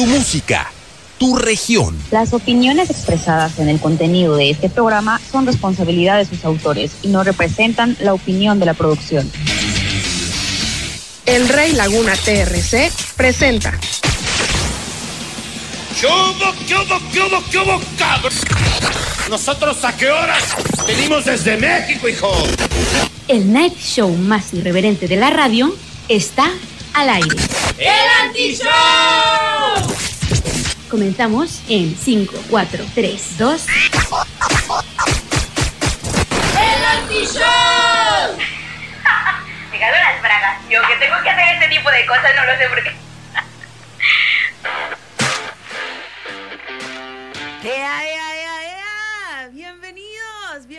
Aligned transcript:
tu 0.00 0.06
música, 0.06 0.72
tu 1.18 1.36
región. 1.36 1.94
Las 2.10 2.32
opiniones 2.32 2.88
expresadas 2.88 3.58
en 3.58 3.68
el 3.68 3.78
contenido 3.78 4.34
de 4.34 4.48
este 4.48 4.70
programa 4.70 5.20
son 5.30 5.44
responsabilidad 5.44 6.16
de 6.16 6.24
sus 6.24 6.42
autores 6.46 6.92
y 7.02 7.08
no 7.08 7.22
representan 7.22 7.98
la 8.00 8.14
opinión 8.14 8.58
de 8.58 8.64
la 8.64 8.72
producción. 8.72 9.30
El 11.26 11.50
Rey 11.50 11.72
Laguna 11.72 12.14
TRC 12.14 12.90
presenta. 13.14 13.78
¿Qué 16.00 16.06
hubo, 16.06 16.54
qué 16.66 16.74
hubo, 16.76 17.10
qué 17.12 17.20
hubo, 17.20 17.44
qué 17.50 17.58
hubo, 17.58 17.80
cabrón? 17.98 18.32
¿Nosotros 19.28 19.84
a 19.84 19.94
qué 19.94 20.08
horas? 20.08 20.44
Venimos 20.86 21.26
desde 21.26 21.58
México, 21.58 22.08
hijo. 22.08 22.32
El 23.28 23.52
night 23.52 23.76
show 23.78 24.08
más 24.08 24.54
irreverente 24.54 25.06
de 25.08 25.16
la 25.16 25.28
radio 25.28 25.74
está 26.08 26.50
al 26.94 27.10
aire. 27.10 27.36
¡El 27.76 28.28
Antishow! 28.28 29.49
Comenzamos 30.90 31.62
en 31.68 31.94
5, 31.96 32.34
4, 32.50 32.84
3, 32.96 33.38
2. 33.38 33.66
¡El 36.58 36.84
Antishow! 36.84 38.36
Llegado 39.72 39.94
las 39.96 40.20
bragas. 40.20 40.60
Yo 40.68 40.80
que 40.82 40.96
tengo 40.96 41.22
que 41.22 41.30
hacer 41.30 41.54
este 41.54 41.68
tipo 41.68 41.88
de 41.92 42.06
cosas, 42.06 42.34
no 42.34 42.44
lo 42.44 42.58
sé 42.58 42.68
por 42.68 42.82
qué. 42.82 42.90
¡Ea, 47.62 48.04
ea, 48.04 48.04
ea, 48.04 48.26
ea! 48.26 48.29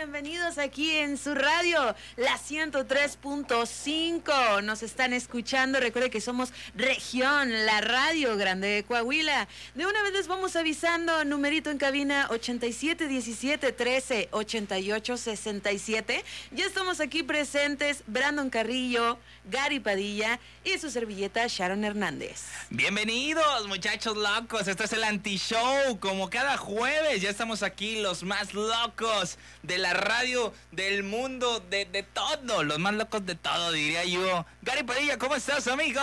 Bienvenidos, 0.01 0.57
aquí 0.57 0.97
en 0.97 1.15
su 1.15 1.35
radio, 1.35 1.93
la 2.17 2.39
103.5. 2.39 4.63
Nos 4.63 4.81
están 4.81 5.13
escuchando. 5.13 5.79
Recuerde 5.79 6.09
que 6.09 6.21
somos 6.21 6.51
Región, 6.73 7.67
la 7.67 7.81
radio 7.81 8.35
grande 8.35 8.67
de 8.67 8.83
Coahuila. 8.83 9.47
De 9.75 9.85
una 9.85 10.01
vez 10.01 10.13
les 10.13 10.27
vamos 10.27 10.55
avisando, 10.55 11.23
numerito 11.23 11.69
en 11.69 11.77
cabina 11.77 12.25
87 12.31 13.07
17 13.07 13.73
13 13.73 14.29
88 14.31 15.17
67. 15.17 16.25
Ya 16.49 16.65
estamos 16.65 16.99
aquí 16.99 17.21
presentes 17.21 18.03
Brandon 18.07 18.49
Carrillo, 18.49 19.19
Gary 19.51 19.79
Padilla 19.79 20.39
y 20.63 20.77
su 20.77 20.91
servilleta 20.91 21.45
Sharon 21.47 21.83
Hernández. 21.83 22.43
Bienvenidos, 22.69 23.67
muchachos 23.67 24.15
locos. 24.15 24.67
Esto 24.67 24.83
es 24.83 24.93
el 24.93 25.03
anti-show. 25.03 25.99
Como 25.99 26.29
cada 26.29 26.57
jueves, 26.57 27.21
ya 27.21 27.29
estamos 27.29 27.63
aquí, 27.63 28.01
los 28.01 28.23
más 28.23 28.53
locos 28.53 29.37
de 29.63 29.77
la 29.77 29.93
radio, 29.93 30.53
del 30.71 31.03
mundo, 31.03 31.59
de, 31.69 31.85
de 31.85 32.03
todo. 32.03 32.63
Los 32.63 32.79
más 32.79 32.93
locos 32.93 33.25
de 33.25 33.35
todo, 33.35 33.71
diría 33.71 34.05
yo. 34.05 34.45
Gary 34.61 34.83
Padilla, 34.83 35.17
¿cómo 35.17 35.35
estás, 35.35 35.67
amigo? 35.67 36.01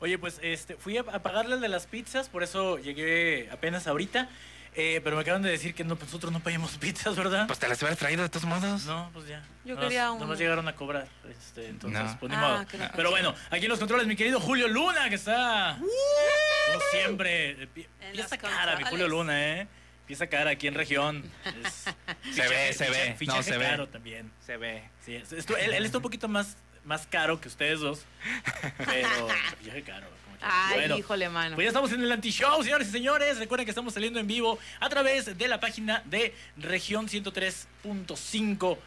Oye, 0.00 0.18
pues 0.18 0.38
este, 0.42 0.76
fui 0.76 0.98
a, 0.98 1.02
a 1.02 1.22
pagarle 1.22 1.54
el 1.54 1.60
de 1.60 1.68
las 1.68 1.86
pizzas, 1.86 2.28
por 2.28 2.42
eso 2.42 2.78
llegué 2.78 3.48
apenas 3.50 3.86
ahorita. 3.86 4.28
Eh, 4.76 5.00
pero 5.04 5.14
me 5.14 5.22
acaban 5.22 5.40
de 5.42 5.50
decir 5.50 5.72
que 5.72 5.84
no, 5.84 5.94
pues, 5.94 6.08
nosotros 6.08 6.32
no 6.32 6.40
pagamos 6.40 6.76
pizzas, 6.78 7.14
¿verdad? 7.14 7.46
Pues 7.46 7.58
te 7.60 7.68
las 7.68 7.80
hubiera 7.80 7.94
traído 7.96 8.22
de 8.22 8.28
todos 8.28 8.44
modos. 8.44 8.84
No, 8.86 9.08
pues 9.12 9.28
ya. 9.28 9.42
Yo 9.64 9.78
quería 9.78 10.10
un- 10.10 10.18
Nomás 10.18 10.38
llegaron 10.38 10.66
a 10.66 10.74
cobrar. 10.74 11.06
Este, 11.30 11.68
entonces, 11.68 12.02
No. 12.02 12.18
pues 12.18 12.30
ni 12.30 12.36
Ah, 12.36 12.40
modo. 12.40 12.66
qué 12.66 12.78
loco. 12.78 12.92
Pero 12.96 13.10
bueno, 13.10 13.34
aquí 13.50 13.64
en 13.66 13.68
los 13.70 13.78
controles, 13.78 14.06
mi 14.08 14.16
querido 14.16 14.40
Julio 14.40 14.66
Luna, 14.68 15.08
que 15.08 15.14
está. 15.14 15.78
Como 15.78 16.80
siempre. 16.90 17.62
eh, 17.62 17.68
Pieza 18.12 18.36
cara, 18.36 18.76
mi. 18.76 18.84
Julio 18.84 19.06
Luna, 19.08 19.60
¿eh? 19.60 19.68
Pieza 20.06 20.26
cara 20.26 20.50
aquí 20.50 20.66
en 20.66 20.74
región. 20.74 21.24
Es 21.64 21.84
Se 22.34 22.48
ve, 22.48 22.72
se 22.72 22.90
ve. 22.90 23.16
No, 23.26 23.42
se 23.42 23.56
ve. 23.56 23.64
caro 23.66 23.88
también. 23.88 24.32
Se 24.44 24.56
ve. 24.56 24.82
Sí, 25.04 25.14
es- 25.14 25.32
esto- 25.32 25.56
él, 25.56 25.72
él 25.72 25.84
está 25.86 25.98
un 25.98 26.02
poquito 26.02 26.26
más, 26.28 26.56
más 26.84 27.06
caro 27.06 27.40
que 27.40 27.46
ustedes 27.48 27.78
dos. 27.80 28.04
Pero 28.78 29.28
fichaje 29.60 29.82
caro. 29.82 30.06
Ay, 30.40 30.74
Bueno, 30.74 30.98
híjole, 30.98 31.28
mano. 31.28 31.54
Pues 31.54 31.64
ya 31.64 31.68
estamos 31.68 31.92
en 31.92 32.02
el 32.02 32.12
anti-show, 32.12 32.62
señores 32.62 32.88
y 32.88 32.92
señores. 32.92 33.38
Recuerden 33.38 33.64
que 33.64 33.70
estamos 33.70 33.94
saliendo 33.94 34.18
en 34.20 34.26
vivo 34.26 34.58
a 34.80 34.88
través 34.88 35.36
de 35.36 35.48
la 35.48 35.60
página 35.60 36.02
de 36.06 36.34
región 36.56 37.08
103.5 37.08 38.78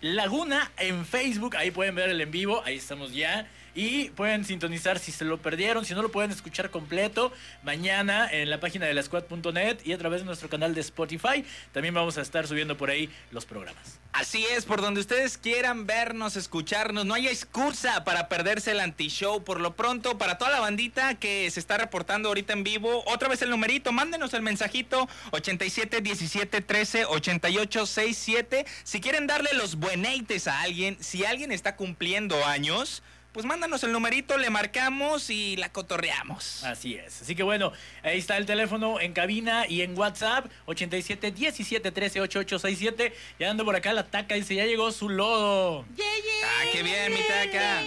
Laguna 0.00 0.70
en 0.76 1.06
Facebook. 1.06 1.56
Ahí 1.56 1.70
pueden 1.70 1.94
ver 1.94 2.10
el 2.10 2.20
en 2.20 2.30
vivo. 2.30 2.62
Ahí 2.64 2.76
estamos 2.76 3.12
ya. 3.12 3.48
Y 3.74 4.10
pueden 4.10 4.44
sintonizar 4.44 4.98
si 4.98 5.10
se 5.10 5.24
lo 5.24 5.38
perdieron, 5.38 5.84
si 5.84 5.94
no 5.94 6.02
lo 6.02 6.12
pueden 6.12 6.30
escuchar 6.30 6.70
completo 6.70 7.32
mañana 7.62 8.28
en 8.30 8.48
la 8.48 8.60
página 8.60 8.86
de 8.86 8.94
la 8.94 9.02
squad.net 9.02 9.78
y 9.84 9.92
a 9.92 9.98
través 9.98 10.20
de 10.20 10.26
nuestro 10.26 10.48
canal 10.48 10.74
de 10.74 10.80
Spotify. 10.80 11.44
También 11.72 11.94
vamos 11.94 12.16
a 12.16 12.22
estar 12.22 12.46
subiendo 12.46 12.76
por 12.76 12.90
ahí 12.90 13.10
los 13.32 13.44
programas. 13.44 13.98
Así 14.12 14.46
es, 14.46 14.64
por 14.64 14.80
donde 14.80 15.00
ustedes 15.00 15.38
quieran 15.38 15.86
vernos, 15.86 16.36
escucharnos, 16.36 17.04
no 17.04 17.14
hay 17.14 17.26
excusa 17.26 18.04
para 18.04 18.28
perderse 18.28 18.70
el 18.70 18.78
anti-show. 18.78 19.42
Por 19.42 19.60
lo 19.60 19.74
pronto, 19.74 20.18
para 20.18 20.38
toda 20.38 20.52
la 20.52 20.60
bandita 20.60 21.16
que 21.16 21.50
se 21.50 21.58
está 21.58 21.76
reportando 21.76 22.28
ahorita 22.28 22.52
en 22.52 22.62
vivo, 22.62 23.02
otra 23.06 23.28
vez 23.28 23.42
el 23.42 23.50
numerito, 23.50 23.90
mándenos 23.90 24.32
el 24.34 24.42
mensajito 24.42 25.08
87 25.32 26.00
17 26.00 26.60
13 26.60 27.06
88 27.06 27.86
67. 27.86 28.66
Si 28.84 29.00
quieren 29.00 29.26
darle 29.26 29.50
los 29.54 29.74
bueneites 29.76 30.46
a 30.46 30.60
alguien, 30.60 30.96
si 31.00 31.24
alguien 31.24 31.50
está 31.50 31.74
cumpliendo 31.74 32.44
años, 32.44 33.02
pues 33.34 33.44
mándanos 33.44 33.82
el 33.84 33.92
numerito, 33.92 34.38
le 34.38 34.48
marcamos 34.48 35.28
y 35.28 35.56
la 35.56 35.70
cotorreamos. 35.70 36.64
Así 36.64 36.94
es. 36.94 37.20
Así 37.22 37.34
que 37.34 37.42
bueno, 37.42 37.72
ahí 38.04 38.18
está 38.18 38.36
el 38.38 38.46
teléfono 38.46 39.00
en 39.00 39.12
cabina 39.12 39.66
y 39.68 39.82
en 39.82 39.98
WhatsApp 39.98 40.46
87 40.66 41.32
17 41.32 41.90
13 41.90 42.20
88 42.22 42.58
67. 42.60 43.12
Ya 43.40 43.50
ando 43.50 43.64
por 43.64 43.74
acá 43.76 43.92
la 43.92 44.06
taca 44.06 44.36
dice, 44.36 44.54
ya 44.54 44.64
llegó 44.64 44.90
su 44.92 45.08
lodo. 45.08 45.84
Ah, 45.84 46.64
qué 46.72 46.82
bien, 46.84 47.12
mi 47.12 47.18
taca. 47.26 47.82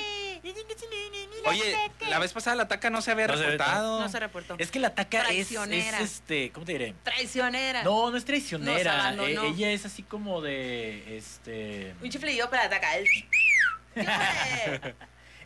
Oye, 1.45 1.75
la 2.09 2.19
vez 2.19 2.33
pasada 2.33 2.55
la 2.57 2.67
taca 2.67 2.89
no 2.89 3.01
se 3.01 3.11
había 3.11 3.27
No 3.27 3.33
se 3.37 3.39
había- 3.43 3.51
reportado. 3.53 3.99
No 4.01 4.09
se 4.09 4.19
reportó. 4.19 4.55
Es 4.59 4.69
que 4.69 4.79
la 4.79 4.93
taca 4.93 5.21
es, 5.21 5.25
es 5.29 5.47
Traicionera. 5.47 5.99
este, 6.01 6.51
¿cómo 6.51 6.65
te 6.65 6.73
diré? 6.73 6.93
Traicionera. 7.03 7.83
No, 7.83 8.11
no 8.11 8.17
es 8.17 8.25
traicionera. 8.25 9.13
Eh, 9.15 9.37
ella 9.47 9.71
es 9.71 9.85
así 9.85 10.03
como 10.03 10.41
de 10.41 11.17
este 11.17 11.95
Un 12.03 12.09
chifle 12.09 12.35
yo 12.35 12.49
para 12.49 12.65
e- 13.95 14.93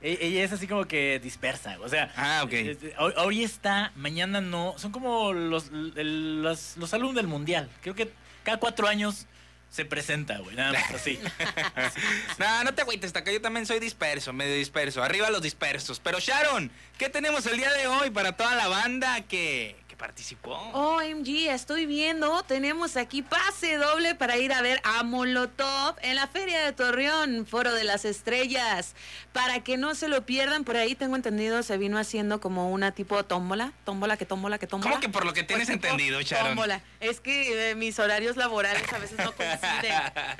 ella 0.01 0.43
es 0.43 0.51
así 0.51 0.67
como 0.67 0.85
que 0.85 1.19
dispersa, 1.19 1.77
o 1.81 1.87
sea, 1.89 2.11
Ah, 2.15 2.41
ok. 2.43 2.53
este, 2.53 2.93
hoy, 2.97 3.43
está, 3.43 3.91
mañana 3.95 4.41
no, 4.41 4.73
son 4.77 4.91
como 4.91 5.31
los 5.33 5.69
los, 5.71 6.77
los 6.77 6.93
alumnos 6.93 7.15
del 7.15 7.27
mundial. 7.27 7.69
Creo 7.81 7.93
que 7.95 8.11
cada 8.43 8.57
cuatro 8.57 8.87
años 8.87 9.27
se 9.69 9.85
presenta, 9.85 10.37
güey, 10.39 10.55
nada 10.55 10.73
más 10.73 10.91
así. 10.91 11.17
No, 12.39 12.63
no 12.63 12.73
te 12.73 12.81
agüites, 12.81 13.13
Taca. 13.13 13.31
Yo 13.31 13.39
también 13.41 13.65
soy 13.65 13.79
disperso, 13.79 14.33
medio 14.33 14.55
disperso. 14.55 15.03
Arriba 15.03 15.29
los 15.29 15.41
dispersos. 15.41 15.99
Pero 15.99 16.19
Sharon, 16.19 16.71
¿qué 16.97 17.09
tenemos 17.09 17.45
el 17.45 17.57
día 17.57 17.71
de 17.71 17.87
hoy 17.87 18.09
para 18.09 18.35
toda 18.35 18.55
la 18.55 18.67
banda 18.67 19.21
que 19.21 19.75
participó? 20.01 20.55
OMG, 20.73 21.49
estoy 21.49 21.85
viendo, 21.85 22.41
tenemos 22.43 22.97
aquí 22.97 23.21
pase 23.21 23.77
doble 23.77 24.15
para 24.15 24.35
ir 24.35 24.51
a 24.51 24.59
ver 24.63 24.81
a 24.83 25.03
Molotov 25.03 25.95
en 26.01 26.15
la 26.15 26.25
Feria 26.27 26.65
de 26.65 26.73
Torreón, 26.73 27.45
Foro 27.45 27.71
de 27.71 27.83
las 27.83 28.03
Estrellas. 28.03 28.95
Para 29.31 29.59
que 29.63 29.77
no 29.77 29.93
se 29.93 30.07
lo 30.07 30.25
pierdan, 30.25 30.63
por 30.63 30.75
ahí 30.75 30.95
tengo 30.95 31.15
entendido, 31.15 31.61
se 31.61 31.77
vino 31.77 31.99
haciendo 31.99 32.41
como 32.41 32.71
una 32.71 32.91
tipo 32.93 33.23
tómbola, 33.23 33.73
tómbola, 33.85 34.17
que 34.17 34.25
tómbola, 34.25 34.57
que 34.57 34.65
tómbola. 34.65 34.89
¿Cómo 34.89 35.01
que 35.01 35.09
por 35.09 35.23
lo 35.23 35.33
que 35.33 35.43
tienes 35.43 35.67
Pues, 35.67 35.75
entendido, 35.75 36.19
Sharon? 36.19 36.47
Tómbola. 36.47 36.81
Es 36.99 37.19
que 37.21 37.69
eh, 37.69 37.75
mis 37.75 37.99
horarios 37.99 38.37
laborales 38.37 38.91
a 38.91 38.97
veces 38.97 39.19
no 39.19 39.31
coinciden. 39.35 39.93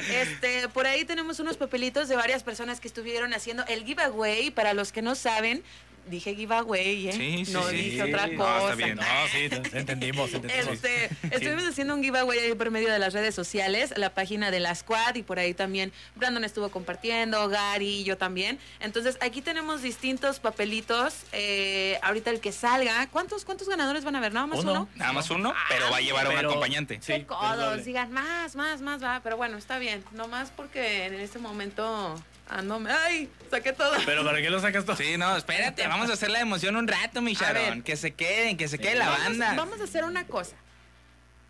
Este, 0.10 0.70
por 0.70 0.88
ahí 0.88 1.06
tenemos 1.06 1.40
unos 1.40 1.58
papelitos 1.58 2.10
de 2.10 2.16
varias 2.16 2.42
personas 2.42 2.80
que 2.80 2.88
estuvieron 2.88 3.32
haciendo 3.36 3.64
el 3.68 3.86
giveaway. 3.86 4.50
Para 4.50 4.74
los 4.74 4.92
que 4.92 5.04
no 5.04 5.14
saben, 5.14 5.64
dije 6.12 6.36
giveaway, 6.36 7.08
¿eh? 7.10 7.14
Sí, 7.14 7.46
sí, 7.46 7.52
no 7.54 7.64
sí. 7.70 7.76
dije 7.78 8.04
otra 8.04 8.28
No, 8.28 8.38
cosa. 8.38 8.60
está 8.62 8.76
bien. 8.76 8.96
No, 8.98 9.04
sí, 9.32 9.50
te- 9.50 9.80
entendimos, 9.80 10.32
entendimos. 10.34 10.74
Este, 10.74 11.10
estuvimos 11.32 11.64
haciendo 11.64 11.96
un 11.96 12.04
giveaway 12.04 12.38
ahí 12.38 12.54
por 12.54 12.70
medio 12.70 12.92
de 12.92 13.00
las 13.00 13.14
redes 13.14 13.34
sociales, 13.34 13.94
la 13.98 14.14
página 14.14 14.52
de 14.52 14.60
la 14.60 14.76
Squad 14.76 15.16
y 15.16 15.24
por 15.24 15.40
ahí 15.40 15.54
también 15.56 15.92
Brandon 16.16 16.44
estuvo 16.44 16.70
compartiendo, 16.70 17.48
Gary, 17.50 18.04
yo 18.04 18.18
también. 18.18 18.60
Entonces 18.80 19.18
aquí 19.22 19.42
tenemos 19.42 19.82
distintos 19.82 20.40
papelitos. 20.40 21.16
eh, 21.32 21.98
ahorita 22.04 22.30
el 22.30 22.40
que 22.42 22.52
salga, 22.52 23.08
¿cuántos 23.08 23.46
cuántos 23.46 23.68
ganadores 23.69 24.04
van 24.04 24.16
a 24.16 24.18
haber? 24.19 24.34
¿Nada 24.34 24.46
más 24.48 24.60
uno? 24.60 24.72
Uno. 24.72 24.90
Nada 24.96 25.14
más 25.14 25.30
uno, 25.31 25.54
pero 25.69 25.90
va 25.90 25.98
a 25.98 26.02
llevar 26.02 26.28
a 26.28 26.30
un 26.30 26.38
acompañante. 26.38 27.00
Sí, 27.02 27.24
codos, 27.24 27.86
digan 27.86 28.12
más, 28.12 28.56
más, 28.56 28.81
más, 28.81 29.02
va. 29.04 29.22
Pero 29.24 29.38
bueno, 29.38 29.57
está 29.57 29.80
bien. 29.80 30.04
No 30.12 30.28
más 30.28 30.52
porque 30.52 31.06
en 31.06 31.14
este 31.16 31.40
momento 31.40 32.22
ando. 32.51 32.81
¡Ay! 32.89 33.30
Saqué 33.50 33.74
todo. 33.74 33.92
Pero 34.06 34.24
¿para 34.24 34.42
qué 34.42 34.50
lo 34.50 34.59
sacas 34.59 34.86
todo? 34.86 34.95
Sí, 34.95 35.18
no, 35.18 35.36
espérate, 35.36 35.88
vamos 35.88 36.09
a 36.09 36.13
hacer 36.13 36.30
la 36.30 36.39
emoción 36.39 36.75
un 36.75 36.88
rato, 36.88 37.21
mi 37.21 37.33
Sharon. 37.33 37.53
ver. 37.75 37.83
Que 37.83 37.95
se 37.95 38.12
queden, 38.13 38.57
que 38.57 38.68
se 38.68 38.77
quede 38.77 38.95
la 38.95 39.07
Vamos- 39.09 39.24
banda. 39.25 39.53
Vamos 39.56 39.81
a 39.81 39.83
hacer 39.86 40.03
una 40.03 40.25
cosa. 40.27 40.56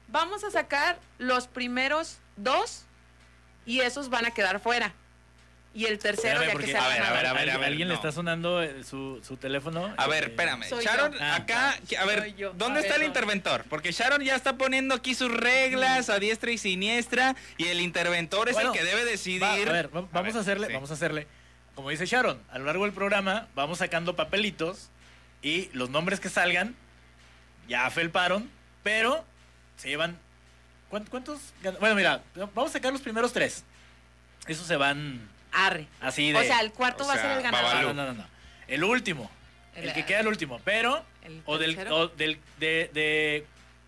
Vamos 0.08 0.44
a 0.44 0.52
sacar 0.52 1.00
los 1.18 1.48
primeros 1.48 2.18
dos 2.36 2.84
y 3.66 3.80
esos 3.82 4.10
van 4.10 4.26
a 4.26 4.32
quedar 4.32 4.60
fuera. 4.60 4.94
Y 5.74 5.86
el 5.86 6.00
tercero 6.00 6.42
Espérame, 6.42 6.42
ya 6.42 6.46
que 6.48 6.52
porque- 6.52 6.72
se 6.72 6.78
a 6.78 6.88
ver, 6.90 7.02
a 7.02 7.12
ver, 7.14 7.26
a 7.28 7.32
ver, 7.34 7.40
¿Alguien, 7.40 7.56
a 7.56 7.58
ver, 7.60 7.68
alguien 7.68 7.88
le 7.88 7.94
está 7.94 8.12
sonando 8.12 8.62
eh, 8.62 8.84
su, 8.84 9.22
su 9.26 9.38
teléfono? 9.38 9.94
A 9.96 10.08
ver, 10.08 10.26
Eh, 10.26 10.28
espérame. 10.28 10.64
Soy 10.68 10.84
Sharon, 10.84 11.14
yo. 11.14 11.18
Ah, 11.22 11.36
acá, 11.36 11.80
que- 11.88 11.98
a 11.98 12.04
ver. 12.06 12.36
¿dónde 12.56 12.80
A 12.80 12.82
está 12.82 12.94
ver, 12.94 12.96
el 12.96 13.02
no. 13.02 13.06
interventor? 13.08 13.64
Porque 13.70 13.94
Sharon 13.94 14.22
ya 14.22 14.36
está 14.36 14.58
poniendo 14.58 14.94
aquí 14.96 15.16
sus 15.16 15.32
reglas 15.32 16.10
a 16.10 16.20
diestra 16.20 16.52
y 16.52 16.58
siniestra 16.58 17.38
y 17.58 17.68
el 17.68 17.80
interventor 17.80 18.50
es 18.50 18.56
Bueno, 18.56 18.74
el 18.74 18.78
que 18.80 18.84
debe 18.84 19.06
decidir. 19.06 19.42
va, 19.44 19.54
a 19.54 19.58
ver, 19.58 19.88
va- 19.88 20.02
vamos 20.02 20.14
a, 20.14 20.22
ver, 20.22 20.38
hacerle, 20.38 20.68
sí. 20.68 20.74
vamos 20.74 20.92
a 20.92 20.94
hacerle. 20.96 21.28
Como 21.74 21.90
dice 21.90 22.06
Sharon, 22.06 22.38
a 22.52 22.60
lo 22.60 22.66
largo 22.66 22.84
del 22.84 22.94
programa 22.94 23.48
vamos 23.56 23.78
sacando 23.78 24.18
papelitos 24.18 24.90
y 25.42 25.70
los 25.72 25.90
nombres 25.90 26.20
que 26.20 26.28
salgan 26.28 26.76
ya 27.70 27.90
felparon, 27.92 28.52
pero 28.84 29.24
se 29.78 29.88
llevan... 29.88 30.18
¿cuán- 30.90 31.06
¿Cuántos? 31.06 31.40
Bueno, 31.80 31.96
mira, 31.96 32.22
vamos 32.36 32.72
a 32.72 32.74
sacar 32.74 32.92
los 32.92 33.02
primeros 33.02 33.32
tres. 33.32 33.64
Esos 34.48 34.68
se 34.68 34.76
van 34.76 35.30
Arre. 35.52 35.88
así 36.00 36.32
de... 36.32 36.40
O 36.40 36.44
sea, 36.44 36.60
el 36.62 36.72
cuarto 36.72 37.04
o 37.04 37.08
va 37.08 37.14
a 37.16 37.18
ser 37.22 37.32
el 37.32 37.42
ganador. 37.44 37.84
No, 37.84 37.94
no, 37.94 38.06
no, 38.08 38.14
no. 38.14 38.26
El 38.68 38.84
último. 38.84 39.30
El, 39.76 39.86
El- 39.90 39.94
que 39.94 40.06
queda 40.06 40.20
el 40.22 40.28
último. 40.28 40.60
Pero... 40.64 41.04
¿El 41.24 41.42
O 41.46 41.58
del... 41.58 41.78
O 41.92 42.08
del 42.08 42.40
de, 42.60 42.90
de- 42.94 43.46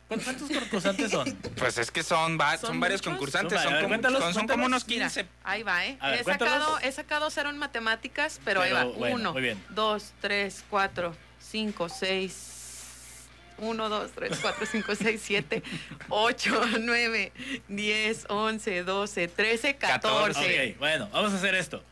¿cuántos- 0.07 0.25
¿Cuántos 0.37 0.57
concursantes 0.57 1.11
son? 1.11 1.33
Pues 1.57 1.77
es 1.77 1.89
que 1.91 2.03
son, 2.03 2.37
va- 2.39 2.57
son, 2.57 2.67
¿Son 2.71 2.79
varios 2.79 3.01
muchos? 3.01 3.13
concursantes, 3.13 3.61
Son 3.61 3.73
como, 3.75 3.87
Cuéntalos, 3.87 4.21
son- 4.21 4.33
son 4.33 4.41
como 4.47 4.63
cuéntalos. 4.63 4.83
unos 4.83 4.87
Mira, 4.87 5.05
15. 5.07 5.25
ahí 5.43 5.63
va, 5.63 5.85
¿eh? 5.85 5.97
Ver, 6.01 6.13
he, 6.19 6.23
sacado, 6.23 6.79
he 6.79 6.91
sacado 6.91 7.29
cero 7.29 7.49
en 7.49 7.57
matemáticas, 7.57 8.39
pero, 8.45 8.61
ahí 8.61 8.71
va. 8.71 8.83
bueno, 8.85 9.15
Uno, 9.15 9.33
muy 9.33 9.41
bien. 9.41 9.63
dos, 9.69 10.11
tres, 10.21 10.63
cuatro, 10.69 11.15
cinco, 11.39 11.87
seis. 11.89 12.59
Uno, 13.57 13.89
dos, 13.89 14.11
tres, 14.11 14.39
cuatro, 14.41 14.65
cinco, 14.65 14.95
seis, 14.95 15.21
siete, 15.23 15.63
ocho, 16.09 16.61
nueve, 16.79 17.31
diez, 17.67 18.25
once, 18.29 18.83
doce, 18.83 19.27
trece, 19.27 19.75
catorce. 19.75 20.71
Ok, 20.71 20.79
bueno, 20.79 21.09
vamos 21.11 21.33
a 21.33 21.37
hacer 21.37 21.55
esto. 21.55 21.83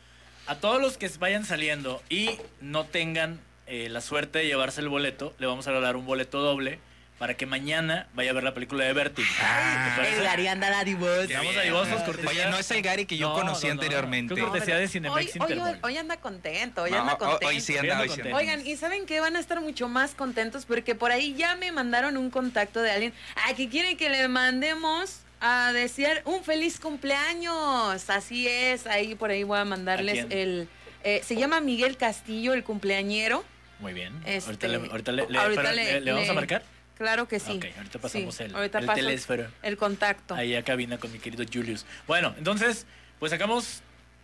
A 0.47 0.55
todos 0.55 0.81
los 0.81 0.97
que 0.97 1.09
vayan 1.19 1.45
saliendo 1.45 2.01
y 2.09 2.31
no 2.59 2.85
tengan 2.85 3.39
eh, 3.67 3.89
la 3.89 4.01
suerte 4.01 4.39
de 4.39 4.47
llevarse 4.47 4.81
el 4.81 4.89
boleto, 4.89 5.33
le 5.39 5.47
vamos 5.47 5.67
a 5.67 5.71
regalar 5.71 5.95
un 5.95 6.05
boleto 6.05 6.41
doble 6.41 6.79
para 7.21 7.35
que 7.35 7.45
mañana 7.45 8.07
vaya 8.15 8.31
a 8.31 8.33
ver 8.33 8.43
la 8.43 8.55
película 8.55 8.83
de 8.83 8.93
Vertigo. 8.93 9.27
Ah. 9.43 9.95
El 10.11 10.23
Gary 10.23 10.47
anda 10.47 10.71
dadivoso. 10.71 11.27
Qué 11.27 11.35
Vamos 11.35 11.51
bien. 11.51 11.59
a 11.59 11.63
divosos, 11.65 12.01
cortesía. 12.01 12.29
Oye, 12.31 12.49
no 12.49 12.57
es 12.57 12.71
el 12.71 12.81
Gary 12.81 13.05
que 13.05 13.15
yo 13.15 13.29
No, 13.29 13.35
conocí 13.35 13.67
no, 13.67 13.75
no, 13.75 13.75
no. 13.75 13.81
anteriormente. 13.83 14.41
Cortesía 14.41 14.75
de 14.77 14.87
Cinemex 14.87 15.35
Hoy, 15.39 15.61
hoy, 15.83 15.97
anda 15.97 16.17
contento, 16.17 16.81
hoy 16.81 16.89
No, 16.89 17.01
anda 17.01 17.17
contento. 17.19 17.45
hoy 17.45 17.61
sí 17.61 17.77
anda, 17.77 17.99
hoy 18.01 18.09
sí 18.09 18.21
anda. 18.21 18.35
Oigan, 18.35 18.65
¿y 18.65 18.75
saben 18.75 19.05
qué? 19.05 19.19
Van 19.19 19.35
a 19.35 19.39
estar 19.39 19.61
mucho 19.61 19.87
más 19.87 20.15
contentos 20.15 20.65
porque 20.65 20.95
por 20.95 21.11
ahí 21.11 21.35
ya 21.35 21.55
me 21.57 21.71
mandaron 21.71 22.17
un 22.17 22.31
contacto 22.31 22.81
de 22.81 22.89
alguien 22.89 23.13
a 23.47 23.53
que 23.53 23.69
quieren 23.69 23.97
que 23.97 24.09
le 24.09 24.27
mandemos 24.27 25.19
a 25.41 25.73
desear 25.73 26.23
un 26.25 26.43
feliz 26.43 26.79
cumpleaños. 26.79 28.09
Así 28.09 28.47
es, 28.47 28.87
ahí 28.87 29.13
por 29.13 29.29
ahí 29.29 29.43
voy 29.43 29.59
a 29.59 29.65
mandarles 29.65 30.25
el... 30.31 30.67
eh, 31.03 31.21
se 31.23 31.35
llama 31.35 31.61
Miguel 31.61 31.97
Castillo, 31.97 32.55
el 32.55 32.63
cumpleañero. 32.63 33.45
Muy 33.79 33.93
bien. 33.93 34.11
Este, 34.25 34.47
ahorita 34.49 34.67
le, 34.67 34.75
ahorita 34.89 35.11
le- 35.11 35.27
le- 35.29 35.37
ahorita 35.37 35.71
le- 35.71 35.83
¿le- 35.93 36.01
le 36.01 36.11
vamos 36.13 36.29
a 36.29 36.33
marcar? 36.33 36.63
Claro 37.01 37.27
que 37.27 37.39
sí. 37.39 37.53
Ok, 37.57 37.65
ahorita 37.77 37.97
pasamos 37.97 38.35
Sí, 38.35 38.43
el, 38.43 38.53
ahorita 38.55 38.77
el 38.77 38.85
telésfero. 38.93 39.47
El 39.63 39.75
contacto. 39.75 40.35
Ahí 40.35 40.53
a 40.55 40.63
cabina 40.63 40.99
con 40.99 41.11
mi 41.11 41.17
querido 41.17 41.43
Julius. 41.51 41.83
Bueno, 42.05 42.35
entonces, 42.37 42.85
pues 43.17 43.31
sacamos 43.31 43.81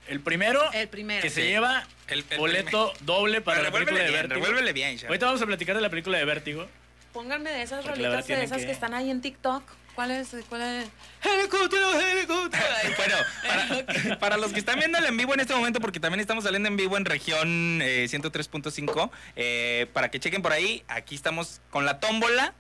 el 0.08 0.20
primero 0.22 0.62
El 0.74 0.88
primero. 0.88 1.24
que 1.24 1.32
se 1.32 1.42
Sí. 1.42 1.48
lleva 1.48 1.88
El- 2.08 2.24
el 2.30 2.38
boleto 2.38 2.94
doble 3.02 3.42
para 3.42 3.64
la 3.64 3.72
película 3.72 3.98
de 3.98 4.10
bien, 4.10 4.22
Vértigo. 4.22 4.36
revuélvele 4.46 4.74
bien, 4.74 4.96
Sharon. 4.96 5.08
Ahorita 5.08 5.26
vamos 5.26 5.42
a 5.42 5.46
platicar 5.48 5.76
de 5.76 5.82
la 5.82 5.90
película 5.90 6.20
de 6.20 6.26
Vértigo. 6.26 6.68
Pónganme 7.14 7.50
de 7.50 7.64
esas 7.64 7.84
rolitas 7.84 8.28
de 8.28 8.44
esas 8.44 8.60
que... 8.60 8.66
que- 8.68 8.72
están 8.72 8.94
ahí 8.94 9.10
en 9.10 9.22
TikTok. 9.22 9.64
¿Cuál 9.96 10.12
es? 10.12 10.30
¿Cuál 10.48 10.62
es? 10.62 10.88
Helicóptero, 11.26 12.00
helicóptero. 12.00 12.64
Bueno, 12.98 13.16
para, 13.48 14.20
para 14.20 14.38
los 14.38 14.54
que 14.54 14.60
están 14.60 14.78
viendo 14.78 15.00
en 15.04 15.18
vivo 15.18 15.34
en 15.34 15.40
este 15.40 15.56
momento, 15.56 15.80
porque 15.80 16.00
también 16.00 16.20
estamos 16.20 16.44
saliendo 16.44 16.70
en 16.70 16.78
vivo 16.78 16.96
en 16.98 17.06
región 17.06 17.80
eh, 17.82 18.06
103.5, 18.08 19.10
eh, 19.36 19.88
para 19.94 20.12
que 20.12 20.20
chequen 20.20 20.44
por 20.44 20.52
ahí, 20.54 20.84
aquí 20.88 21.16
estamos 21.16 21.62
con 21.72 21.86
la 21.86 22.00
tómbola. 22.00 22.54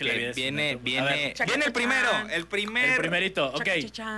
Es 0.00 0.06
que 0.06 0.12
la 0.12 0.12
vida 0.14 0.24
Que 0.24 0.30
es 0.30 0.36
viene, 0.36 0.74
una- 0.74 0.82
viene, 0.82 1.06
ver, 1.36 1.46
viene 1.46 1.64
el 1.66 1.72
primero, 1.72 2.10
el 2.30 2.46
primer. 2.46 2.88
el 2.90 2.96
primerito, 2.96 3.46
ok. 3.48 3.68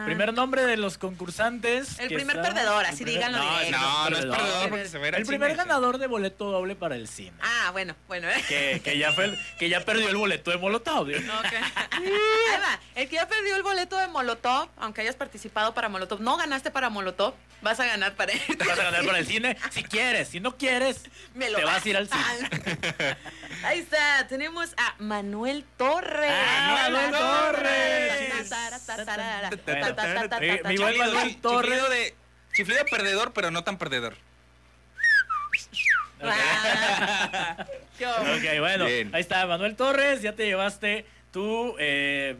Primer 0.05 0.33
nombre 0.33 0.65
de 0.65 0.77
los 0.77 0.97
concursantes. 0.99 1.99
El 1.99 2.09
primer 2.09 2.37
está- 2.37 2.49
perdedor, 2.49 2.85
el 2.85 2.91
así 2.91 3.05
primer- 3.05 3.15
díganlo 3.15 3.39
no, 3.39 3.59
directo. 3.59 3.79
No, 3.81 4.11
no 4.11 4.17
es 4.19 4.27
perdedor 4.27 4.69
porque 4.71 4.89
se 4.89 4.99
va 4.99 5.05
a 5.05 5.09
ir 5.09 5.15
al 5.17 5.21
El 5.23 5.27
primer 5.27 5.51
cine. 5.51 5.63
ganador 5.65 5.99
de 5.99 6.07
boleto 6.07 6.51
doble 6.51 6.77
para 6.77 6.95
el 6.97 7.09
cine. 7.09 7.33
Ah, 7.41 7.71
bueno, 7.73 7.97
bueno. 8.07 8.29
¿eh? 8.31 8.45
Que, 8.49 8.81
que 8.85 8.97
ya 8.99 9.13
fue 9.13 9.25
el- 9.27 9.39
que 9.59 9.69
ya 9.69 9.81
perdió 9.85 10.09
el 10.09 10.17
boleto 10.17 10.51
de 10.51 10.57
Molotov. 10.59 11.09
va. 11.11 12.81
El 12.95 13.09
que 13.09 13.17
ya 13.17 13.27
perdió 13.29 13.57
el 13.57 13.63
boleto 13.63 13.97
de 13.99 14.07
Molotov, 14.09 14.69
aunque 14.77 15.01
hayas 15.01 15.17
participado 15.17 15.75
para 15.75 15.89
Molotov, 15.89 16.21
no 16.21 16.37
ganaste 16.37 16.71
para 16.71 16.89
Molotov, 16.91 17.35
vas 17.63 17.81
a 17.81 17.87
ganar 17.87 18.15
para 18.15 18.33
él. 18.33 18.41
Vas 18.59 18.79
a 18.79 18.83
ganar 18.85 19.05
para 19.05 19.19
el 19.19 19.27
cine 19.27 19.57
si 19.71 19.83
quieres. 19.83 20.29
Si 20.29 20.41
no 20.41 20.57
quieres, 20.57 21.03
Me 21.35 21.51
lo 21.51 21.59
te 21.59 21.65
vas 21.65 21.85
a 21.85 21.89
ir 21.89 21.97
al 21.97 22.09
cine. 22.09 22.23
Ahí 23.65 23.79
está, 23.81 24.27
tenemos 24.29 24.71
a 24.77 24.95
Manuel 24.99 25.65
Torres. 25.77 26.31
Ah, 26.31 26.89
Manuel 26.91 27.11
Torres. 27.13 28.53
Eh, 30.41 30.61
mi 30.69 30.77
buen 30.77 30.99
Manuel 30.99 31.37
Torres. 31.37 31.91
de, 31.91 32.15
chiflido 32.55 32.85
perdedor, 32.91 33.33
pero 33.33 33.51
no 33.51 33.65
tan 33.65 33.79
perdedor. 33.79 34.15
Ok, 38.01 38.59
bueno, 38.61 38.87
Bien. 38.87 39.11
ahí 39.15 39.21
está, 39.21 39.47
Manuel 39.47 39.77
Torres, 39.77 40.23
ya 40.23 40.33
te 40.35 40.47
llevaste 40.47 41.05
tu 41.33 41.75
eh, 41.79 42.37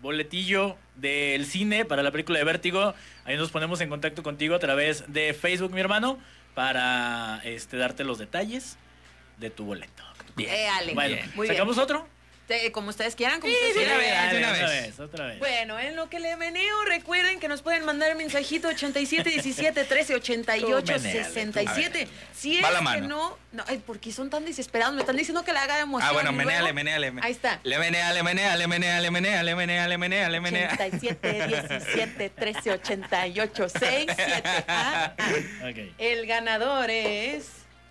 boletillo 0.00 0.76
del 0.96 1.46
cine 1.46 1.84
para 1.84 2.02
la 2.02 2.10
película 2.10 2.38
de 2.38 2.44
Vértigo. 2.44 2.94
Ahí 3.24 3.36
nos 3.36 3.50
ponemos 3.50 3.80
en 3.80 3.88
contacto 3.88 4.22
contigo 4.22 4.54
a 4.54 4.58
través 4.58 5.04
de 5.12 5.34
Facebook, 5.34 5.72
mi 5.72 5.80
hermano, 5.80 6.18
para 6.54 7.40
este, 7.44 7.76
darte 7.76 8.04
los 8.04 8.18
detalles 8.18 8.76
de 9.38 9.50
tu 9.50 9.64
boleto. 9.64 10.02
Bien. 10.36 10.50
Eh, 10.50 10.68
Ale, 10.68 10.94
Bueno, 10.94 11.16
bien, 11.16 11.32
muy 11.34 11.46
bien. 11.46 11.56
¿sacamos 11.56 11.78
otro? 11.78 12.06
Te- 12.50 12.72
Como 12.72 12.88
ustedes 12.90 13.14
quieran, 13.14 13.40
como 13.40 13.52
Sí, 13.52 13.56
ustedes 13.68 13.76
quieran. 13.86 14.00
de 14.00 14.06
una 14.08 14.22
vez, 14.22 14.32
de 14.32 14.38
una 14.38 14.50
otra 14.52 14.68
vez. 14.68 14.82
vez, 14.86 15.00
otra 15.00 15.26
vez. 15.26 15.38
Bueno, 15.38 15.78
en 15.78 15.94
lo 15.94 16.08
que 16.10 16.18
le 16.18 16.36
meneo, 16.36 16.84
recuerden 16.86 17.38
que 17.38 17.46
nos 17.46 17.62
pueden 17.62 17.84
mandar 17.84 18.16
mensajito 18.16 18.66
87 18.66 19.30
17 19.30 19.84
13 19.84 20.14
88 20.16 20.66
Tú 20.66 21.00
menéale, 21.00 21.18
tú 21.24 21.32
67. 21.32 22.08
Si 22.34 22.58
es 22.58 22.66
que 22.66 22.80
mano. 22.82 23.06
no, 23.06 23.38
no, 23.52 23.64
ay, 23.68 23.78
¿por 23.78 24.00
qué 24.00 24.10
son 24.10 24.30
tan 24.30 24.44
desesperados? 24.44 24.94
Me 24.94 25.00
están 25.02 25.16
diciendo 25.16 25.44
que 25.44 25.52
le 25.52 25.60
haga 25.60 25.78
emoción. 25.78 26.08
Ah, 26.10 26.12
bueno, 26.12 26.32
luego- 26.32 26.72
menéale. 26.74 27.12
Ahí 27.22 27.30
está. 27.30 27.60
Le 27.62 27.78
menea, 27.78 28.12
le 28.12 28.24
menea, 28.24 28.56
le 28.56 28.66
menea, 28.66 29.00
le 29.00 29.10
menea, 29.12 29.42
le 29.44 29.54
menea, 29.54 29.86
le 29.86 29.96
menea, 29.98 30.28
le 30.28 30.40
menea. 30.40 30.70
87 30.74 31.46
17 31.46 32.30
13 32.30 32.72
88 32.72 33.68
67. 33.68 34.42
Ah, 34.66 35.14
ah. 35.16 35.68
Ok. 35.70 35.78
El 35.98 36.26
ganador 36.26 36.90
es 36.90 37.46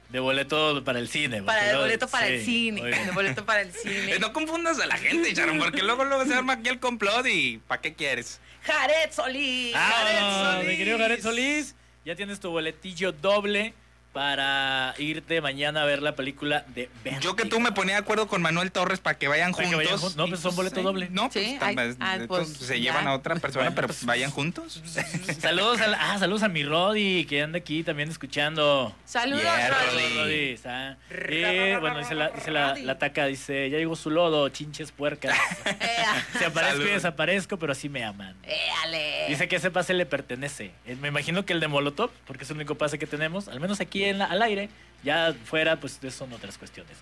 De 0.09 0.19
boleto 0.19 0.83
para 0.83 0.97
el 0.99 1.07
cine. 1.07 1.43
para 1.43 1.69
el 1.71 1.77
boleto 1.77 2.07
para 2.07 2.27
el 2.27 2.43
cine, 2.43 2.81
el 2.81 3.11
boleto 3.11 3.45
para 3.45 3.61
el 3.61 3.71
cine. 3.71 4.15
Eh, 4.15 4.19
No 4.19 4.33
confundas 4.33 4.79
a 4.79 4.87
la 4.87 4.97
gente, 4.97 5.33
Sharon, 5.33 5.59
porque 5.59 5.83
luego, 5.83 6.03
luego 6.03 6.25
se 6.25 6.33
arma 6.33 6.53
aquí 6.53 6.69
el 6.69 6.79
complot 6.79 7.27
y 7.27 7.59
¿para 7.67 7.79
qué 7.81 7.93
quieres? 7.93 8.39
Jared 8.63 9.11
Solís. 9.11 9.73
Ah, 9.75 10.61
mi 10.65 10.77
querido 10.77 10.97
Jared 10.97 11.21
Solís, 11.21 11.75
ya 12.05 12.15
tienes 12.15 12.39
tu 12.39 12.49
boletillo 12.49 13.11
doble 13.11 13.73
para 14.13 14.95
irte 14.97 15.39
mañana 15.41 15.83
a 15.83 15.85
ver 15.85 16.01
la 16.01 16.15
película 16.15 16.65
de 16.75 16.89
Vértigo. 17.03 17.21
Yo 17.21 17.35
que 17.35 17.45
tú 17.45 17.59
me 17.59 17.71
ponía 17.71 17.95
de 17.95 18.01
acuerdo 18.01 18.27
con 18.27 18.41
Manuel 18.41 18.71
Torres 18.71 18.99
para 18.99 19.17
que 19.17 19.27
vayan 19.27 19.51
Para 19.51 19.69
que 19.69 19.75
juntos. 19.75 19.91
vayan 19.91 19.99
jun- 19.99 20.15
no, 20.17 20.27
pues 20.27 20.39
son 20.39 20.55
boleto 20.55 20.77
sí, 20.77 20.81
doble. 20.81 21.07
No, 21.11 21.29
Sí, 21.31 21.57
pues, 21.59 21.97
ay, 21.99 22.19
entonces 22.21 22.57
pues, 22.57 22.67
se 22.67 22.81
ya. 22.81 22.91
llevan 22.91 23.07
a 23.07 23.13
otra 23.13 23.35
persona, 23.35 23.65
Bueno, 23.65 23.75
pero 23.75 23.87
pues, 23.87 24.03
vayan 24.05 24.31
juntos. 24.31 24.81
Saludos 25.39 25.79
a, 25.81 25.87
la- 25.87 26.13
ah, 26.13 26.19
saludos 26.19 26.43
a 26.43 26.49
mi 26.49 26.63
Rodi, 26.63 27.25
que 27.25 27.41
anda 27.43 27.59
aquí 27.59 27.83
también 27.83 28.09
escuchando. 28.09 28.95
Saludos, 29.05 29.43
Yeah, 29.43 29.69
Rodi. 29.69 30.17
Rodi. 30.17 30.49
Está. 30.53 30.97
Y, 31.11 31.79
bueno, 31.79 31.99
dice 31.99 32.15
la, 32.15 32.29
dice 32.29 32.51
la, 32.51 32.75
la 32.75 32.97
taca, 32.97 33.25
dice, 33.27 33.69
ya 33.69 33.77
llegó 33.77 33.95
su 33.95 34.09
lodo, 34.09 34.49
chinches 34.49 34.91
puercas. 34.91 35.37
Se 36.39 36.45
aparezco 36.45 36.81
y 36.81 36.85
desaparezco, 36.91 37.57
pero 37.57 37.71
así 37.73 37.89
me 37.89 38.03
aman. 38.03 38.35
Éale. 38.43 39.25
Dice 39.29 39.47
que 39.47 39.57
ese 39.57 39.71
pase 39.71 39.93
le 39.93 40.05
pertenece. 40.05 40.71
Eh, 40.85 40.95
Me 40.99 41.07
imagino 41.09 41.45
que 41.45 41.53
el 41.53 41.59
de 41.59 41.67
Molotov, 41.67 42.09
porque 42.25 42.43
es 42.43 42.49
el 42.49 42.55
único 42.57 42.75
pase 42.75 42.97
que 42.99 43.07
tenemos, 43.07 43.47
al 43.47 43.59
menos 43.59 43.79
aquí 43.79 43.98
en 44.03 44.19
la- 44.19 44.25
al 44.25 44.41
aire, 44.41 44.69
ya 45.03 45.33
fuera, 45.45 45.79
pues 45.79 45.99
son 46.11 46.33
otras 46.33 46.57
cuestiones. 46.57 46.97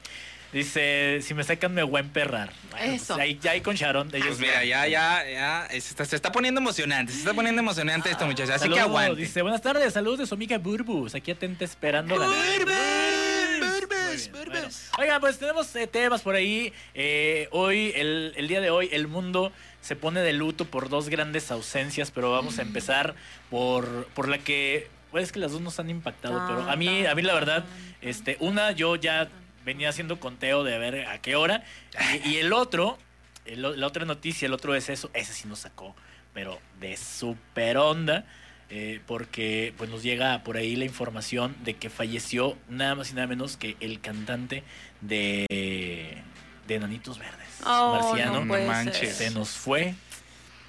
Dice, 0.54 1.20
si 1.24 1.34
me 1.34 1.44
sacan 1.44 1.74
me 1.74 1.84
voy 1.84 1.98
a 1.98 2.00
emperrar. 2.00 2.52
Bueno, 2.72 2.86
pues, 2.88 3.02
Eso. 3.02 3.16
ahí, 3.16 3.38
ya 3.42 3.52
ahí 3.52 3.60
con 3.62 3.76
Sharon. 3.76 4.08
ellos- 4.16 4.28
Pues 4.28 4.40
mira, 4.40 4.64
ya, 4.64 4.88
ya, 4.88 5.30
ya, 5.30 5.68
se 5.70 5.78
está, 5.78 6.06
se 6.06 6.16
está 6.16 6.32
poniendo 6.32 6.62
emocionante, 6.62 7.12
se 7.12 7.20
está 7.20 7.34
poniendo 7.34 7.62
emocionante 7.62 8.10
esto, 8.10 8.26
muchachos. 8.26 8.56
Así 8.56 8.70
que 8.70 8.80
aguante. 8.80 9.20
Dice, 9.20 9.42
buenas 9.42 9.62
tardes, 9.62 9.92
saludos 9.94 10.20
de 10.20 10.26
su 10.26 10.36
amiga 10.36 10.58
Burbus, 10.58 11.16
aquí 11.16 11.32
atenta 11.32 11.66
esperando 11.66 12.16
la... 12.18 12.28
Burbus, 12.28 14.32
Burbus. 14.32 14.54
bueno. 14.54 14.68
Oigan, 15.00 15.22
pues 15.22 15.38
tenemos 15.38 15.76
eh, 15.76 15.88
temas 15.88 16.22
por 16.22 16.36
ahí. 16.36 16.74
Eh, 16.94 17.48
hoy, 17.52 17.92
el, 17.96 18.34
el 18.38 18.48
día 18.48 18.62
de 18.62 18.70
hoy, 18.70 18.90
el 18.92 19.08
mundo 19.08 19.52
se 19.82 19.96
pone 19.96 20.22
de 20.22 20.34
luto 20.34 20.66
por 20.66 20.90
dos 20.90 21.10
grandes 21.10 21.52
ausencias, 21.52 22.12
pero 22.12 22.32
vamos 22.32 22.60
a 22.60 22.62
empezar 22.62 23.16
por, 23.50 24.08
por 24.14 24.28
la 24.28 24.38
que, 24.38 24.88
pues 25.12 25.26
es 25.26 25.32
que 25.32 25.40
las 25.40 25.52
dos 25.52 25.62
nos 25.62 25.80
han 25.80 25.90
impactado, 25.90 26.44
pero 26.48 26.70
a 26.70 26.76
mí, 26.76 27.06
a 27.06 27.16
mí 27.16 27.22
la 27.22 27.34
verdad, 27.34 27.66
este, 28.02 28.38
una 28.40 28.72
yo 28.72 28.96
ya 28.96 29.28
venía 29.66 29.90
haciendo 29.90 30.20
conteo 30.20 30.64
de 30.64 30.78
ver 30.78 31.06
a 31.08 31.20
qué 31.22 31.36
hora, 31.36 31.64
y, 32.26 32.30
y 32.30 32.38
el 32.38 32.54
otro, 32.54 32.98
el- 33.46 33.80
la 33.80 33.88
otra 33.88 34.06
noticia, 34.06 34.46
el 34.46 34.54
otro 34.54 34.76
es 34.76 34.90
eso, 34.90 35.10
ese 35.14 35.34
sí 35.34 35.48
nos 35.48 35.60
sacó, 35.60 35.96
pero 36.34 36.60
de 36.80 36.96
super 36.98 37.78
onda. 37.78 38.26
eh, 38.70 39.00
porque 39.08 39.74
pues 39.78 39.90
nos 39.90 40.04
llega 40.04 40.44
por 40.44 40.58
ahí 40.58 40.76
la 40.76 40.84
información 40.84 41.56
de 41.64 41.76
que 41.76 41.90
falleció 41.90 42.58
nada 42.68 42.96
más 42.96 43.10
y 43.12 43.14
nada 43.14 43.26
menos 43.26 43.56
que 43.56 43.78
el 43.80 44.02
cantante 44.02 44.62
de, 45.00 46.18
de 46.68 46.76
Enanitos 46.76 47.18
Verdes, 47.18 47.48
Oh, 47.66 47.98
Marciano. 48.02 48.42
no 48.42 48.48
puede 48.48 48.68
manches. 48.68 49.16
ser. 49.16 49.30
Se 49.30 49.32
nos 49.32 49.52
fue 49.52 49.96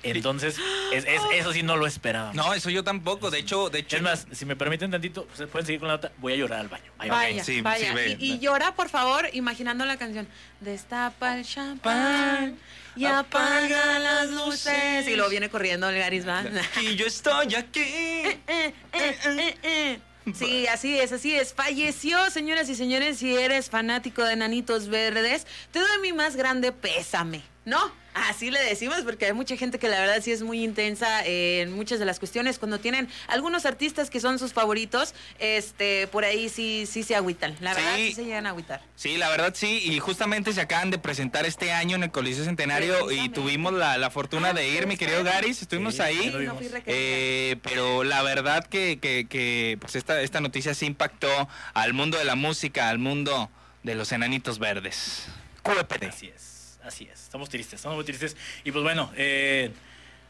Entonces, 0.03 0.57
es- 0.93 1.05
es- 1.05 1.21
eso 1.35 1.53
sí 1.53 1.63
no 1.63 1.77
lo 1.77 1.87
esperaba. 1.87 2.33
No, 2.33 2.55
eso 2.55 2.71
yo 2.71 2.85
tampoco. 2.85 3.31
De 3.31 3.39
hecho, 3.39 3.69
de 3.71 3.81
hecho. 3.81 3.97
Es 3.97 4.03
más, 4.03 4.27
si 4.33 4.45
me 4.47 4.55
permiten 4.57 4.91
tantito, 4.91 5.27
ustedes 5.31 5.51
pueden 5.51 5.67
seguir 5.67 5.81
con 5.81 5.89
la 5.89 5.95
nota. 5.95 6.13
Voy 6.19 6.35
a 6.35 6.37
llorar 6.37 6.61
al 6.61 6.69
baño. 6.69 6.91
Ahí 6.99 7.09
va. 7.11 7.17
Vaya, 7.17 7.45
sí, 7.45 7.61
vaya. 7.61 7.89
sí, 7.89 7.95
ve. 7.95 8.17
y, 8.21 8.33
y 8.35 8.39
llora, 8.39 8.75
por 8.75 8.89
favor, 8.89 9.29
imaginando 9.33 9.85
la 9.85 9.97
canción. 9.97 10.29
Destapa 10.61 11.37
el 11.37 11.45
champán 11.45 12.57
y 12.97 13.05
apaga 13.07 13.99
las 13.99 14.31
luces. 14.31 15.07
Y 15.09 15.15
luego 15.15 15.31
viene 15.31 15.49
corriendo 15.49 15.89
el 15.89 15.99
Garis, 15.99 16.27
¿va? 16.27 16.45
Y 16.83 16.95
yo 16.97 17.07
estoy 17.07 17.55
aquí. 17.55 17.81
Eh, 17.81 18.41
eh, 18.47 18.75
eh, 18.93 19.57
eh. 19.63 19.99
Sí, 20.35 20.67
así 20.67 20.99
es, 20.99 21.11
así 21.13 21.35
es. 21.35 21.55
Falleció, 21.55 22.31
señoras 22.31 22.69
y 22.69 22.75
señores, 22.75 23.19
si 23.19 23.35
eres 23.35 23.71
fanático 23.71 24.23
de 24.25 24.37
Nanitos 24.37 24.89
Verdes, 24.89 25.47
te 25.73 25.79
doy 25.79 25.89
mi 26.03 26.13
más 26.13 26.37
grande 26.37 26.71
pésame, 26.71 27.43
¿no? 27.69 27.93
Así 28.15 28.51
le 28.51 28.59
decimos 28.61 29.03
porque 29.05 29.27
hay 29.27 29.33
mucha 29.33 29.57
gente 29.57 29.79
que 29.79 29.89
la 29.89 30.01
verdad 30.01 30.21
sí 30.21 30.33
es 30.33 30.43
muy 30.43 30.65
intensa 30.65 31.25
en 31.25 31.73
muchas 31.73 32.01
de 32.01 32.05
las 32.05 32.19
cuestiones. 32.19 32.59
Cuando 32.59 32.81
tienen 32.81 33.09
algunos 33.29 33.65
artistas 33.65 34.11
que 34.11 34.19
son 34.19 34.41
sus 34.41 34.53
favoritos, 34.53 35.15
este, 35.39 36.09
por 36.09 36.25
ahí 36.25 36.49
sí, 36.49 36.87
sí 36.91 37.05
se 37.05 37.15
agüitan. 37.15 37.55
La 37.61 37.75
verdad 37.75 37.95
Sí. 37.95 38.09
sí 38.09 38.15
se 38.15 38.25
llegan 38.25 38.47
a 38.47 38.51
agüitar. 38.51 38.81
Sí, 38.97 39.19
la 39.19 39.29
verdad 39.29 39.53
sí, 39.55 39.81
y 39.85 40.01
justamente 40.01 40.53
se 40.53 40.61
acaban 40.61 40.91
de 40.91 40.99
presentar 40.99 41.47
este 41.47 41.71
año 41.71 41.95
en 41.95 42.03
el 42.03 42.11
Coliseo 42.11 42.45
Centenario 42.45 43.09
y 43.13 43.29
tuvimos 43.29 43.73
la, 43.73 43.99
la 43.99 44.11
fortuna 44.11 44.49
Ah, 44.49 44.55
de 44.55 44.67
ir, 44.69 44.87
mi 44.89 44.95
¿ustedes 44.95 45.13
querido? 45.13 45.23
Garis, 45.25 45.63
estuvimos 45.63 45.95
Sí, 45.97 46.03
ahí. 46.03 46.33
No. 46.45 46.59
Eh, 46.87 47.57
pero 47.63 48.03
la 48.03 48.23
verdad 48.23 48.65
que, 48.67 48.99
que- 48.99 49.27
que, 49.29 49.77
pues 49.81 49.95
esta, 49.95 50.21
esta 50.23 50.41
noticia 50.41 50.75
sí 50.75 50.87
impactó 50.87 51.29
al 51.75 51.93
mundo 51.93 52.19
de 52.19 52.25
la 52.25 52.35
música, 52.35 52.89
al 52.89 52.99
mundo 52.99 53.49
de 53.85 53.95
los 53.95 54.11
enanitos 54.11 54.59
verdes. 54.59 55.27
QPD. 55.63 56.07
Así 56.09 56.29
es, 56.35 56.48
así 56.89 57.05
es. 57.13 57.23
Estamos 57.23 57.49
tristes, 57.49 57.75
estamos 57.75 57.97
muy 57.97 58.05
tristes. 58.05 58.37
Y 58.65 58.73
pues 58.73 58.83
bueno, 58.83 59.13
eh, 59.17 59.71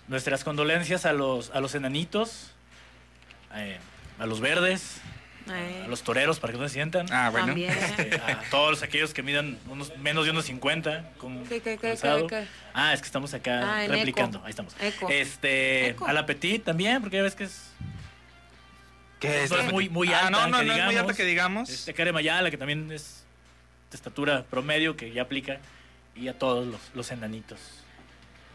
nuestras 0.09 0.45
condolencias 0.45 1.07
a 1.07 1.13
los, 1.13 1.51
a 1.51 1.61
los 1.61 1.75
enanitos, 1.75 2.53
eh, 3.55 3.79
a 4.19 4.27
los 4.27 4.41
verdes, 4.41 5.01
Eh, 5.51 5.83
a 5.87 5.89
los 5.89 6.03
toreros 6.03 6.39
para 6.41 6.53
que 6.53 6.59
no 6.59 6.69
se 6.69 6.75
sientan. 6.75 7.07
Ah, 7.11 7.31
bueno. 7.31 7.47
También. 7.47 7.71
este, 7.73 8.17
a 8.17 8.43
todos 8.51 8.83
aquellos 8.83 9.15
que 9.15 9.23
midan 9.23 9.59
unos, 9.67 9.97
menos 9.97 10.27
de 10.27 10.31
unos 10.33 10.45
50 10.45 11.13
con 11.17 11.43
¿Qué, 11.45 11.61
qué, 11.63 11.79
qué, 11.79 11.89
calzado. 11.89 12.27
qué, 12.27 12.41
qué? 12.43 12.47
Ah, 12.75 12.93
es 12.93 13.01
que 13.01 13.07
estamos 13.07 13.33
acá 13.33 13.61
Ah, 13.79 13.87
replicando. 13.87 14.39
eco. 14.39 14.45
Ahí 14.47 14.51
estamos. 14.51 14.75
Eco. 14.79 15.09
Este, 15.09 15.89
Eco. 15.89 16.07
a 16.07 16.13
la 16.13 16.27
Petit 16.27 16.63
también, 16.65 17.01
porque 17.01 17.17
ya 17.17 17.23
ves 17.23 17.35
que 17.35 17.45
es 17.45 17.71
¿Qué 19.21 19.45
es? 19.45 19.51
No 19.51 19.59
es 19.59 19.73
muy- 19.73 19.89
muy 19.89 20.13
Ah, 20.13 20.27
alta, 20.27 20.31
no, 20.31 20.47
no, 20.49 20.59
que 20.59 20.65
no 20.67 20.73
es 20.73 20.79
muy 20.79 20.89
digamos. 20.91 21.01
alta 21.11 21.15
que 21.17 21.25
digamos. 21.25 21.71
este 21.71 21.95
Karen 21.95 22.13
Mayala, 22.15 22.51
que 22.51 22.59
también 22.59 22.93
es 22.93 23.25
de 23.91 23.97
estatura 23.97 24.45
promedio, 24.51 24.97
que 24.99 25.11
ya 25.13 25.23
aplica, 25.23 25.61
y 26.19 26.29
a 26.29 26.39
todos 26.39 26.67
los, 26.67 26.81
los 26.95 27.11
enanitos. 27.11 27.59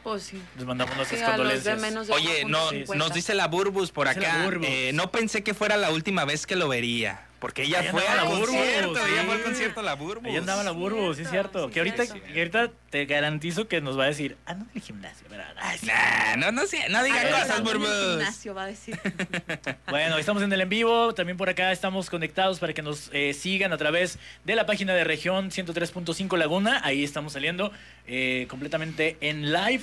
Pues 0.03 0.24
sí. 0.24 0.41
Les 0.58 0.65
mandamos 0.65 0.96
nuestras 0.98 1.20
Sí, 1.20 1.25
a 1.25 1.29
los 1.29 1.38
de 1.38 1.43
condolencias. 1.43 1.79
menos 1.82 2.08
de 2.08 2.13
Oye, 2.13 2.43
no, 2.46 2.72
1.50. 2.72 2.96
nos 2.96 3.13
dice 3.13 3.34
la 3.36 3.48
Burbus 3.48 3.91
por 3.91 4.08
Dice 4.10 4.20
la 4.22 4.34
acá. 4.34 4.43
Burbus. 4.46 4.67
eh, 4.70 4.91
no 4.93 5.12
pensé 5.12 5.43
que 5.43 5.53
fuera 5.53 5.77
la 5.77 5.91
última 5.91 6.25
vez 6.25 6.46
que 6.46 6.58
lo 6.58 6.67
vería. 6.67 7.25
Porque 7.43 7.63
ella 7.63 7.81
Ahí 7.81 7.89
fue 7.89 8.07
al 8.07 8.25
concierto. 8.25 9.05
Ella 9.05 9.23
fue 9.25 9.33
al 9.33 9.41
concierto 9.41 9.81
la 9.81 9.95
Burbus. 9.95 10.29
Ahí 10.29 10.38
andaba 10.38 10.63
la 10.63 10.71
Burbu, 10.71 11.13
sí 11.13 11.23
es 11.23 11.29
cierto. 11.29 11.67
sí, 11.67 11.73
que, 11.73 11.79
ahorita, 11.81 12.07
que 12.07 12.39
ahorita 12.39 12.71
te 12.89 13.03
garantizo 13.03 13.67
que 13.67 13.81
nos 13.81 14.00
va 14.00 14.05
a 14.05 14.07
decir, 14.07 14.38
ah, 14.45 14.53
no 14.53 14.63
en 14.63 14.69
el 14.73 14.81
gimnasio, 14.81 15.27
¿verdad? 15.29 15.53
Ay, 15.57 15.77
sí. 15.77 15.88
Nah, 15.88 16.38
no, 16.38 16.53
no, 16.53 16.65
sé, 16.65 16.88
no 16.88 17.03
diga 17.03 17.19
Ay, 17.19 17.31
cosas, 17.33 17.62
gimnasio 17.62 18.55
va 18.55 18.63
a 18.63 18.67
decir. 18.67 18.97
Bueno, 19.89 20.17
estamos 20.17 20.41
en 20.41 20.53
el 20.53 20.62
en 20.62 20.69
vivo, 20.69 21.13
también 21.13 21.35
por 21.35 21.50
acá 21.50 21.73
estamos 21.73 22.09
conectados 22.09 22.59
para 22.59 22.71
que 22.71 22.81
nos 22.81 23.09
eh, 23.12 23.33
sigan 23.33 23.73
a 23.73 23.77
través 23.77 24.19
de 24.45 24.55
la 24.55 24.65
página 24.65 24.93
de 24.93 25.03
región 25.03 25.51
103.5 25.51 26.38
Laguna, 26.38 26.79
ahí 26.85 27.03
estamos 27.03 27.33
saliendo 27.33 27.73
eh, 28.07 28.47
completamente 28.50 29.17
en 29.19 29.51
live 29.51 29.81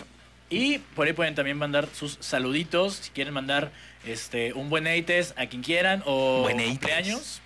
y 0.49 0.79
por 0.79 1.07
ahí 1.07 1.12
pueden 1.12 1.35
también 1.35 1.59
mandar 1.59 1.88
sus 1.93 2.17
saluditos, 2.21 2.95
si 2.95 3.11
quieren 3.11 3.35
mandar 3.35 3.71
este 4.07 4.52
un 4.54 4.71
buen 4.71 4.87
eites 4.87 5.35
a 5.37 5.47
quien 5.47 5.62
quieran 5.62 6.02
o 6.07 6.42
Buen 6.42 6.59
eites. 6.59 6.78
cumpleaños, 6.78 7.40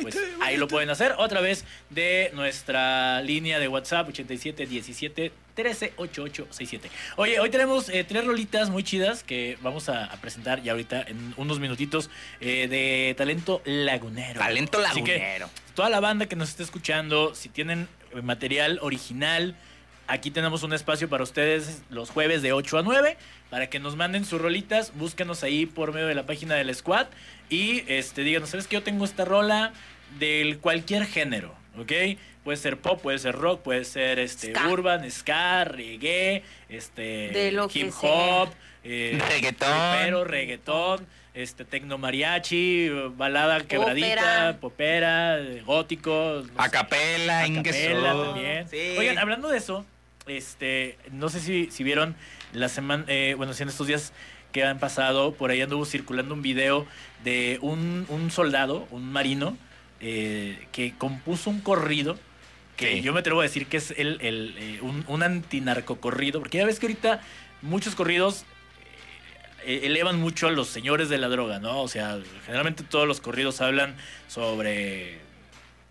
pues 0.00 0.16
ahí 0.40 0.56
lo 0.56 0.66
pueden 0.68 0.88
hacer 0.90 1.14
otra 1.18 1.40
vez 1.40 1.64
de 1.90 2.30
nuestra 2.34 3.20
línea 3.22 3.58
de 3.58 3.68
WhatsApp 3.68 4.08
87 4.08 4.66
17 4.66 5.32
13 5.54 5.92
88 5.96 6.46
67. 6.50 6.90
Oye, 7.16 7.38
hoy 7.40 7.50
tenemos 7.50 7.90
eh, 7.90 8.04
tres 8.04 8.24
rolitas 8.24 8.70
muy 8.70 8.82
chidas 8.82 9.22
que 9.22 9.58
vamos 9.60 9.90
a, 9.90 10.06
a 10.06 10.16
presentar 10.20 10.62
ya 10.62 10.72
ahorita 10.72 11.02
en 11.02 11.34
unos 11.36 11.58
minutitos 11.60 12.08
eh, 12.40 12.68
de 12.68 13.14
talento 13.18 13.60
lagunero. 13.66 14.40
Talento 14.40 14.78
Así 14.78 15.04
que, 15.04 15.18
lagunero. 15.18 15.50
toda 15.74 15.90
la 15.90 16.00
banda 16.00 16.24
que 16.26 16.36
nos 16.36 16.48
esté 16.48 16.62
escuchando, 16.62 17.34
si 17.34 17.50
tienen 17.50 17.86
eh, 18.14 18.22
material 18.22 18.78
original, 18.80 19.54
aquí 20.06 20.30
tenemos 20.30 20.62
un 20.62 20.72
espacio 20.72 21.08
para 21.10 21.22
ustedes 21.22 21.82
los 21.90 22.08
jueves 22.08 22.40
de 22.40 22.54
8 22.54 22.78
a 22.78 22.82
9 22.82 23.16
para 23.52 23.68
que 23.68 23.78
nos 23.78 23.96
manden 23.96 24.24
sus 24.24 24.40
rolitas, 24.40 24.94
búsquenos 24.94 25.44
ahí 25.44 25.66
por 25.66 25.92
medio 25.92 26.06
de 26.06 26.14
la 26.14 26.24
página 26.24 26.54
del 26.54 26.74
squad 26.74 27.08
y 27.50 27.84
este 27.86 28.22
díganos, 28.22 28.48
¿sabes 28.48 28.66
que 28.66 28.76
yo 28.76 28.82
tengo 28.82 29.04
esta 29.04 29.26
rola 29.26 29.74
del 30.18 30.58
cualquier 30.58 31.04
género, 31.04 31.54
¿ok? 31.78 31.92
Puede 32.44 32.56
ser 32.56 32.78
pop, 32.78 33.02
puede 33.02 33.18
ser 33.18 33.34
rock, 33.34 33.60
puede 33.60 33.84
ser 33.84 34.18
este 34.20 34.54
Ska. 34.54 34.68
urban, 34.68 35.10
ska, 35.10 35.64
reggae, 35.64 36.44
este 36.70 37.28
De 37.28 37.52
lo 37.52 37.68
hip 37.70 37.92
hop, 38.00 38.48
eh, 38.84 39.20
Reggaetón. 39.28 39.68
Pero 39.98 40.24
reggaetón, 40.24 41.06
este 41.34 41.66
tecno 41.66 41.98
mariachi, 41.98 42.88
balada 43.16 43.60
quebradita, 43.60 44.56
popera, 44.62 45.38
gótico, 45.66 46.42
no. 46.54 46.62
Acapela, 46.62 47.44
Acapela 47.44 48.12
también. 48.14 48.66
Sí. 48.70 48.94
Oigan, 48.96 49.18
hablando 49.18 49.50
de 49.50 49.58
eso, 49.58 49.84
este, 50.26 50.98
no 51.10 51.28
sé 51.28 51.40
si, 51.40 51.70
si 51.70 51.84
vieron 51.84 52.14
la 52.52 52.68
semana, 52.68 53.04
eh, 53.08 53.34
bueno, 53.36 53.54
si 53.54 53.62
en 53.62 53.68
estos 53.68 53.86
días 53.86 54.12
que 54.52 54.64
han 54.64 54.78
pasado, 54.78 55.32
por 55.34 55.50
ahí 55.50 55.60
anduvo 55.62 55.84
circulando 55.84 56.34
un 56.34 56.42
video 56.42 56.86
de 57.24 57.58
un, 57.62 58.06
un 58.08 58.30
soldado, 58.30 58.86
un 58.90 59.10
marino, 59.10 59.56
eh, 60.00 60.66
que 60.72 60.94
compuso 60.96 61.48
un 61.50 61.60
corrido 61.60 62.18
que 62.76 62.96
Sí. 62.96 63.02
yo 63.02 63.12
me 63.12 63.20
atrevo 63.20 63.40
a 63.40 63.44
decir 63.44 63.66
que 63.66 63.76
es 63.76 63.92
el, 63.92 64.18
el, 64.20 64.54
eh, 64.58 64.78
un, 64.82 65.04
un 65.06 65.22
antinarcocorrido, 65.22 66.40
porque 66.40 66.58
ya 66.58 66.66
ves 66.66 66.78
que 66.80 66.86
ahorita 66.86 67.20
muchos 67.60 67.94
corridos 67.94 68.44
eh, 69.64 69.82
elevan 69.84 70.18
mucho 70.18 70.48
a 70.48 70.50
los 70.50 70.68
señores 70.68 71.08
de 71.08 71.18
la 71.18 71.28
droga, 71.28 71.58
¿no? 71.60 71.80
O 71.82 71.88
sea, 71.88 72.18
generalmente 72.44 72.82
todos 72.82 73.06
los 73.06 73.20
corridos 73.20 73.60
hablan 73.60 73.94
sobre 74.26 75.18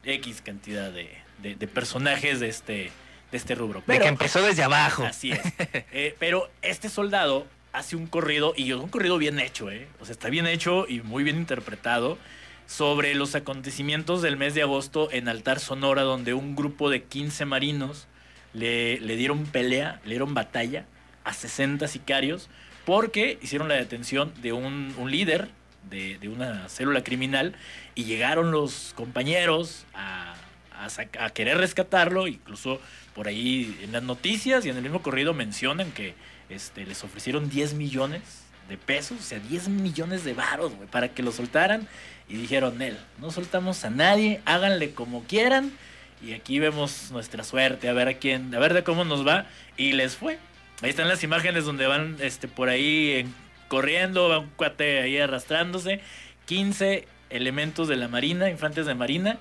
X 0.03 0.41
cantidad 0.41 0.91
de, 0.91 1.09
de- 1.41 1.55
de 1.55 1.67
personajes 1.67 2.39
de 2.39 2.49
este, 2.49 2.91
de 3.31 3.37
este 3.37 3.55
rubro. 3.55 3.83
De 3.87 3.99
que 3.99 4.07
empezó 4.07 4.41
desde 4.41 4.63
abajo. 4.63 5.03
Así 5.05 5.31
es. 5.31 5.39
Eh, 5.93 6.15
pero 6.19 6.49
este 6.61 6.89
soldado 6.89 7.47
hace 7.73 7.95
un 7.95 8.07
corrido, 8.07 8.53
y 8.55 8.71
es 8.71 8.77
un 8.77 8.89
corrido 8.89 9.17
bien 9.17 9.39
hecho, 9.39 9.71
¿eh? 9.71 9.87
O 9.99 10.05
sea, 10.05 10.13
está 10.13 10.29
bien 10.29 10.47
hecho 10.47 10.85
y 10.87 11.01
muy 11.01 11.23
bien 11.23 11.37
interpretado, 11.37 12.17
sobre 12.67 13.15
los 13.15 13.35
acontecimientos 13.35 14.21
del 14.21 14.37
mes 14.37 14.53
de 14.53 14.61
agosto 14.61 15.09
en 15.11 15.27
Altar 15.27 15.59
Sonora, 15.59 16.03
donde 16.03 16.33
un 16.33 16.55
grupo 16.55 16.89
de 16.89 17.03
15 17.03 17.45
marinos 17.45 18.07
le, 18.53 18.99
le 18.99 19.15
dieron 19.17 19.45
pelea, 19.45 19.99
le 20.03 20.11
dieron 20.11 20.33
batalla 20.33 20.85
a 21.23 21.33
60 21.33 21.87
sicarios, 21.87 22.49
porque 22.85 23.37
hicieron 23.41 23.67
la 23.67 23.75
detención 23.75 24.33
de 24.41 24.53
un, 24.53 24.93
un 24.97 25.11
líder 25.11 25.49
de, 25.89 26.17
de 26.17 26.29
una 26.29 26.69
célula 26.69 27.03
criminal 27.03 27.55
y 27.95 28.05
llegaron 28.05 28.51
los 28.51 28.93
compañeros 28.95 29.85
a, 29.93 30.35
a 31.19 31.29
querer 31.31 31.57
rescatarlo, 31.57 32.27
incluso 32.27 32.79
por 33.15 33.27
ahí 33.27 33.77
en 33.83 33.91
las 33.91 34.03
noticias 34.03 34.65
y 34.65 34.69
en 34.69 34.77
el 34.77 34.83
mismo 34.83 35.01
corrido 35.01 35.33
mencionan 35.33 35.91
que 35.91 36.13
este, 36.49 36.85
les 36.85 37.03
ofrecieron 37.03 37.49
10 37.49 37.73
millones 37.73 38.21
de 38.69 38.77
pesos, 38.77 39.19
o 39.19 39.23
sea, 39.23 39.39
10 39.39 39.69
millones 39.69 40.23
de 40.23 40.33
varos, 40.33 40.73
güey, 40.75 40.87
para 40.89 41.09
que 41.09 41.23
lo 41.23 41.31
soltaran. 41.31 41.87
Y 42.29 42.35
dijeron, 42.35 42.81
él, 42.81 42.97
no 43.19 43.29
soltamos 43.31 43.83
a 43.83 43.89
nadie, 43.89 44.39
háganle 44.45 44.91
como 44.91 45.23
quieran. 45.25 45.71
Y 46.25 46.33
aquí 46.33 46.59
vemos 46.59 47.09
nuestra 47.11 47.43
suerte, 47.43 47.89
a 47.89 47.93
ver 47.93 48.07
a 48.07 48.13
quién, 48.13 48.53
a 48.55 48.59
ver 48.59 48.73
de 48.73 48.83
cómo 48.83 49.03
nos 49.03 49.27
va. 49.27 49.47
Y 49.75 49.93
les 49.93 50.15
fue. 50.15 50.37
Ahí 50.81 50.89
están 50.89 51.07
las 51.09 51.23
imágenes 51.23 51.65
donde 51.65 51.87
van 51.87 52.15
este, 52.21 52.47
por 52.47 52.69
ahí 52.69 53.11
en- 53.13 53.33
corriendo, 53.67 54.29
va 54.29 54.39
un 54.39 54.49
cuate 54.55 55.01
ahí 55.01 55.17
arrastrándose. 55.17 55.99
15 56.45 57.07
elementos 57.29 57.87
de 57.87 57.95
la 57.97 58.07
Marina, 58.07 58.49
infantes 58.49 58.85
de 58.85 58.95
Marina, 58.95 59.37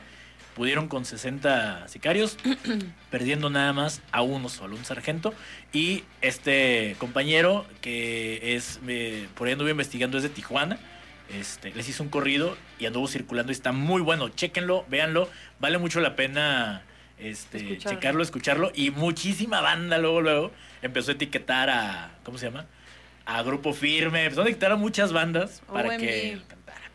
pudieron 0.60 0.88
con 0.88 1.06
60 1.06 1.88
sicarios, 1.88 2.36
perdiendo 3.10 3.48
nada 3.48 3.72
más 3.72 4.02
a 4.12 4.20
uno 4.20 4.50
solo, 4.50 4.76
un 4.76 4.84
sargento. 4.84 5.32
Y 5.72 6.04
este 6.20 6.96
compañero, 6.98 7.64
que 7.80 8.54
es, 8.56 8.78
eh, 8.86 9.26
por 9.36 9.46
ahí 9.46 9.54
anduve 9.54 9.70
investigando, 9.70 10.18
es 10.18 10.22
de 10.22 10.28
Tijuana. 10.28 10.78
Este, 11.30 11.72
les 11.72 11.88
hizo 11.88 12.02
un 12.02 12.10
corrido 12.10 12.58
y 12.78 12.84
anduvo 12.84 13.08
circulando 13.08 13.52
y 13.52 13.54
está 13.54 13.72
muy 13.72 14.02
bueno. 14.02 14.28
Chéquenlo, 14.28 14.84
véanlo. 14.90 15.30
Vale 15.60 15.78
mucho 15.78 15.98
la 16.00 16.14
pena 16.14 16.82
este, 17.18 17.56
Escucharlo. 17.56 17.98
checarlo, 17.98 18.22
escucharlo. 18.22 18.72
Y 18.74 18.90
muchísima 18.90 19.62
banda 19.62 19.96
luego, 19.96 20.20
luego 20.20 20.50
empezó 20.82 21.12
a 21.12 21.14
etiquetar 21.14 21.70
a, 21.70 22.10
¿cómo 22.22 22.36
se 22.36 22.50
llama? 22.50 22.66
A 23.24 23.42
Grupo 23.42 23.72
Firme. 23.72 24.24
Empezó 24.24 24.42
a 24.42 24.44
etiquetar 24.44 24.72
a 24.72 24.76
muchas 24.76 25.10
bandas 25.10 25.62
para 25.72 25.88
OMG. 25.88 26.00
que 26.00 26.38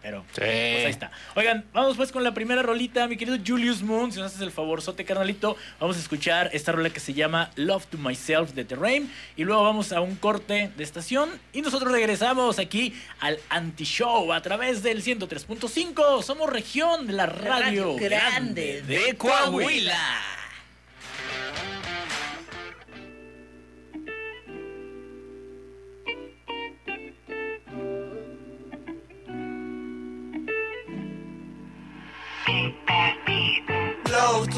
Pero 0.06 0.24
pues 0.36 0.86
ahí 0.86 0.92
está. 0.92 1.10
Oigan, 1.34 1.66
vamos 1.74 1.98
pues 1.98 2.12
con 2.12 2.24
la 2.24 2.32
primera 2.32 2.62
rolita, 2.62 3.08
mi 3.08 3.18
querido 3.18 3.40
Julius 3.44 3.82
Moon. 3.82 4.12
Si 4.12 4.20
nos 4.20 4.28
haces 4.28 4.42
el 4.42 4.52
favor, 4.52 4.84
sote 4.84 5.04
carnalito, 5.04 5.58
vamos 5.80 5.98
a 5.98 6.00
escuchar 6.00 6.52
esta 6.54 6.72
rola 6.72 6.92
que 6.92 7.00
se 7.00 7.16
llama 7.16 7.50
Love 7.56 7.88
to 7.88 7.98
Myself 7.98 8.52
de 8.52 8.66
The 8.66 8.76
Rain. 8.76 9.12
Y 9.36 9.46
luego 9.46 9.64
vamos 9.64 9.92
a 9.92 10.02
un 10.02 10.16
corte 10.16 10.70
de 10.78 10.84
estación. 10.84 11.32
Y 11.54 11.62
nosotros 11.64 11.92
regresamos 11.92 12.60
aquí 12.60 12.94
al 13.20 13.40
Anti-Show 13.50 14.32
a 14.32 14.44
través 14.44 14.84
del 14.84 15.04
103.5. 15.04 16.22
Somos 16.22 16.52
región 16.52 17.08
de 17.08 17.14
la 17.14 17.26
radio, 17.26 17.96
grande 17.96 18.84
De 18.84 19.16
Coahuila. 19.18 20.45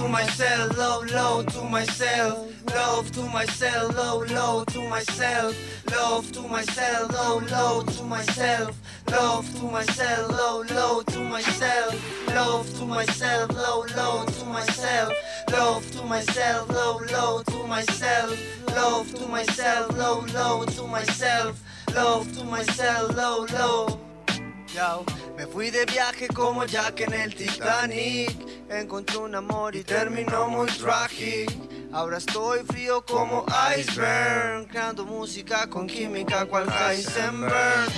To 0.07 0.13
myself, 0.13 0.77
love, 0.77 1.11
love 1.11 1.45
to 1.47 1.61
myself. 1.63 2.73
Love 2.73 3.11
to 3.11 3.21
myself, 3.23 3.95
love, 3.95 4.31
love 4.31 4.65
to 4.67 4.79
myself. 4.89 5.53
Love 5.91 6.31
to 6.31 6.41
myself, 6.43 7.11
love, 7.11 7.51
love 7.51 7.85
to 7.97 8.03
myself. 8.03 8.79
Love 9.11 9.59
to 9.59 9.63
myself, 9.65 10.31
love, 10.31 10.71
love 10.71 11.05
to 11.07 11.19
myself. 11.19 12.27
Love 12.29 12.73
to 12.79 12.85
myself, 12.85 13.51
love, 13.51 13.95
love 13.97 14.39
to 14.39 14.45
myself. 14.45 15.13
Love 15.51 15.91
to 15.91 16.03
myself, 16.03 16.69
love, 16.69 17.11
love 17.11 17.45
to 17.45 17.67
myself. 17.67 18.67
Love 18.69 19.13
to 19.13 19.27
myself, 19.27 19.97
love, 19.97 20.33
love 20.33 20.75
to 20.75 20.83
myself. 20.83 21.63
Love 21.93 22.37
to 22.37 22.43
myself, 22.45 23.15
love, 23.15 23.51
love. 23.51 24.06
Me 25.35 25.47
fui 25.47 25.71
de 25.71 25.85
viaje 25.85 26.27
como 26.27 26.63
Jack 26.63 26.99
en 26.99 27.13
el 27.13 27.33
Titanic. 27.33 28.37
Encontré 28.69 29.17
un 29.17 29.33
amor 29.33 29.75
y 29.75 29.83
terminó 29.83 30.47
muy 30.49 30.67
trágico. 30.67 31.51
Ahora 31.91 32.17
estoy 32.19 32.59
frío 32.59 33.03
como 33.03 33.43
iceberg, 33.75 34.67
creando 34.67 35.03
música 35.03 35.67
con 35.67 35.87
química 35.87 36.45
cual 36.45 36.67
Heisenberg. 36.69 37.89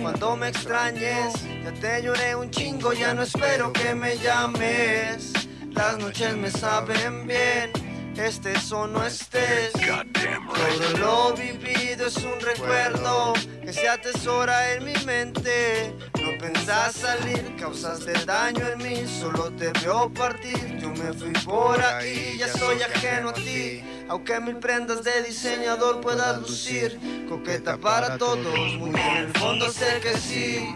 Cuando 0.00 0.36
me 0.36 0.48
extrañes, 0.48 1.34
ya 1.62 1.72
te 1.72 2.02
lloré 2.02 2.34
un 2.34 2.50
chingo, 2.50 2.94
ya 2.94 3.12
no 3.12 3.24
espero 3.24 3.74
que 3.74 3.94
me 3.94 4.16
llames. 4.16 5.32
Las 5.72 5.98
noches 5.98 6.34
me 6.34 6.50
saben 6.50 7.26
bien, 7.26 7.70
estés 8.18 8.70
o 8.72 8.86
no 8.86 9.04
estés. 9.04 9.72
Todo 9.72 10.98
lo 10.98 11.34
vivido 11.34 12.06
es 12.06 12.16
un 12.16 12.40
recuerdo 12.40 13.34
que 13.62 13.72
se 13.72 13.88
atesora 13.88 14.74
en 14.74 14.84
mi 14.84 14.94
mente. 15.04 15.94
No 16.14 16.38
pensás 16.38 16.94
salir, 16.94 17.54
causaste 17.58 18.12
daño 18.24 18.66
en 18.68 18.78
mí, 18.78 19.06
solo 19.06 19.50
te 19.52 19.70
veo 19.80 20.12
partir. 20.12 20.78
Yo 20.78 20.90
me 20.90 21.12
fui 21.12 21.32
por 21.44 21.80
ahí, 21.82 22.36
ya 22.38 22.48
soy 22.48 22.82
ajeno 22.82 23.30
a 23.30 23.34
ti. 23.34 23.82
Aunque 24.08 24.38
mil 24.40 24.56
prendas 24.56 25.02
de 25.02 25.22
diseñador 25.22 26.00
puedas 26.00 26.40
lucir, 26.40 26.98
coqueta 27.28 27.78
para 27.78 28.18
todos, 28.18 28.74
muy 28.78 28.90
en 28.90 29.16
el 29.16 29.32
fondo 29.32 29.70
sé 29.70 30.00
que 30.02 30.16
sí, 30.18 30.74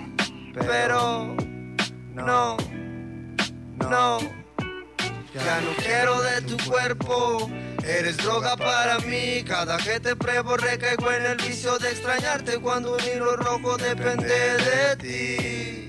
pero 0.55 1.37
no, 2.15 2.57
no. 3.91 4.38
Ya 5.45 5.61
no 5.61 5.75
quiero 5.77 6.21
de 6.23 6.43
tu 6.43 6.57
cuerpo, 6.69 7.51
eres 7.85 8.17
droga 8.19 8.57
para 8.57 8.99
mí. 9.01 9.43
Cada 9.47 9.77
que 9.79 10.01
te 10.01 10.17
pruebo 10.17 10.57
recaigo 10.57 11.11
en 11.13 11.27
el 11.27 11.37
vicio 11.37 11.79
de 11.79 11.91
extrañarte 11.91 12.59
cuando 12.59 12.95
un 12.95 13.01
hilo 13.05 13.37
rojo 13.37 13.77
depende 13.77 14.27
de 14.27 14.97
ti. 14.97 15.85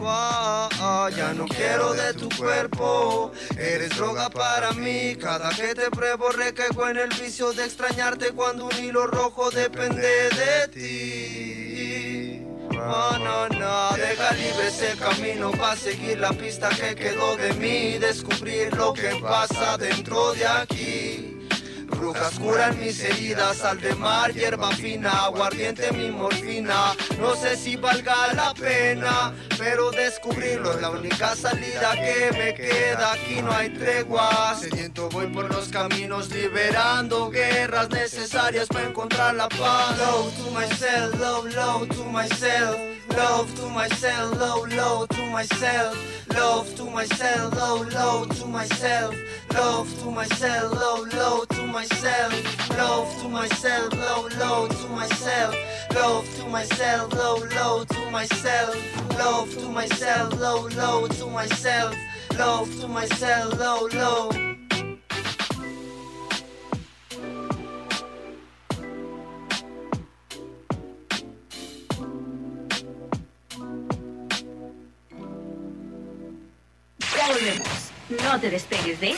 Ya 0.00 1.34
no 1.34 1.46
quiero 1.46 1.92
de 1.92 2.14
tu 2.14 2.28
cuerpo, 2.30 3.32
eres 3.58 3.90
droga 3.96 4.30
para 4.30 4.72
mí. 4.72 5.16
Cada 5.16 5.50
que 5.50 5.74
te 5.74 5.90
pruebo 5.90 6.30
recaigo 6.30 6.88
en 6.88 6.96
el 6.98 7.08
vicio 7.10 7.52
de 7.52 7.64
extrañarte 7.64 8.30
cuando 8.30 8.66
un 8.66 8.78
hilo 8.78 9.06
rojo 9.06 9.50
depende 9.50 10.30
de 10.30 10.68
ti. 10.68 11.69
No, 12.86 13.18
no, 13.18 13.48
no, 13.48 13.96
deja 13.96 14.32
libre 14.32 14.68
ese 14.68 14.96
camino 14.96 15.50
para 15.50 15.76
seguir 15.76 16.18
la 16.18 16.32
pista 16.32 16.70
que 16.70 16.94
quedó 16.94 17.36
de 17.36 17.52
mí, 17.54 17.98
descubrir 17.98 18.74
lo 18.74 18.92
que 18.94 19.16
pasa 19.20 19.76
dentro 19.76 20.32
de 20.32 20.46
aquí. 20.46 21.19
Brujas 22.00 22.38
curan 22.38 22.80
mis 22.80 22.98
heridas, 23.04 23.58
sal 23.58 23.78
de 23.78 23.94
mar, 23.94 24.32
hierba 24.32 24.70
fina, 24.70 25.26
aguardiente 25.26 25.92
mi 25.92 26.10
morfina. 26.10 26.94
No 27.18 27.36
sé 27.36 27.56
si 27.56 27.76
valga 27.76 28.32
la 28.32 28.54
pena, 28.54 29.34
pero 29.58 29.90
descubrirlo 29.90 30.72
es 30.72 30.80
la 30.80 30.88
única 30.88 31.36
salida 31.36 31.92
que 31.92 32.30
me 32.32 32.54
queda. 32.54 33.12
Aquí 33.12 33.42
no 33.42 33.52
hay 33.52 33.68
tregua, 33.68 34.56
sediento 34.58 35.10
voy 35.10 35.26
por 35.26 35.52
los 35.52 35.68
caminos, 35.68 36.30
liberando 36.30 37.28
guerras 37.28 37.90
necesarias 37.90 38.68
para 38.68 38.86
encontrar 38.86 39.34
la 39.34 39.50
paz. 39.50 39.98
Love 39.98 40.34
to 40.38 40.50
myself, 40.52 41.20
love, 41.20 41.54
love 41.54 41.88
to 41.88 42.04
myself. 42.04 42.76
Love 43.14 43.54
to 43.56 43.68
myself, 43.68 44.38
love, 44.38 44.72
love 44.72 45.08
to 45.08 45.26
myself. 45.26 45.96
Love 46.34 46.74
to 46.76 46.84
myself, 46.84 47.54
love, 47.56 47.92
love 47.92 48.28
to 48.38 48.46
myself. 48.46 49.14
Love 49.54 49.98
to 50.00 50.10
myself, 50.10 50.72
love, 50.72 51.12
love 51.14 51.48
to 51.48 51.66
myself. 51.66 52.70
Love 52.70 53.22
to 53.22 53.28
myself, 53.28 53.92
love, 53.94 54.38
love 54.38 54.68
to 54.80 54.88
myself. 54.88 55.54
Love 55.94 56.36
to 56.36 56.46
myself, 56.46 57.12
love, 57.14 57.54
love 57.54 57.88
to 57.88 58.10
myself. 58.10 59.18
Love 59.18 59.52
to 59.54 59.68
myself, 59.68 60.40
love, 60.40 60.76
love 60.76 61.08
to 61.18 61.26
myself. 61.26 61.96
Love 62.38 62.80
to 62.80 62.88
myself, 62.88 63.58
love. 63.60 63.94
Ya 77.16 77.26
volvemos. 77.28 77.89
No 78.10 78.40
te 78.40 78.50
despegues 78.50 79.00
de... 79.00 79.14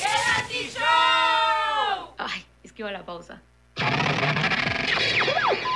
Ay, 2.18 2.44
es 2.62 2.72
que 2.72 2.82
iba 2.82 2.92
la 2.92 3.04
pausa. 3.04 3.40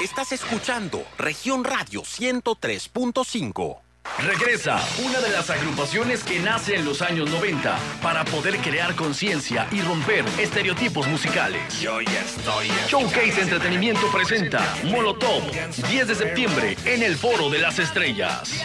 Estás 0.02 0.32
escuchando 0.32 1.02
Región 1.16 1.64
Radio 1.64 2.02
103.5. 2.02 3.78
Regresa 4.18 4.78
una 5.04 5.20
de 5.20 5.30
las 5.30 5.50
agrupaciones 5.50 6.22
que 6.22 6.38
nace 6.40 6.76
en 6.76 6.84
los 6.84 7.02
años 7.02 7.28
90 7.30 7.76
para 8.02 8.24
poder 8.24 8.58
crear 8.58 8.94
conciencia 8.94 9.66
y 9.72 9.80
romper 9.80 10.24
estereotipos 10.38 11.06
musicales. 11.08 11.80
Yo 11.80 12.00
ya 12.00 12.20
estoy. 12.20 12.68
Showcase 12.88 13.40
Entretenimiento 13.40 14.10
presenta 14.12 14.76
Molotov 14.84 15.42
10 15.88 16.08
de 16.08 16.14
septiembre 16.14 16.76
en 16.84 17.02
el 17.02 17.16
Foro 17.16 17.50
de 17.50 17.58
las 17.58 17.78
Estrellas. 17.78 18.62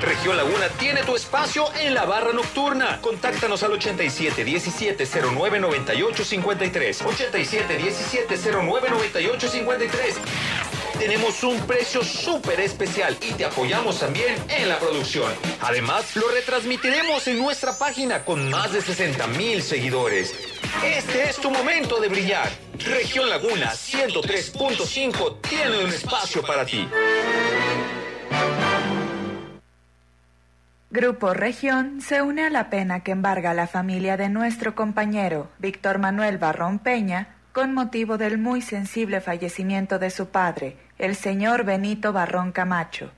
Región 0.01 0.37
Laguna 0.37 0.69
tiene 0.77 1.03
tu 1.03 1.15
espacio 1.15 1.65
en 1.79 1.93
la 1.93 2.05
barra 2.05 2.33
nocturna. 2.33 2.99
Contáctanos 3.01 3.63
al 3.63 3.73
87 3.73 4.43
17 4.43 5.07
09 5.33 5.59
98 5.59 6.25
53. 6.25 7.01
87 7.01 7.77
17 7.77 8.39
09 8.51 8.89
98 8.89 9.47
53. 9.47 10.15
Tenemos 10.99 11.43
un 11.43 11.59
precio 11.67 12.03
súper 12.03 12.59
especial 12.61 13.17
y 13.21 13.33
te 13.33 13.45
apoyamos 13.45 13.99
también 13.99 14.35
en 14.49 14.69
la 14.69 14.79
producción. 14.79 15.31
Además, 15.61 16.15
lo 16.15 16.29
retransmitiremos 16.29 17.27
en 17.27 17.37
nuestra 17.39 17.77
página 17.77 18.23
con 18.23 18.49
más 18.49 18.71
de 18.71 18.81
60 18.81 19.27
mil 19.27 19.61
seguidores. 19.61 20.33
Este 20.83 21.29
es 21.29 21.37
tu 21.37 21.49
momento 21.49 21.99
de 21.99 22.09
brillar. 22.09 22.49
Región 22.85 23.29
Laguna 23.29 23.71
103.5 23.71 25.41
tiene 25.41 25.83
un 25.83 25.89
espacio 25.89 26.41
para 26.43 26.65
ti. 26.65 26.87
Grupo 30.89 31.33
Región 31.33 32.01
se 32.01 32.21
une 32.21 32.45
a 32.45 32.49
la 32.49 32.69
pena 32.69 33.01
que 33.01 33.11
embarga 33.11 33.53
la 33.53 33.67
familia 33.67 34.17
de 34.17 34.29
nuestro 34.29 34.75
compañero 34.75 35.49
Víctor 35.59 35.99
Manuel 35.99 36.37
Barrón 36.37 36.79
Peña 36.79 37.35
con 37.51 37.73
motivo 37.73 38.17
del 38.17 38.37
muy 38.37 38.61
sensible 38.61 39.21
fallecimiento 39.21 39.99
de 39.99 40.09
su 40.09 40.27
padre, 40.27 40.77
el 40.97 41.15
señor 41.15 41.63
Benito 41.63 42.13
Barrón 42.13 42.51
Camacho. 42.51 43.11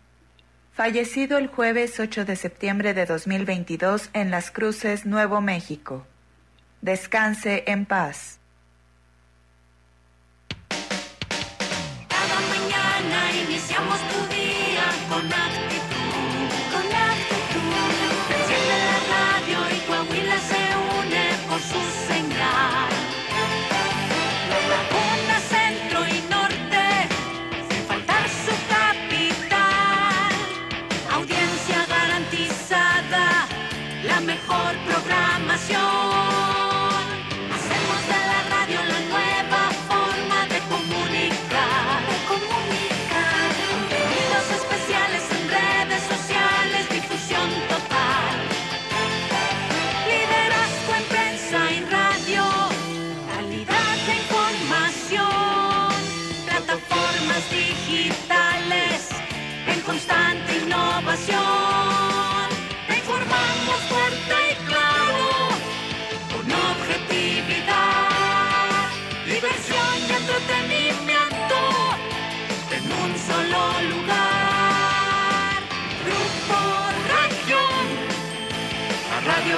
Fallecido 0.73 1.39
el 1.39 1.47
jueves 1.47 1.99
8 1.99 2.23
de 2.23 2.35
septiembre 2.35 2.93
de 2.93 3.07
2022 3.07 4.11
en 4.13 4.29
Las 4.29 4.51
Cruces, 4.51 5.07
Nuevo 5.07 5.41
México. 5.41 6.05
Descanse 6.81 7.63
en 7.67 7.85
paz. 7.85 8.36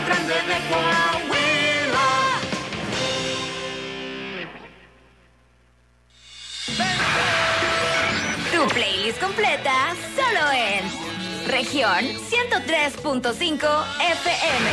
Grande 0.10 0.34
de 0.34 0.58
Coahuila. 0.70 2.10
Tu 8.52 8.62
playlist 8.74 9.20
completa 9.22 9.96
solo 10.16 10.52
en 10.52 10.84
región 11.48 12.06
103.5 12.06 13.86
FM. 14.00 14.72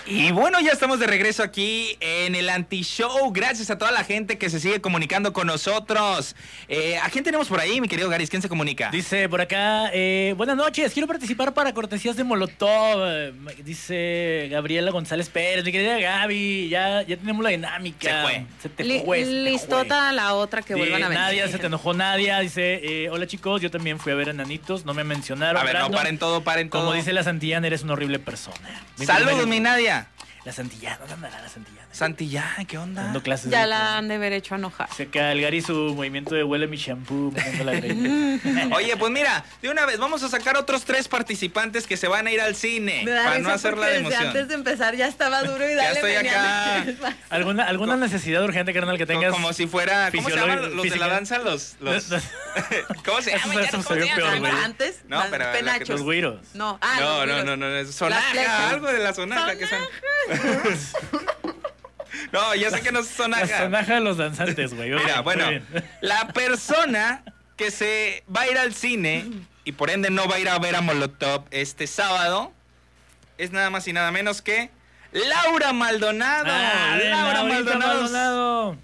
Y 0.10 0.32
bueno, 0.32 0.62
ya 0.62 0.72
estamos 0.72 1.00
de 1.00 1.08
regreso 1.08 1.44
aquí 1.44 1.98
en 2.00 2.34
el 2.36 2.48
anti-show. 2.50 3.30
Gracias 3.34 3.70
a 3.70 3.78
toda 3.78 3.92
la 3.92 4.06
gente 4.06 4.38
que 4.38 4.50
se 4.50 4.62
sigue 4.62 4.80
comunicando 4.80 5.34
con 5.34 5.48
nosotros. 5.48 6.34
Eh, 6.70 6.98
¿A 6.98 7.10
quién 7.10 7.26
tenemos 7.26 7.50
por 7.50 7.60
ahí, 7.60 7.82
mi 7.82 7.90
querido 7.90 8.08
Garis? 8.10 8.30
¿Quién 8.30 8.42
se 8.42 8.48
comunica? 8.48 8.90
Dice 8.90 9.28
por 9.28 9.42
acá, 9.42 9.90
eh, 9.94 10.34
buenas 10.38 10.56
noches, 10.56 10.94
quiero 10.94 11.08
participar 11.08 11.54
para 11.54 11.74
cortesías 11.74 12.16
de 12.16 12.24
Molotov. 12.24 13.02
Eh, 13.06 13.34
Dice 13.66 14.48
Gabriela 14.50 14.92
González 14.92 15.28
Pérez, 15.30 15.66
mi 15.66 15.74
querida 15.74 16.00
Gaby, 16.00 16.70
ya, 16.70 17.02
ya 17.02 17.18
tenemos 17.18 17.44
la 17.44 17.50
dinámica. 17.50 18.10
Se 18.10 18.22
fue. 18.22 18.46
Se 18.62 18.70
te 18.70 18.84
Li- 18.86 19.02
fue, 19.04 19.20
se 19.26 19.26
te 19.26 19.32
listota 19.42 20.14
la 20.14 20.36
otra 20.36 20.62
que 20.62 20.74
Sí, 20.74 20.80
vuelvan 20.80 21.04
a 21.04 21.10
ver. 21.10 21.18
Nadia, 21.18 21.48
se 21.50 21.58
te 21.60 21.66
enojó 21.68 21.94
Nadia. 21.94 22.40
Dice, 22.40 22.80
eh, 22.82 23.10
hola 23.10 23.28
chicos, 23.28 23.62
yo 23.62 23.70
también 23.70 24.00
fui 24.00 24.14
a 24.14 24.16
ver 24.16 24.30
a 24.30 24.34
Nanitos, 24.34 24.86
no 24.86 24.94
me 24.94 25.04
mencionaron. 25.04 25.62
A 25.62 25.66
ver, 25.66 25.74
no, 25.74 25.80
Brandon. 25.82 25.98
paren 26.00 26.18
todo, 26.18 26.44
paren 26.46 26.70
todo. 26.70 26.84
Como 26.84 26.94
dice 26.94 27.12
la 27.12 27.24
Santillana, 27.24 27.68
eres 27.68 27.84
una 27.84 27.92
horrible 27.94 28.20
persona. 28.20 28.84
Saludos, 29.04 29.48
mi 29.48 29.60
Nadia. 29.60 30.07
La 30.46 30.52
Santillana, 30.54 30.98
¿dónde 31.00 31.14
andará 31.16 31.42
la 31.42 31.50
Santillana? 31.50 31.87
Santillán, 31.98 32.66
¿qué 32.68 32.78
onda? 32.78 33.04
Dando 33.06 33.24
clases 33.24 33.50
Ya 33.52 33.62
de- 33.62 33.68
la 33.68 33.98
han 33.98 34.08
de 34.08 34.16
haber 34.16 34.32
hecho 34.34 34.54
enojar. 34.56 34.88
Se 34.96 35.08
cae 35.08 35.32
el 35.32 35.42
Gary 35.42 35.62
su 35.62 35.74
movimiento 35.96 36.36
de 36.36 36.44
huele 36.44 36.68
mi 36.68 36.78
shampoo, 36.78 37.34
la. 37.66 37.72
Oye, 38.76 38.96
pues 38.98 39.12
mira, 39.12 39.44
de 39.62 39.70
una 39.70 39.86
vez 39.86 39.98
vamos 39.98 40.22
a 40.24 40.30
sacar 40.30 40.58
otros 40.58 40.86
tres 40.86 41.08
participantes 41.08 41.88
que 41.88 41.98
se 41.98 42.08
van 42.08 42.28
a 42.28 42.32
ir 42.32 42.40
al 42.40 42.56
cine. 42.56 43.04
Para 43.06 43.40
no 43.40 43.50
hacer 43.50 43.78
la 43.78 43.96
emoción. 43.96 44.28
antes 44.28 44.48
de 44.48 44.54
empezar 44.54 44.96
ya 44.96 45.08
estaba 45.08 45.42
duro 45.44 45.66
y 45.70 45.70
Ya 45.76 45.84
dale 45.84 45.94
estoy 45.96 46.14
venía 46.14 46.82
acá. 46.82 47.16
¿Alguna, 47.30 47.64
alguna 47.66 47.96
necesidad 47.98 48.44
urgente, 48.44 48.74
carnal, 48.74 48.98
que 48.98 49.06
tengas? 49.06 49.32
Como 49.32 49.52
si 49.54 49.66
fuera. 49.68 50.12
¿Cómo 50.12 50.30
se 50.30 50.36
fisiológica- 50.36 50.56
llaman 50.62 50.76
los 50.78 50.90
de 50.90 50.96
la 50.98 51.08
danza? 51.08 51.40
Los. 51.40 51.76
los 51.80 52.06
¿Cómo 53.06 53.22
se 53.22 53.32
llaman? 53.38 53.60
eso 53.64 53.78
Ya, 53.78 53.84
se 53.84 53.94
vio 53.96 54.06
¿cómo 54.06 54.06
se 54.06 54.16
peor, 54.16 54.40
güey. 54.40 54.52
Antes, 54.64 55.00
No, 55.08 55.24
pero 55.32 55.52
penachos. 55.52 55.90
Los 55.90 56.02
güiros. 56.04 56.42
No, 56.54 56.78
ah, 56.82 56.98
no, 57.00 57.26
los 57.26 57.28
no, 57.28 57.34
güiros. 57.42 57.46
no, 57.46 57.58
no, 57.58 57.84
no, 57.84 57.92
sonaja, 57.92 58.70
algo 58.70 58.88
de 58.88 59.00
la 59.00 59.14
sonaja 59.14 59.56
que 59.58 59.66
son. 59.68 59.80
No, 62.32 62.56
ya 62.56 62.70
sé 62.72 62.82
que 62.82 62.92
no 62.92 63.00
es 63.00 63.10
La 63.18 63.24
sonaja. 63.24 63.58
sonaja 63.64 63.94
de 63.96 64.00
los 64.02 64.18
danzantes, 64.18 64.74
güey. 64.74 64.90
Mira, 64.92 65.22
bueno, 65.22 65.46
la 66.02 66.28
persona 66.30 67.24
que 67.56 67.72
se 67.72 68.24
va 68.36 68.42
a 68.42 68.48
ir 68.48 68.58
al 68.58 68.74
cine 68.74 69.26
y 69.64 69.72
por 69.74 69.90
ende 69.90 70.10
no 70.10 70.28
va 70.28 70.36
a 70.36 70.40
ir 70.40 70.50
a 70.50 70.60
ver 70.60 70.76
a 70.76 70.82
Molotov 70.82 71.46
este 71.52 71.88
sábado 71.88 72.52
es 73.38 73.52
nada 73.52 73.70
más 73.70 73.88
y 73.88 73.94
nada 73.94 74.12
menos 74.12 74.42
que 74.42 74.70
Laura 75.12 75.74
Maldonado. 75.74 76.46
Ah, 76.50 76.98
Laura 77.04 77.44
Maldonado. 77.44 78.02
Maldonado. 78.02 78.78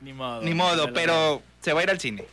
Ni 0.00 0.12
modo. 0.12 0.42
Ni 0.42 0.54
modo, 0.54 0.92
pero 0.92 1.42
se 1.60 1.72
va 1.72 1.80
a 1.80 1.82
ir 1.82 1.90
al 1.90 2.00
cine. 2.00 2.24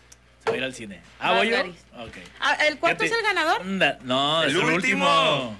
Se 0.43 0.49
va 0.49 0.55
a 0.55 0.57
ir 0.57 0.63
al 0.63 0.73
cine. 0.75 1.01
Ah, 1.19 1.33
¿voy 1.33 1.49
yo? 1.49 1.55
Garis. 1.57 1.75
Ok. 1.97 2.17
Ah, 2.39 2.55
¿El 2.67 2.77
cuarto 2.77 3.03
es 3.05 3.11
el 3.11 3.21
ganador? 3.23 3.65
No, 4.03 4.43
El 4.43 4.49
es 4.49 4.55
el 4.55 4.61
último. 4.63 4.75
último. 4.75 5.57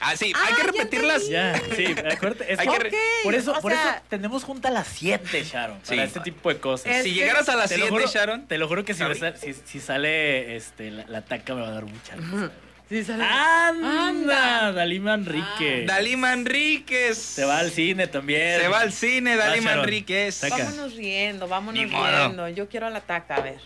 Ah, 0.00 0.16
sí, 0.16 0.32
Ah, 0.34 0.44
hay 0.46 0.54
que 0.54 0.62
repetirlas. 0.64 1.28
Ya, 1.28 1.60
sí, 1.76 1.86
acuérdate. 2.10 2.52
es 2.52 2.58
Hay 2.58 2.66
por, 2.66 2.78
que 2.78 2.84
re- 2.90 2.96
por 3.24 3.34
eso, 3.34 3.54
por 3.60 3.72
sea- 3.72 3.94
eso 3.96 4.02
tenemos 4.08 4.44
junta 4.44 4.68
a 4.68 4.70
las 4.70 4.86
7, 4.88 5.44
Sharon. 5.44 5.78
Sí. 5.82 5.90
Para 5.90 6.04
este 6.04 6.20
tipo 6.20 6.48
de 6.48 6.58
cosas. 6.58 6.86
Es 6.86 7.02
Si 7.04 7.10
que- 7.10 7.14
llegaras 7.16 7.48
a 7.48 7.56
las 7.56 7.68
Te 7.68 7.78
lo 7.78 7.86
7, 7.86 7.90
juro- 8.02 8.12
Sharon. 8.12 8.46
Te 8.46 8.58
lo 8.58 8.68
juro 8.68 8.84
que 8.84 8.94
si, 8.94 9.02
si, 9.40 9.54
si 9.64 9.80
sale 9.80 10.56
este, 10.56 10.90
la, 10.90 11.04
la 11.08 11.22
taca 11.22 11.54
me 11.54 11.62
va 11.62 11.68
a 11.68 11.72
dar 11.72 11.84
mucha 11.84 12.14
risa. 12.16 12.50
Sí, 12.88 13.04
sale. 13.04 13.22
¡Anda! 13.22 14.72
Dalí 14.72 14.98
Manrique. 15.00 15.84
Dalí 15.86 16.16
Manríquez. 16.16 17.18
Se 17.18 17.44
va 17.44 17.58
al 17.58 17.70
cine 17.70 18.06
también. 18.06 18.60
Se 18.60 18.68
va 18.68 18.80
al 18.80 18.92
cine, 18.92 19.36
Dalí 19.36 19.58
Va, 19.60 19.64
Sharon. 19.64 19.80
Manríquez. 19.80 20.40
Taca. 20.40 20.56
Vámonos 20.56 20.94
riendo, 20.94 21.48
vámonos 21.48 21.82
riendo. 21.90 22.48
Yo 22.48 22.68
quiero 22.68 22.86
a 22.86 22.90
la 22.90 23.00
taca, 23.00 23.36
a 23.36 23.40
ver. 23.40 23.60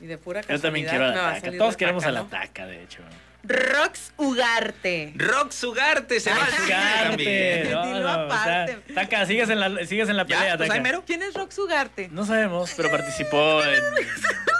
Y 0.00 0.06
de 0.06 0.18
pura 0.18 0.40
Yo 0.42 0.60
también 0.60 0.86
casualidad 0.86 0.90
quiero 0.90 1.04
a 1.28 1.32
la 1.32 1.40
taca. 1.40 1.56
Todos 1.58 1.72
la 1.74 1.78
queremos 1.78 2.02
taca, 2.02 2.08
a 2.18 2.22
la 2.22 2.28
taca, 2.28 2.66
de 2.66 2.82
hecho. 2.82 2.98
Rox 3.46 4.12
Ugarte. 4.16 5.12
Rox 5.16 5.62
Ugarte 5.64 6.20
se 6.20 6.34
Rox 6.34 6.58
me 6.58 6.64
Ugarte. 6.66 7.08
también. 7.08 7.70
No, 7.70 7.86
Dilo 7.86 8.00
no, 8.00 8.26
o 8.26 8.30
sea, 8.30 8.62
aparte. 8.64 8.94
Taca, 8.94 9.26
sigues 9.26 9.48
en 9.50 9.60
la, 9.60 9.86
sigues 9.86 10.08
en 10.08 10.16
la 10.16 10.26
¿Ya? 10.26 10.38
pelea, 10.38 10.56
Pues 10.56 10.68
Taca. 10.68 10.80
mero. 10.80 11.04
¿Quién 11.06 11.22
es 11.22 11.34
Rox 11.34 11.58
Ugarte? 11.58 12.08
No 12.10 12.24
sabemos, 12.26 12.72
pero 12.76 12.90
participó 12.90 13.62
en... 13.64 13.82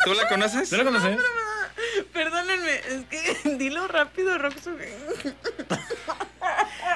¿Tú 0.04 0.14
la 0.14 0.28
conoces? 0.28 0.70
¿Tú 0.70 0.76
la 0.76 0.84
conoces? 0.84 1.16
Perdónenme, 2.12 2.74
es 2.76 3.04
que 3.10 3.50
dilo 3.56 3.86
rápido, 3.88 4.38
Rox 4.38 4.66
Ugarte. 4.66 5.34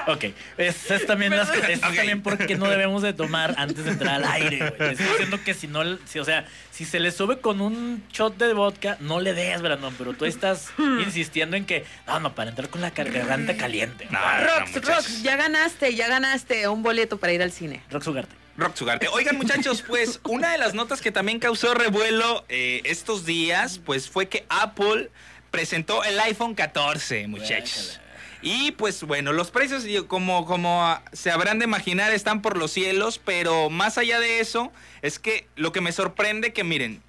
Ok, 0.07 0.25
es, 0.57 0.89
es 0.91 1.05
también, 1.05 1.35
las- 1.35 1.53
es 1.53 1.81
también 1.81 2.21
porque 2.21 2.55
no 2.55 2.69
debemos 2.69 3.01
de 3.01 3.13
tomar 3.13 3.55
antes 3.57 3.85
de 3.85 3.91
entrar 3.91 4.15
al 4.15 4.25
aire, 4.25 4.57
güey. 4.77 4.91
Estoy 4.91 5.05
diciendo 5.07 5.39
que 5.43 5.53
si 5.53 5.67
no, 5.67 5.81
si, 6.05 6.19
o 6.19 6.25
sea, 6.25 6.45
si 6.71 6.85
se 6.85 6.99
le 6.99 7.11
sube 7.11 7.39
con 7.39 7.61
un 7.61 8.03
shot 8.11 8.37
de 8.37 8.53
vodka, 8.53 8.97
no 8.99 9.19
le 9.19 9.33
des, 9.33 9.61
Brandon, 9.61 9.93
pero 9.97 10.13
tú 10.13 10.25
estás 10.25 10.67
insistiendo 11.03 11.55
en 11.57 11.65
que, 11.65 11.85
no, 12.07 12.19
no, 12.19 12.33
para 12.35 12.49
entrar 12.49 12.69
con 12.69 12.81
la 12.81 12.89
garganta 12.91 13.55
caliente. 13.57 14.07
Rox, 14.09 14.85
Rox, 14.85 15.23
ya 15.23 15.35
ganaste, 15.35 15.93
ya 15.95 16.07
ganaste 16.07 16.67
un 16.67 16.83
boleto 16.83 17.17
para 17.17 17.33
ir 17.33 17.41
al 17.41 17.51
cine. 17.51 17.81
Rox 17.91 18.07
Ugarte. 18.07 18.35
Rock 18.57 18.75
Ugarte. 18.81 19.07
Oigan, 19.07 19.37
muchachos, 19.37 19.83
pues 19.87 20.19
una 20.23 20.51
de 20.51 20.57
las 20.57 20.73
notas 20.73 21.01
que 21.01 21.11
también 21.11 21.39
causó 21.39 21.73
revuelo 21.73 22.45
eh, 22.49 22.81
estos 22.85 23.25
días, 23.25 23.79
pues 23.85 24.09
fue 24.09 24.27
que 24.27 24.45
Apple 24.49 25.09
presentó 25.51 26.03
el 26.03 26.19
iPhone 26.19 26.53
14, 26.55 27.27
muchachos. 27.27 27.99
Y 28.41 28.71
pues 28.71 29.03
bueno, 29.03 29.33
los 29.33 29.51
precios, 29.51 29.85
como, 30.07 30.45
como 30.45 30.83
ah, 30.85 31.03
se 31.13 31.29
habrán 31.31 31.59
de 31.59 31.65
imaginar, 31.65 32.11
están 32.11 32.41
por 32.41 32.57
los 32.57 32.71
cielos, 32.71 33.19
pero 33.23 33.69
más 33.69 33.97
allá 33.97 34.19
de 34.19 34.39
eso, 34.39 34.71
es 35.01 35.19
que 35.19 35.47
lo 35.55 35.71
que 35.71 35.81
me 35.81 35.91
sorprende 35.91 36.51
que 36.53 36.63
miren, 36.63 37.01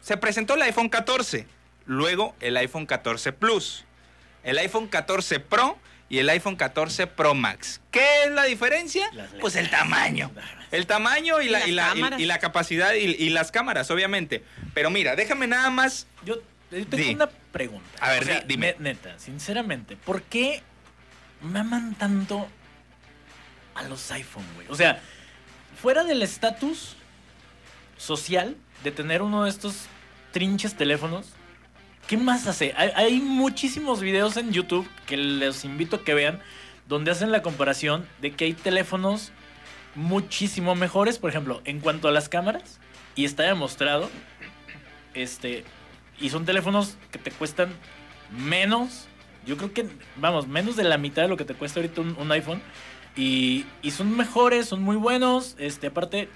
se 0.00 0.16
presentó 0.16 0.54
el 0.54 0.62
iPhone 0.62 0.88
14, 0.88 1.46
luego 1.86 2.34
el 2.40 2.56
iPhone 2.56 2.86
14 2.86 3.32
Plus, 3.32 3.84
el 4.42 4.56
iPhone 4.58 4.86
14 4.88 5.40
Pro 5.40 5.78
y 6.08 6.18
el 6.18 6.28
iPhone 6.30 6.56
14 6.56 7.06
Pro 7.06 7.34
Max. 7.34 7.80
¿Qué 7.90 8.24
es 8.24 8.30
la 8.30 8.44
diferencia? 8.44 9.10
Pues 9.40 9.56
el 9.56 9.68
tamaño. 9.68 10.30
El 10.70 10.86
tamaño 10.86 11.42
y, 11.42 11.46
Y 11.46 11.48
la, 11.50 11.66
y, 11.66 11.72
la, 11.72 11.94
y- 12.18 12.24
la 12.24 12.38
capacidad 12.38 12.94
y, 12.94 13.04
y 13.04 13.28
las 13.30 13.52
cámaras, 13.52 13.90
obviamente. 13.90 14.42
Pero 14.72 14.88
mira, 14.90 15.14
déjame 15.14 15.46
nada 15.46 15.68
más. 15.70 16.06
Yo 16.24 16.36
yo 16.70 16.86
tengo 16.86 17.10
una 17.14 17.28
pregunta. 17.28 17.84
A 18.00 18.12
ver, 18.12 18.22
O 18.22 18.26
sea, 18.26 18.40
di- 18.40 18.46
dime. 18.46 18.76
ne- 18.78 18.94
Neta, 18.94 19.18
sinceramente, 19.18 19.96
¿por 19.96 20.22
qué 20.22 20.62
maman 21.42 21.94
tanto 21.94 22.48
a 23.74 23.82
los 23.84 24.10
iPhone, 24.10 24.44
güey? 24.54 24.66
O 24.68 24.74
sea, 24.74 25.00
fuera 25.80 26.04
del 26.04 26.22
estatus 26.22 26.96
social 27.96 28.56
de 28.84 28.90
tener 28.90 29.22
uno 29.22 29.44
de 29.44 29.50
estos 29.50 29.86
trinches 30.32 30.76
teléfonos, 30.76 31.30
¿qué 32.06 32.16
más 32.16 32.46
hace? 32.46 32.74
Hay, 32.76 32.90
hay 32.94 33.20
muchísimos 33.20 34.00
videos 34.00 34.36
en 34.36 34.52
YouTube 34.52 34.88
que 35.06 35.16
les 35.16 35.64
invito 35.64 35.96
a 35.96 36.04
que 36.04 36.14
vean 36.14 36.40
donde 36.88 37.12
hacen 37.12 37.30
la 37.30 37.42
comparación 37.42 38.06
de 38.20 38.32
que 38.32 38.46
hay 38.46 38.52
teléfonos 38.52 39.32
muchísimo 39.94 40.74
mejores, 40.74 41.18
por 41.18 41.30
ejemplo, 41.30 41.62
en 41.64 41.80
cuanto 41.80 42.08
a 42.08 42.10
las 42.10 42.28
cámaras, 42.28 42.80
y 43.14 43.24
está 43.24 43.44
demostrado, 43.44 44.10
este, 45.14 45.64
y 46.18 46.30
son 46.30 46.44
teléfonos 46.44 46.96
que 47.10 47.18
te 47.18 47.30
cuestan 47.30 47.72
menos, 48.30 49.06
yo 49.46 49.56
creo 49.56 49.72
que, 49.72 49.86
vamos, 50.16 50.46
menos 50.48 50.76
de 50.76 50.84
la 50.84 50.98
mitad 50.98 51.22
de 51.22 51.28
lo 51.28 51.36
que 51.36 51.44
te 51.44 51.54
cuesta 51.54 51.80
ahorita 51.80 52.00
un, 52.00 52.16
un 52.18 52.32
iPhone, 52.32 52.60
y, 53.16 53.66
y 53.82 53.90
son 53.90 54.16
mejores, 54.16 54.66
son 54.66 54.82
muy 54.82 54.96
buenos, 54.96 55.56
este, 55.58 55.88
aparte, 55.88 56.28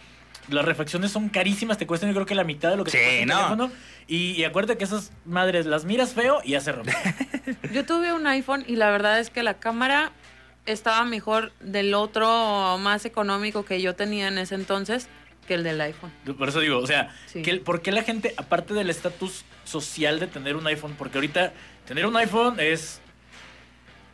las 0.49 0.65
refacciones 0.65 1.11
son 1.13 1.29
carísimas, 1.29 1.79
te 1.79 1.87
cuestan 1.87 2.11
yo 2.11 2.15
creo 2.15 2.27
que 2.27 2.35
la 2.35 2.45
mitad 2.45 2.71
de 2.71 2.77
lo 2.77 2.85
que 2.85 2.91
Sí, 2.91 2.99
te 2.99 3.05
cuesta 3.05 3.23
un 3.23 3.29
no. 3.29 3.35
teléfono, 3.37 3.73
y, 4.07 4.33
y 4.33 4.45
acuérdate 4.45 4.77
que 4.79 4.85
esas 4.85 5.13
madres 5.25 5.67
las 5.67 5.85
miras 5.85 6.13
feo 6.13 6.41
y 6.45 6.51
ya 6.51 6.61
se 6.61 6.73
rompen. 6.73 6.95
Yo 7.73 7.87
tuve 7.87 8.13
un 8.13 8.27
iPhone 8.27 8.65
y 8.67 8.77
la 8.77 8.91
verdad 8.91 9.19
es 9.21 9.31
que 9.31 9.43
la 9.43 9.55
cámara 9.55 10.13
estaba 10.67 11.05
mejor 11.05 11.53
del 11.61 11.95
otro 11.95 12.77
más 12.79 13.05
económico 13.05 13.65
que 13.65 13.81
yo 13.81 13.95
tenía 13.95 14.29
en 14.29 14.39
ese 14.39 14.55
entonces 14.57 15.09
que 15.47 15.55
el 15.55 15.63
del 15.63 15.81
iPhone. 15.81 16.11
Por 16.39 16.49
eso 16.49 16.61
digo, 16.61 16.79
o 16.79 16.87
sea, 16.87 17.15
Sí. 17.27 17.43
que, 17.43 17.57
¿por 17.57 17.83
qué 17.83 17.93
la 17.93 18.03
gente, 18.03 18.35
aparte 18.39 18.73
del 18.75 18.89
estatus 18.91 19.45
social 19.65 20.19
de 20.21 20.27
tener 20.27 20.57
un 20.57 20.67
iPhone, 20.67 20.95
porque 20.99 21.19
ahorita 21.19 21.53
tener 21.87 22.07
un 22.07 22.17
iPhone 22.17 22.57
es... 22.59 23.01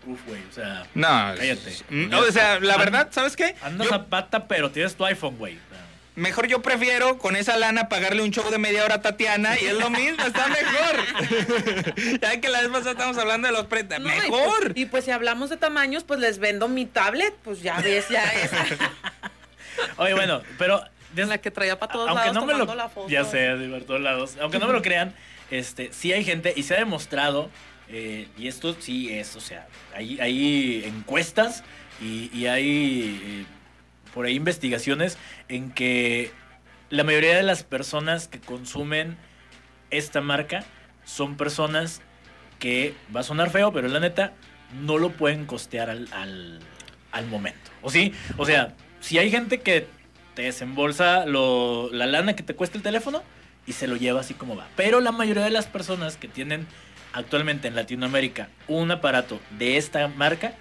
Uf, 0.07 0.19
güey, 0.27 0.41
o 0.49 0.53
sea... 0.53 0.87
No, 0.95 1.07
Cállate. 1.37 1.77
Mm, 1.91 2.15
o 2.15 2.33
sea, 2.33 2.59
la 2.61 2.77
verdad, 2.79 3.09
¿sabes 3.11 3.37
qué? 3.37 3.55
Andas 3.63 3.93
a 3.93 4.07
pata, 4.07 4.47
pero 4.49 4.71
tienes 4.71 4.95
tu 4.95 5.05
iPhone, 5.05 5.37
güey. 5.37 5.59
Mejor 6.17 6.49
yo 6.49 6.61
prefiero 6.61 7.19
con 7.19 7.37
esa 7.37 7.57
lana 7.57 7.89
pagarle 7.89 8.23
un 8.23 8.31
show 8.31 8.51
de 8.51 8.59
media 8.59 8.85
hora 8.85 8.97
a 8.97 9.01
Tatiana 9.01 9.59
y 9.61 9.67
es 9.67 9.75
lo 9.75 9.91
mismo, 9.91 10.23
está 10.25 10.49
mejor. 10.49 12.19
ya 12.21 12.41
que 12.41 12.49
la 12.49 12.61
vez 12.61 12.69
pasada 12.69 12.91
estamos 12.91 13.17
hablando 13.17 13.47
de 13.47 13.53
los 13.53 13.67
precios. 13.67 14.01
No, 14.01 14.09
y 14.09 14.31
mejor. 14.31 14.61
pues- 14.61 14.73
Y 14.75 14.87
pues, 14.87 15.05
si 15.05 15.13
hablamos 15.13 15.51
de 15.51 15.57
tamaños, 15.57 16.05
pues 16.05 16.19
les 16.21 16.39
vendo 16.39 16.69
mi 16.69 16.85
tablet, 16.85 17.35
pues 17.45 17.63
ya 17.63 17.81
ves, 17.81 18.09
ya 18.09 18.25
esa. 18.33 18.67
Oye, 19.97 20.15
bueno, 20.15 20.43
pero... 20.59 20.83
la 21.15 21.39
que 21.39 21.51
traía 21.51 21.79
para 21.79 21.93
todos 21.93 22.09
aunque 22.09 22.27
lados 22.27 22.35
no 22.35 22.47
me 22.47 22.53
lo... 22.53 22.59
tomando 22.61 22.75
la 22.75 22.89
foto. 22.89 23.09
Ya 23.09 23.25
sé, 23.25 23.39
de 23.39 23.69
por 23.69 23.87
todos 23.87 24.01
lados. 24.01 24.37
Aunque 24.41 24.59
no 24.59 24.67
me 24.67 24.73
lo 24.73 24.83
crean, 24.83 25.15
este, 25.51 25.93
sí 25.93 26.13
hay 26.13 26.25
gente 26.25 26.53
y 26.57 26.63
se 26.63 26.75
ha 26.75 26.79
demostrado, 26.79 27.51
eh, 27.89 28.29
y 28.39 28.49
esto 28.49 28.75
sí 28.79 29.13
es, 29.13 29.37
o 29.37 29.41
sea, 29.41 29.67
hay, 29.95 30.85
encuestas 30.85 31.65
y, 32.01 32.47
hay 32.47 33.21
eh, 33.23 33.45
por 34.15 34.27
ahí 34.27 34.35
investigaciones 34.35 35.19
en 35.49 35.71
que 35.71 36.31
la 36.89 37.05
mayoría 37.05 37.37
de 37.37 37.43
las 37.43 37.63
personas 37.63 38.29
que 38.29 38.41
consumen 38.41 39.17
esta 39.91 40.21
marca 40.21 40.65
son 41.05 41.37
personas 41.37 42.01
que, 42.59 42.95
va 43.15 43.21
a 43.21 43.25
sonar 43.25 43.51
feo, 43.51 43.73
pero 43.73 43.89
la 43.89 44.01
neta, 44.01 44.33
no 44.83 44.99
lo 44.99 45.11
pueden 45.11 45.47
costear 45.47 45.91
al, 45.91 46.09
al, 46.13 46.61
al 47.11 47.27
momento. 47.27 47.71
¿O 47.83 47.91
sí? 47.91 48.13
O 48.37 48.47
sea, 48.47 48.75
si 49.01 49.19
hay 49.19 49.31
gente 49.31 49.61
que 49.61 49.87
te 50.35 50.43
desembolsa 50.43 51.27
lo, 51.27 51.91
la 51.93 52.07
lana 52.07 52.37
que 52.37 52.43
te 52.43 52.55
cuesta 52.55 52.77
el 52.77 52.83
teléfono 52.83 53.23
y 53.67 53.73
se 53.73 53.87
lo 53.87 53.97
lleva 53.97 54.21
así 54.21 54.35
como 54.35 54.57
va. 54.57 54.69
Pero 54.77 55.01
la 55.01 55.13
mayoría 55.13 55.45
de 55.45 55.51
las 55.51 55.67
personas 55.67 56.17
que 56.17 56.29
tienen 56.29 56.67
actualmente 57.13 57.69
en 57.69 57.75
Latinoamérica 57.75 58.49
un 58.69 58.91
aparato 58.91 59.41
de 59.59 59.77
esta 59.77 60.09
marca 60.09 60.55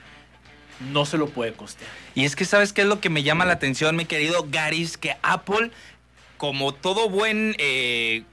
no 0.91 1.05
se 1.05 1.17
lo 1.17 1.27
puede 1.29 1.53
costear. 1.53 1.89
Y 2.15 2.25
es 2.25 2.35
que 2.35 2.45
sabes 2.45 2.73
qué 2.73 2.81
es 2.81 2.87
lo 2.87 3.01
que 3.01 3.09
me 3.09 3.23
llama 3.23 3.45
la 3.45 3.53
atención, 3.53 3.95
mi 3.95 4.05
querido 4.05 4.47
Garis, 4.49 4.97
que 4.97 5.17
Apple, 5.21 5.71
como 6.37 6.73
todo 6.73 7.09
buen 7.09 7.55
eh, 7.57 8.23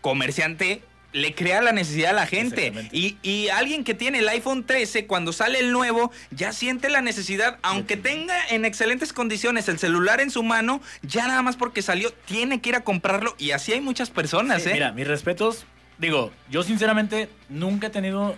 comerciante, 0.00 0.82
le 1.18 1.34
crea 1.34 1.60
la 1.60 1.72
necesidad 1.72 2.10
a 2.10 2.14
la 2.14 2.26
gente. 2.26 2.72
Y, 2.92 3.18
y 3.22 3.48
alguien 3.48 3.84
que 3.84 3.94
tiene 3.94 4.20
el 4.20 4.28
iPhone 4.28 4.64
13, 4.64 5.06
cuando 5.06 5.32
sale 5.32 5.58
el 5.60 5.72
nuevo, 5.72 6.10
ya 6.30 6.52
siente 6.52 6.88
la 6.88 7.00
necesidad, 7.00 7.58
aunque 7.62 7.96
tenga 7.96 8.34
en 8.48 8.64
excelentes 8.64 9.12
condiciones 9.12 9.68
el 9.68 9.78
celular 9.78 10.20
en 10.20 10.30
su 10.30 10.42
mano, 10.42 10.80
ya 11.02 11.26
nada 11.26 11.42
más 11.42 11.56
porque 11.56 11.82
salió, 11.82 12.12
tiene 12.12 12.60
que 12.60 12.70
ir 12.70 12.76
a 12.76 12.84
comprarlo. 12.84 13.34
Y 13.38 13.50
así 13.50 13.72
hay 13.72 13.80
muchas 13.80 14.10
personas, 14.10 14.62
Sí, 14.62 14.70
¿eh? 14.70 14.74
Mira, 14.74 14.92
mis 14.92 15.06
respetos. 15.06 15.66
Digo, 15.98 16.32
yo 16.48 16.62
sinceramente 16.62 17.28
nunca 17.48 17.88
he 17.88 17.90
tenido 17.90 18.36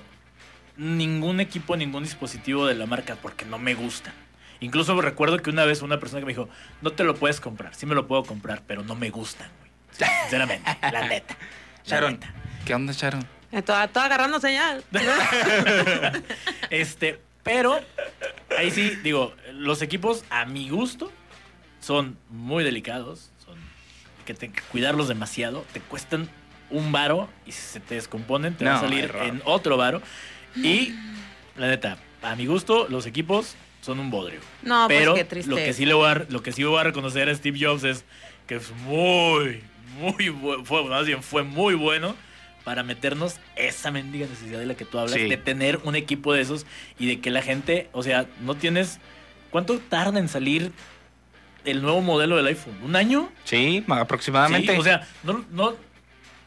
ningún 0.77 1.41
equipo, 1.41 1.77
ningún 1.77 2.05
dispositivo 2.05 2.67
de 2.67 2.75
la 2.75 2.87
marca 2.87 3.17
porque 3.21 3.45
no 3.45 3.59
me 3.59 3.75
gusta. 3.75 4.15
Incluso 4.61 4.99
recuerdo 5.01 5.39
que 5.39 5.51
una 5.51 5.65
vez 5.65 5.83
una 5.83 6.01
persona 6.01 6.21
que 6.21 6.27
me 6.27 6.33
dijo, 6.33 6.49
no 6.83 6.93
te 6.93 7.05
lo 7.05 7.15
puedes 7.15 7.41
comprar, 7.41 7.75
sí 7.75 7.87
me 7.87 7.95
lo 7.95 8.07
puedo 8.07 8.25
comprar, 8.25 8.63
pero 8.67 8.83
no 8.83 8.95
me 8.95 9.11
gustan, 9.11 9.49
güey. 9.59 9.71
Sinceramente, 10.23 10.71
la 10.83 11.09
neta. 11.09 11.37
la 11.39 11.91
Sharon, 11.91 12.13
neta. 12.15 12.35
¿Qué 12.65 12.75
onda, 12.75 12.93
Sharon? 12.93 13.27
Eh, 13.53 13.63
Toda, 13.63 13.89
toda 13.89 14.07
agarrando 14.07 14.39
señal. 14.41 14.85
Este, 16.71 17.21
pero 17.43 17.81
ahí 18.57 18.71
sí, 18.71 18.91
digo, 19.03 19.35
los 19.53 19.83
equipos 19.83 20.25
a 20.31 20.45
mi 20.45 20.69
gusto 20.69 21.11
son 21.81 22.17
muy 22.29 22.63
delicados, 22.63 23.31
son 23.45 23.57
que 24.25 24.35
te 24.35 24.51
que 24.53 24.61
cuidarlos 24.63 25.09
demasiado, 25.09 25.65
te 25.73 25.81
cuestan 25.81 26.29
un 26.71 26.93
varo 26.93 27.29
y 27.47 27.53
si 27.53 27.61
se 27.63 27.81
te 27.81 27.97
descomponen 27.97 28.55
te 28.55 28.65
van 28.65 28.75
a 28.75 28.77
No, 28.77 28.83
salir 28.83 29.05
error. 29.05 29.23
en 29.25 29.43
otro 29.45 29.77
varo. 29.77 30.01
Y 30.55 30.95
la 31.57 31.67
neta, 31.69 31.99
a 32.23 32.37
mi 32.37 32.47
gusto 32.47 32.87
los 32.89 33.07
equipos 33.07 33.57
son 33.81 33.99
un 33.99 34.11
bodrio. 34.11 34.41
No, 34.63 34.87
pues, 34.87 34.99
pero 35.01 35.15
qué 35.15 35.25
tristeza. 35.25 35.51
lo 35.51 35.57
que 35.57 35.73
sí 35.73 35.87
le 35.87 35.95
voy 35.95 36.09
a, 36.09 36.15
lo 36.29 36.43
que 36.43 36.53
sí 36.53 36.63
voy 36.63 36.79
a 36.79 36.85
reconocer 36.85 37.29
a 37.29 37.35
Steve 37.35 37.59
Jobs 37.61 37.83
es 37.83 38.05
que 38.47 38.57
es 38.57 38.71
muy 38.87 39.63
muy 39.99 40.29
bueno, 40.29 40.65
fue, 40.65 40.85
más 40.85 41.05
bien 41.07 41.23
fue 41.23 41.43
muy 41.43 41.75
bueno 41.75 42.15
para 42.65 42.83
meternos 42.83 43.37
esa 43.57 43.91
mendiga 43.91 44.27
necesidad 44.27 44.59
de 44.59 44.67
la 44.67 44.75
que 44.75 44.85
tú 44.85 44.99
hablas, 44.99 45.15
Sí. 45.15 45.29
de 45.29 45.37
tener 45.37 45.79
un 45.85 45.97
equipo 45.97 46.33
de 46.33 46.43
esos 46.43 46.67
y 46.99 47.07
de 47.07 47.21
que 47.21 47.31
la 47.31 47.43
gente, 47.43 47.89
o 47.93 48.03
sea, 48.03 48.27
no 48.43 48.55
tienes... 48.55 48.99
¿Cuánto 49.51 49.79
tarda 49.81 50.21
en 50.21 50.29
salir 50.29 50.71
el 51.65 51.83
nuevo 51.83 52.01
modelo 52.03 52.37
del 52.37 52.47
iPhone? 52.47 52.77
¿Un 52.85 52.95
año? 52.95 53.31
Sí, 53.45 53.85
aproximadamente. 53.89 54.73
Sí, 54.73 54.79
o 54.79 54.83
sea, 54.85 55.09
no, 55.25 55.45
no, 55.51 55.75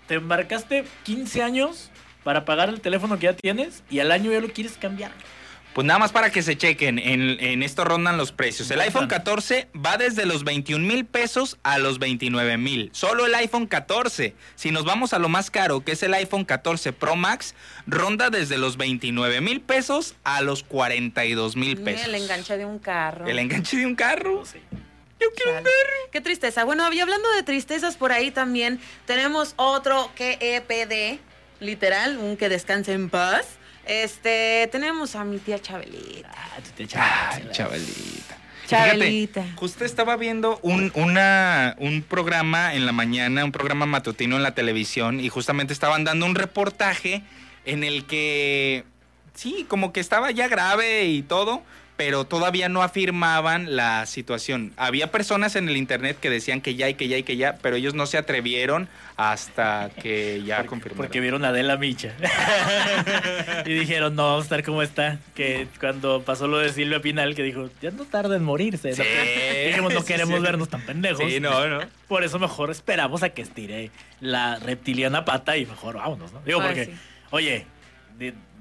te 0.08 0.20
marcaste 0.20 0.86
15 1.04 1.44
años 1.44 1.90
para 2.24 2.46
pagar 2.46 2.70
el 2.70 2.80
teléfono 2.80 3.20
que 3.20 3.24
ya 3.26 3.34
tienes 3.34 3.84
y 3.90 4.00
al 4.00 4.12
año 4.12 4.32
ya 4.32 4.40
lo 4.40 4.48
quieres 4.48 4.78
cambiar. 4.78 5.12
Pues 5.74 5.88
nada 5.88 6.00
más 6.00 6.12
para 6.12 6.32
que 6.32 6.44
se 6.44 6.56
chequen, 6.56 7.00
en, 7.00 7.38
en 7.40 7.64
esto 7.64 7.84
rondan 7.84 8.16
los 8.16 8.32
precios. 8.32 8.70
El 8.70 8.80
iPhone 8.82 9.08
14 9.08 9.70
va 9.74 9.98
desde 9.98 10.28
los 10.28 10.44
21 10.44 10.86
mil 10.86 11.06
pesos 11.06 11.58
a 11.64 11.80
los 11.80 11.98
29 11.98 12.58
mil. 12.58 12.90
Solo 12.94 13.26
el 13.26 13.34
iPhone 13.34 13.66
14. 13.66 14.36
Si 14.56 14.70
nos 14.70 14.86
vamos 14.86 15.14
a 15.14 15.20
lo 15.20 15.30
más 15.30 15.50
caro, 15.50 15.84
que 15.84 15.94
es 15.94 16.04
el 16.04 16.14
iPhone 16.14 16.46
14 16.46 16.94
Pro 16.94 17.16
Max, 17.16 17.56
ronda 17.88 18.30
desde 18.30 18.60
los 18.60 18.78
29 18.78 19.42
mil 19.42 19.62
pesos 19.62 20.14
a 20.24 20.42
los 20.42 20.64
42 20.64 21.56
mil 21.56 21.82
pesos. 21.82 22.06
El 22.06 22.16
enganche 22.16 22.56
de 22.56 22.66
un 22.66 22.78
carro. 22.78 23.26
El 23.26 23.40
enganche 23.40 23.78
de 23.78 23.88
un 23.88 23.96
carro. 23.96 24.44
Yo 25.20 25.28
quiero 25.36 25.58
un 25.58 25.64
carro. 25.64 26.10
Qué 26.12 26.22
tristeza. 26.22 26.66
Bueno, 26.66 26.92
y 26.94 27.00
hablando 27.00 27.32
de 27.32 27.42
tristezas 27.42 27.98
por 27.98 28.12
ahí 28.12 28.30
también, 28.30 28.80
tenemos 29.08 29.54
otro 29.56 30.12
que 30.16 30.38
EPD, 30.40 31.20
literal, 31.60 32.18
un 32.18 32.38
que 32.38 32.50
descanse 32.50 32.94
en 32.94 33.10
paz. 33.10 33.58
Este, 33.86 34.70
tenemos 34.72 35.16
a 35.16 35.24
mi 35.24 35.40
tía 35.40 35.60
Chabelita. 35.60 36.32
Ay, 36.96 37.48
chavalita. 37.52 38.38
Chabelita. 38.68 39.42
Fíjate, 39.42 39.58
justo 39.58 39.84
estaba 39.84 40.16
viendo 40.16 40.60
un, 40.62 40.92
una, 40.96 41.76
un 41.80 42.02
programa 42.02 42.74
en 42.76 42.86
la 42.86 42.94
mañana, 42.94 43.44
un 43.44 43.52
programa 43.52 43.86
matutino 43.86 44.38
en 44.38 44.44
la 44.44 44.56
televisión, 44.56 45.20
y 45.20 45.28
justamente 45.30 45.74
estaban 45.74 46.06
dando 46.06 46.26
un 46.26 46.36
reportaje 46.36 47.24
en 47.66 47.84
el 47.84 48.06
que, 48.06 48.86
sí, 49.34 49.66
como 49.68 49.92
que 49.92 50.00
estaba 50.00 50.32
ya 50.32 50.48
grave 50.48 51.06
y 51.06 51.22
todo, 51.24 51.62
pero 52.06 52.26
todavía 52.26 52.68
no 52.68 52.84
afirmaban 52.84 53.78
la 53.78 54.06
situación. 54.08 54.74
Había 54.76 55.10
personas 55.10 55.56
en 55.56 55.70
el 55.70 55.78
internet 55.78 56.18
que 56.20 56.30
decían 56.30 56.60
que 56.60 56.76
ya 56.76 56.90
y 56.90 56.96
que 56.96 57.08
ya 57.08 57.18
y 57.18 57.24
que 57.24 57.38
ya, 57.38 57.60
pero 57.62 57.78
ellos 57.78 57.94
no 57.94 58.08
se 58.08 58.18
atrevieron 58.18 58.90
hasta 59.16 59.90
que 60.02 60.44
ya 60.44 60.66
confirmaron. 60.66 60.98
Porque 60.98 61.22
vieron 61.22 61.46
a 61.46 61.48
Adela 61.48 61.78
Micha. 61.78 62.14
y 63.66 63.74
dijeron, 63.74 64.18
no, 64.18 64.24
vamos 64.24 64.42
a 64.42 64.44
estar 64.44 64.64
como 64.66 64.82
está. 64.82 65.18
Que 65.34 65.70
cuando 65.80 66.24
pasó 66.24 66.46
lo 66.46 66.58
de 66.58 66.74
Silvia 66.74 67.00
Pinal, 67.02 67.36
que 67.36 67.44
dijo, 67.44 67.70
ya 67.82 67.92
no 67.92 68.04
tarda 68.04 68.36
en 68.36 68.44
morirse. 68.44 68.90
¿no? 68.90 68.96
Sí. 68.96 69.68
Dijimos, 69.68 69.94
no 69.94 70.04
queremos 70.04 70.36
sí. 70.36 70.44
vernos 70.44 70.68
tan 70.68 70.82
pendejos. 70.82 71.24
Sí, 71.26 71.40
no, 71.40 71.70
no. 71.70 71.80
Por 72.10 72.26
eso 72.26 72.38
mejor 72.38 72.70
esperamos 72.70 73.24
a 73.24 73.30
que 73.30 73.44
estire 73.44 73.92
la 74.20 74.60
reptiliana 74.60 75.24
pata 75.24 75.56
y 75.56 75.66
mejor 75.66 75.96
vámonos, 75.96 76.34
¿no? 76.34 76.42
Digo, 76.42 76.60
Ay, 76.60 76.68
porque, 76.68 76.86
sí. 76.88 76.92
oye, 77.30 77.66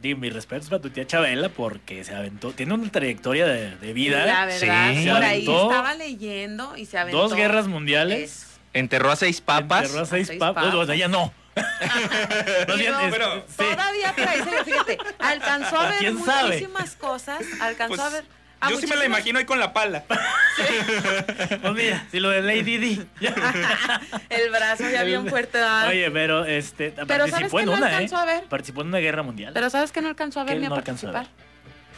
di 0.02 0.14
mis 0.16 0.32
respetos 0.32 0.68
para 0.68 0.82
tu 0.82 0.90
tía 0.90 1.06
Chabela 1.06 1.48
porque 1.48 2.02
se 2.04 2.14
aventó, 2.14 2.50
tiene 2.52 2.74
una 2.74 2.90
trayectoria 2.90 3.46
de, 3.46 3.76
de 3.76 3.92
vida. 3.92 4.26
La 4.26 4.46
verdad, 4.46 4.58
Se 4.58 5.06
por 5.06 5.22
ahí 5.22 5.38
estaba 5.46 5.94
leyendo 5.94 6.76
y 6.76 6.86
se 6.86 6.98
aventó. 6.98 7.18
dos 7.22 7.34
guerras 7.34 7.68
mundiales. 7.68 8.48
Enterró 8.74 9.10
a 9.12 9.16
seis 9.16 9.40
papas. 9.40 9.84
Enterró 9.84 10.02
a 10.02 10.06
seis, 10.06 10.26
seis 10.26 10.38
papas. 10.40 10.64
papas. 10.64 10.74
O 10.80 10.86
sea, 10.86 10.94
ya 10.96 11.06
no. 11.08 11.32
Más 11.56 12.78
bien, 12.78 12.92
Digo, 12.92 13.00
es- 13.06 13.12
pero- 13.12 13.44
sí. 13.46 13.56
Todavía 13.70 14.12
trae, 14.14 14.42
fíjate, 14.64 14.98
alcanzó 15.18 15.78
a 15.78 15.88
ver 16.00 16.12
muchísimas 16.12 16.96
cosas, 16.96 17.42
alcanzó 17.60 17.94
Pues, 17.96 18.00
a 18.00 18.08
ver. 18.10 18.24
A 18.62 18.70
Yo 18.70 18.78
sí 18.78 18.86
me 18.86 18.96
la 18.96 19.04
imagino 19.04 19.38
ahí 19.38 19.44
con 19.44 19.58
la 19.60 19.72
pala. 19.72 20.04
Pues 21.62 21.74
mira, 21.74 22.04
si 22.10 22.20
lo 22.20 22.28
de 22.30 22.42
Lady 22.42 22.78
Di. 22.78 23.02
El 24.28 24.50
brazo 24.50 24.88
ya 24.90 25.02
bien 25.02 25.26
fuerte. 25.28 25.58
¿verdad? 25.58 25.88
Oye, 25.88 26.10
pero 26.10 26.44
este 26.44 26.90
Pero 26.90 27.06
participó 27.06 27.30
¿sabes 27.30 27.52
en 27.52 27.58
qué 27.58 27.64
no 27.66 27.72
una, 27.72 27.86
¿eh? 27.90 27.94
alcanzó 27.94 28.16
a 28.16 28.24
ver? 28.24 28.44
Participó 28.44 28.80
en 28.82 28.86
una 28.88 28.98
guerra 28.98 29.22
mundial. 29.22 29.52
Pero 29.54 29.70
¿sabes 29.70 29.92
que 29.92 30.00
no 30.02 30.08
alcanzó 30.08 30.40
a 30.40 30.44
ver 30.44 30.54
¿Qué 30.54 30.60
ni 30.60 30.66
a 30.66 30.68
no 30.68 30.74
alcanzó 30.76 31.08
a 31.08 31.12
participar? 31.12 31.42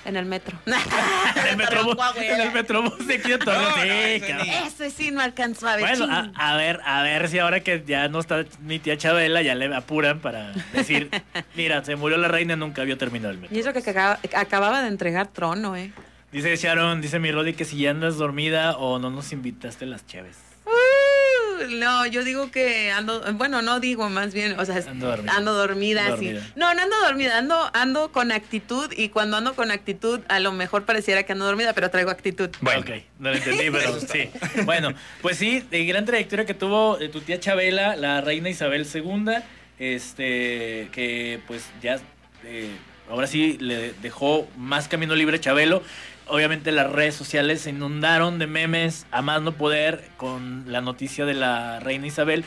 En 0.07 0.17
el 0.17 0.27
metro. 0.27 0.57
en 0.67 1.47
el 1.49 1.57
metrobús, 1.57 1.97
en 2.17 2.41
el 2.41 2.53
metrobús 2.53 3.07
de 3.07 3.15
aquí 3.15 3.31
de 3.31 3.39
Torreón. 3.39 3.65
No, 3.65 4.39
no, 4.39 4.45
Sí, 4.45 4.51
ese 4.67 4.91
sí 4.91 5.11
no 5.11 5.21
alcanzó 5.23 5.67
a 5.67 5.77
ver. 5.77 5.97
Bueno, 5.97 6.07
a, 6.37 6.51
a 6.53 6.57
ver, 6.57 6.81
a 6.85 7.03
ver 7.03 7.29
si 7.29 7.39
ahora 7.39 7.61
que 7.61 7.83
ya 7.87 8.09
no 8.09 8.21
está 8.21 8.45
mi 8.61 8.79
tía 8.79 8.97
Chabela, 8.99 9.41
ya 9.43 9.55
le 9.55 9.75
apuran 9.75 10.21
para 10.21 10.53
decir, 10.75 11.09
mira, 11.57 11.83
se 11.85 11.97
murió 11.97 12.19
la 12.19 12.29
reina, 12.29 12.55
nunca 12.55 12.83
había 12.83 12.99
terminado 12.99 13.33
el 13.33 13.39
metro. 13.39 13.57
Y 13.57 13.61
eso 13.61 13.73
que 13.73 13.79
acaba- 13.79 14.19
acababa 14.37 14.83
de 14.83 14.89
entregar 14.89 15.27
trono, 15.29 15.75
¿eh? 15.75 15.91
Dice 16.35 16.57
Sharon, 16.57 17.01
dice 17.01 17.21
mi 17.21 17.31
Rodi 17.31 17.53
que 17.53 17.65
si 17.65 17.79
ya 17.79 17.91
andas 17.93 18.17
dormida 18.17 18.77
o 18.77 18.99
no 18.99 19.09
nos 19.09 19.33
invitaste 19.33 19.87
las 19.87 20.05
chaves. 20.05 20.37
Uh, 20.67 21.71
no, 21.77 22.07
yo 22.07 22.25
digo 22.25 22.51
que 22.51 22.91
ando, 22.91 23.23
bueno, 23.35 23.63
no 23.63 23.79
digo 23.79 24.09
más 24.11 24.35
bien, 24.35 24.59
o 24.59 24.65
sea, 24.65 24.79
Ando 24.89 25.07
dormida. 25.11 25.33
ando 25.37 25.55
dormida, 25.55 26.07
Ando 26.07 26.17
sí. 26.19 26.33
No, 26.57 26.75
no 26.75 26.83
ando 26.83 26.97
dormida, 27.07 27.39
ando, 27.39 27.71
ando 27.73 28.11
con 28.11 28.33
actitud 28.33 28.91
y 28.97 29.11
cuando 29.11 29.37
ando 29.37 29.55
con 29.55 29.71
actitud 29.71 30.23
a 30.27 30.41
lo 30.41 30.51
mejor 30.51 30.85
pareciera 30.85 31.23
que 31.23 31.31
ando 31.31 31.45
dormida, 31.45 31.73
pero 31.73 31.89
traigo 31.89 32.11
actitud. 32.11 32.51
Bueno. 32.63 32.81
Ok, 32.81 32.91
no 33.21 33.31
lo 33.31 33.37
entendí, 33.37 33.71
pero 33.71 34.01
sí. 34.01 34.29
Bueno, 34.65 34.93
pues 35.23 35.37
sí, 35.39 35.61
de 35.71 35.85
gran 35.87 36.05
trayectoria 36.05 36.45
que 36.47 36.55
tuvo 36.55 36.99
eh, 36.99 37.11
tu 37.11 37.21
tía 37.21 37.39
Chabela, 37.39 37.95
la 37.95 38.21
reina 38.23 38.49
Isabel 38.51 38.85
II, 38.93 39.35
este, 39.79 40.89
que 40.91 41.39
pues 41.47 41.69
ya, 41.81 42.01
eh, 42.43 42.71
ahora 43.09 43.29
sí 43.29 43.57
le 43.61 43.93
dejó 44.03 44.49
más 44.57 44.89
camino 44.89 45.15
libre 45.15 45.37
a 45.37 45.41
Chabelo. 45.41 45.81
Obviamente 46.27 46.73
las 46.73 46.91
redes 46.91 47.15
sociales 47.15 47.61
se 47.63 47.71
inundaron 47.71 48.39
de 48.39 48.47
memes 48.47 49.07
a 49.11 49.21
más 49.23 49.43
no 49.43 49.53
poder 49.53 50.09
con 50.17 50.65
la 50.73 50.81
noticia 50.81 51.25
de 51.27 51.35
la 51.35 51.81
reina 51.81 52.07
Isabel. 52.07 52.45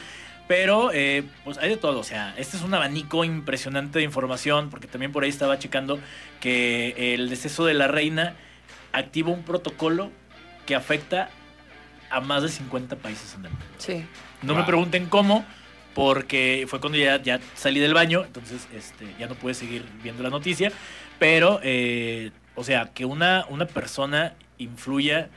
Pero, 0.47 0.91
eh, 0.93 1.23
pues 1.43 1.57
hay 1.57 1.69
de 1.69 1.77
todo. 1.77 1.99
O 1.99 2.03
sea, 2.03 2.33
este 2.37 2.55
es 2.57 2.63
un 2.63 2.73
abanico 2.73 3.25
impresionante 3.25 3.99
de 3.99 4.05
información, 4.05 4.69
porque 4.69 4.87
también 4.87 5.11
por 5.11 5.23
ahí 5.23 5.29
estaba 5.29 5.59
checando 5.59 5.99
que 6.39 7.13
el 7.13 7.29
deceso 7.29 7.65
de 7.65 7.73
la 7.73 7.87
reina 7.87 8.35
activa 8.93 9.29
un 9.29 9.43
protocolo 9.43 10.09
que 10.65 10.73
afecta 10.73 11.29
a 12.09 12.21
más 12.21 12.43
de 12.43 12.49
50 12.49 12.95
países 12.95 13.33
en 13.35 13.45
el 13.45 13.51
mundo. 13.51 13.65
Sí. 13.77 14.05
No 14.41 14.53
Wow. 14.53 14.61
me 14.61 14.65
pregunten 14.67 15.05
cómo, 15.07 15.45
porque 15.93 16.65
fue 16.69 16.79
cuando 16.79 16.97
ya, 16.97 17.21
ya 17.21 17.39
salí 17.53 17.79
del 17.81 17.93
baño, 17.93 18.23
entonces 18.23 18.67
este, 18.73 19.05
ya 19.19 19.27
no 19.27 19.35
pude 19.35 19.53
seguir 19.53 19.83
viendo 20.01 20.23
la 20.23 20.29
noticia. 20.29 20.71
Pero, 21.19 21.59
eh, 21.61 22.31
o 22.57 22.63
sea, 22.63 22.91
que 22.93 23.05
una, 23.05 23.45
una 23.49 23.67
persona 23.67 24.33
influya 24.57 25.29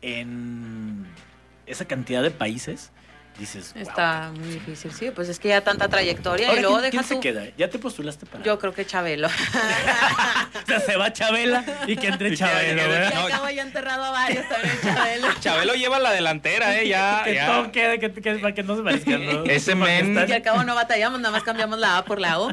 en 0.00 1.06
esa 1.66 1.86
cantidad 1.86 2.22
de 2.22 2.30
países, 2.30 2.92
dices, 3.38 3.72
wow. 3.74 3.82
Está 3.82 4.32
muy 4.34 4.48
difícil, 4.48 4.92
sí, 4.92 5.10
pues 5.14 5.28
es 5.28 5.38
que 5.38 5.48
ya 5.48 5.60
tanta 5.62 5.88
trayectoria 5.88 6.48
Ahora, 6.48 6.58
y 6.58 6.62
luego 6.62 6.78
¿quién, 6.80 6.90
quién 6.90 7.02
deja 7.02 7.08
se 7.08 7.14
tú. 7.14 7.20
queda? 7.20 7.44
¿Ya 7.56 7.70
te 7.70 7.78
postulaste 7.78 8.26
para...? 8.26 8.44
Yo 8.44 8.58
creo 8.58 8.74
que 8.74 8.84
Chabelo. 8.86 9.28
O 10.64 10.66
sea, 10.66 10.80
se 10.80 10.96
va 10.96 11.12
Chabela 11.12 11.64
y 11.86 11.96
que 11.96 12.08
entre 12.08 12.36
Chabelo, 12.36 12.88
¿verdad? 12.88 13.10
Ya 13.12 13.24
acabo 13.24 13.48
ya 13.50 13.62
enterrado 13.62 14.04
a 14.04 14.10
varios 14.10 14.46
también 14.48 14.74
Chabelo. 14.82 15.28
Chabelo 15.40 15.74
lleva 15.74 15.98
la 15.98 16.10
delantera, 16.12 16.78
¿eh? 16.78 16.88
Ya, 16.88 17.22
que 17.24 17.34
ya. 17.34 17.46
todo 17.46 17.72
quede, 17.72 17.98
que, 17.98 18.12
que- 18.12 18.34
para 18.36 18.54
que 18.54 18.62
no 18.62 18.76
se 18.76 18.82
parezcan, 18.82 19.24
¿no? 19.24 19.44
Ese 19.44 19.74
men- 19.74 20.26
Y 20.28 20.32
al 20.32 20.42
cabo 20.42 20.64
no 20.64 20.74
batallamos, 20.74 21.20
nada 21.20 21.32
más 21.32 21.42
cambiamos 21.42 21.78
la 21.78 21.98
A 21.98 22.04
por 22.04 22.20
la 22.20 22.38
O. 22.40 22.52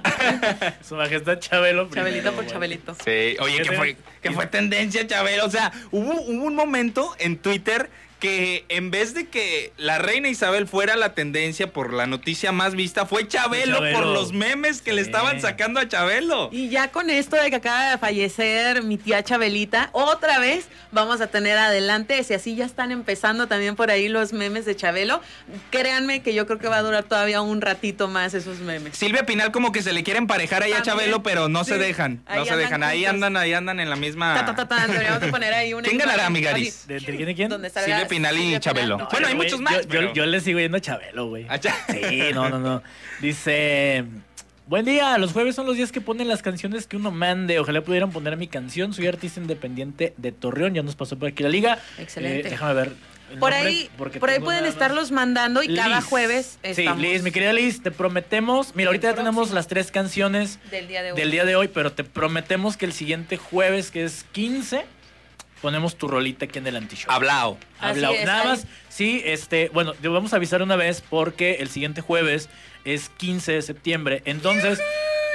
Su 0.88 0.95
majestad 0.95 1.39
Chabelo. 1.39 1.89
Chabelito 1.89 2.26
por 2.28 2.36
bueno. 2.36 2.50
Chabelito. 2.52 2.95
Sí, 3.04 3.36
oye, 3.39 3.62
que 3.63 3.71
fue, 3.76 3.98
que 4.21 4.32
fue 4.32 4.48
tendencia, 4.48 5.06
Chabelo. 5.06 5.45
O 5.45 5.50
sea, 5.50 5.71
hubo, 5.91 6.13
hubo 6.13 6.45
un 6.45 6.56
momento 6.56 7.13
en 7.19 7.38
Twitter 7.38 7.89
que 8.19 8.65
en 8.69 8.91
vez 8.91 9.13
de 9.13 9.28
que 9.28 9.73
la 9.78 9.97
reina 9.99 10.30
Isabel 10.30 10.67
fuera 10.67 10.95
la 10.95 11.13
tendencia 11.13 11.71
por 11.71 11.93
la 11.93 12.08
noticia 12.08 12.51
más 12.51 12.73
vista, 12.75 13.06
fue 13.06 13.28
Chabelo, 13.28 13.75
Chabelo. 13.78 13.97
por 13.97 14.08
los 14.08 14.32
memes 14.34 14.82
que 14.82 14.93
le 14.93 15.01
estaban 15.01 15.41
sacando 15.41 15.80
a 15.80 15.88
Chabelo. 15.88 16.49
Y 16.51 16.69
ya 16.69 16.91
con 16.91 17.10
esto 17.10 17.36
de 17.36 17.49
que 17.49 17.58
acaba 17.58 17.91
de 17.91 17.97
fallecer 17.97 18.84
mi 18.84 18.97
tía 18.97 19.23
Chabelita, 19.23 19.89
otra 19.91 20.39
vez 20.39 20.67
vamos 20.91 21.21
a 21.21 21.28
tener 21.28 21.58
adelante, 21.58 22.23
si 22.23 22.34
así 22.34 22.56
ya 22.56 22.65
están 22.65 22.91
empezando 22.91 23.47
también 23.47 23.75
por 23.75 23.91
ahí 23.91 24.08
los 24.08 24.34
memes 24.34 24.65
de 24.65 24.75
Chabelo, 24.75 25.21
créanme 25.69 26.21
que 26.21 26.34
yo 26.34 26.45
creo 26.47 26.58
que 26.60 26.67
va 26.67 26.78
a 26.78 26.82
durar 26.82 27.04
todavía 27.04 27.41
un 27.41 27.62
ratito 27.62 28.08
más 28.08 28.34
esos 28.34 28.60
memes. 28.60 28.97
Silvia 28.97 29.25
Pinal 29.25 29.51
como 29.51 29.71
que 29.71 29.82
se 29.84 29.93
le 29.93 30.04
quiere 30.04 30.19
emparejar 30.19 30.63
ahí 30.63 30.71
a 30.71 30.78
También, 30.78 30.97
Chabelo, 30.97 31.23
pero 31.23 31.49
no 31.49 31.63
sí. 31.63 31.71
se 31.71 31.78
dejan. 31.78 32.23
Ahí 32.25 32.39
no 32.39 32.45
se 32.45 32.56
dejan. 32.56 32.84
Ahí 32.84 33.06
andan, 33.06 33.36
ahí 33.38 33.54
andan 33.54 33.80
en 33.80 33.89
la 33.89 33.95
misma. 33.95 34.34
Ta, 34.36 34.45
ta, 34.45 34.56
ta, 34.56 34.67
ta, 34.67 34.88
deberíamos 34.88 35.21
de 35.21 35.28
poner 35.28 35.54
ahí 35.54 35.73
una 35.73 35.84
¿Quién 35.84 35.97
ganará. 35.97 36.25
Amigaris? 36.28 36.88
¿De 36.88 36.97
entre 36.97 37.15
quién 37.17 37.30
y 37.30 37.36
quién? 37.36 37.49
Donde 37.49 37.69
salga 37.69 37.86
Silvia 37.86 38.04
Pinal 38.07 38.35
y 38.35 38.41
Silvia 38.41 38.59
Chabelo. 38.59 38.97
Bueno, 39.11 39.27
hay 39.27 39.35
Güey, 39.35 39.47
muchos 39.47 39.61
más. 39.61 39.73
Yo, 39.73 39.89
pero- 39.89 40.13
yo 40.13 40.25
le 40.25 40.39
sigo 40.41 40.59
yendo 40.59 40.77
a 40.77 40.81
Chabelo, 40.81 41.27
güey. 41.27 41.45
Ah. 41.49 41.59
Sí, 41.61 42.19
no, 42.33 42.49
no, 42.49 42.59
no. 42.59 42.83
Dice. 43.21 44.05
Buen 44.67 44.83
día, 44.85 45.15
los 45.19 45.31
jueves 45.31 45.53
son 45.55 45.67
los 45.67 45.75
días 45.77 45.91
que 45.91 46.01
ponen 46.01 46.27
las 46.27 46.41
canciones 46.41 46.87
que 46.87 46.97
uno 46.97 47.11
mande. 47.11 47.59
Ojalá 47.59 47.81
pudieran 47.81 48.11
poner 48.11 48.35
mi 48.35 48.47
canción. 48.47 48.93
Soy 48.93 49.05
artista 49.05 49.39
independiente 49.39 50.13
de 50.17 50.31
Torreón. 50.31 50.73
Ya 50.73 50.81
nos 50.81 50.95
pasó 50.95 51.19
por 51.19 51.29
aquí 51.29 51.43
la 51.43 51.49
liga. 51.49 51.77
Excelente. 51.99 52.47
Eh, 52.47 52.51
déjame 52.51 52.73
ver. 52.73 52.91
Por 53.39 53.53
ahí, 53.53 53.89
por 53.97 54.29
ahí 54.29 54.39
pueden 54.39 54.65
estarlos 54.65 55.11
mandando 55.11 55.63
y 55.63 55.75
cada 55.75 55.99
jueves 56.01 56.59
Sí, 56.63 56.69
estamos 56.81 56.99
Liz, 57.01 57.23
mi 57.23 57.31
querida 57.31 57.53
Liz, 57.53 57.81
te 57.81 57.89
prometemos. 57.91 58.75
Mira, 58.75 58.89
ahorita 58.89 59.09
ya 59.11 59.15
tenemos 59.15 59.49
las 59.51 59.67
tres 59.67 59.91
canciones 59.91 60.59
del 60.69 60.87
día 60.87 61.01
de 61.01 61.11
hoy. 61.11 61.19
del 61.19 61.31
día 61.31 61.43
de 61.43 61.55
hoy, 61.55 61.67
pero 61.67 61.91
te 61.91 62.03
prometemos 62.03 62.77
que 62.77 62.85
el 62.85 62.93
siguiente 62.93 63.37
jueves, 63.37 63.89
que 63.89 64.03
es 64.03 64.25
15, 64.31 64.85
ponemos 65.61 65.95
tu 65.95 66.07
rolita 66.07 66.45
aquí 66.45 66.59
en 66.59 66.67
el 66.67 66.75
anti-show. 66.75 67.11
Hablao. 67.11 67.57
Hablao. 67.79 68.13
Es, 68.13 68.25
Nada 68.25 68.43
más, 68.43 68.67
sí, 68.89 69.21
este, 69.25 69.69
bueno, 69.69 69.93
te 69.93 70.07
vamos 70.07 70.33
a 70.33 70.37
avisar 70.37 70.61
una 70.61 70.75
vez 70.75 71.01
porque 71.01 71.55
el 71.55 71.69
siguiente 71.69 72.01
jueves 72.01 72.49
es 72.83 73.09
15 73.09 73.53
de 73.53 73.61
septiembre. 73.61 74.21
Entonces, 74.25 74.79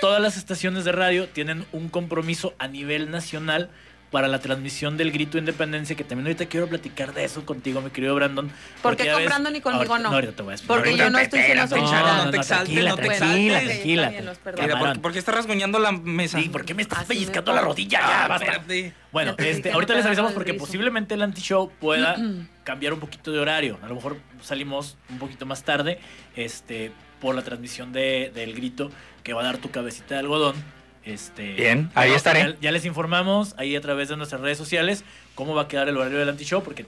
todas 0.01 0.21
las 0.21 0.37
estaciones 0.37 0.85
de 0.85 0.93
radio 0.93 1.29
tienen 1.29 1.67
un 1.73 1.89
compromiso 1.89 2.55
a 2.59 2.69
nivel 2.69 3.11
nacional 3.11 3.71
para 4.11 4.27
la 4.27 4.41
transmisión 4.41 4.97
del 4.97 5.13
grito 5.13 5.33
de 5.33 5.39
independencia, 5.41 5.95
que 5.95 6.03
también 6.03 6.27
ahorita 6.27 6.47
quiero 6.47 6.67
platicar 6.67 7.15
de 7.15 7.25
eso 7.25 7.47
contigo, 7.47 7.81
mi 7.81 7.91
querido 7.91 8.15
Brandon. 8.17 8.51
¿Por 8.83 8.97
qué 8.97 9.07
con 9.09 9.17
ves- 9.19 9.27
Brandon 9.27 9.55
y 9.57 9.61
conmigo 9.61 9.93
ahorita- 9.95 10.09
no? 10.09 10.15
ahorita 10.15 10.33
te 10.33 10.43
voy 10.43 10.51
a 10.51 10.55
explicar. 10.55 10.77
Porque 10.79 10.97
yo 10.97 11.11
no 11.11 11.19
estoy 11.19 11.43
siendo 11.43 11.77
No, 11.77 12.25
no 12.25 12.31
te 12.31 12.37
no, 12.37 12.43
exaltes, 12.43 12.47
tranquila, 12.47 12.91
no 12.91 12.97
te 12.97 13.03
tranquila, 13.03 13.59
exaltes. 13.63 13.73
tranquila. 13.77 14.11
Mira, 14.81 14.95
¿por, 15.01 15.13
qué 15.13 15.19
estás 15.21 15.35
rasguñando 15.35 15.79
la 15.79 15.93
mesa? 15.93 16.41
Sí, 16.41 16.49
¿por 16.49 16.65
qué 16.65 16.75
me 16.75 16.83
estás 16.83 16.99
Así 17.01 17.09
pellizcando 17.09 17.53
me 17.53 17.57
la 17.57 17.63
rodilla? 17.63 18.01
Ya, 18.01 18.25
Ah, 18.25 18.29
basta. 18.29 18.65
Bueno, 19.13 19.35
este, 19.39 19.71
ahorita 19.73 19.93
no 19.93 19.99
les 19.99 20.07
avisamos 20.07 20.33
porque 20.33 20.55
posiblemente 20.55 21.15
el 21.15 21.23
anti-show 21.23 21.71
pueda 21.81 22.17
cambiar 22.65 22.93
un 22.95 23.01
poquito 23.01 23.31
de 23.31 23.39
horario. 23.39 23.79
A 23.83 23.87
lo 23.87 23.95
mejor 23.95 24.17
salimos 24.43 24.97
un 25.09 25.19
poquito 25.19 25.47
más 25.47 25.63
tarde 25.63 26.01
este, 26.35 26.91
por 27.21 27.35
la 27.37 27.43
transmisión 27.43 27.93
de, 27.93 28.33
del 28.35 28.55
grito 28.55 28.91
que 29.23 29.35
va 29.35 29.43
a 29.43 29.45
dar 29.45 29.59
tu 29.59 29.71
cabecita 29.71 30.15
de 30.15 30.21
algodón. 30.21 30.57
Este, 31.05 31.55
Bien, 31.55 31.91
ahí 31.95 32.13
estaré. 32.13 32.41
Ya, 32.41 32.57
ya 32.61 32.73
les 32.73 32.85
informamos 32.85 33.55
ahí 33.57 33.75
a 33.75 33.81
través 33.81 34.09
de 34.09 34.17
nuestras 34.17 34.41
redes 34.41 34.59
sociales 34.59 35.05
cómo 35.35 35.55
va 35.55 35.63
a 35.63 35.69
quedar 35.69 35.89
el 35.89 35.97
horario 35.97 36.19
del 36.19 36.29
anti-show 36.29 36.63
porque 36.63 36.87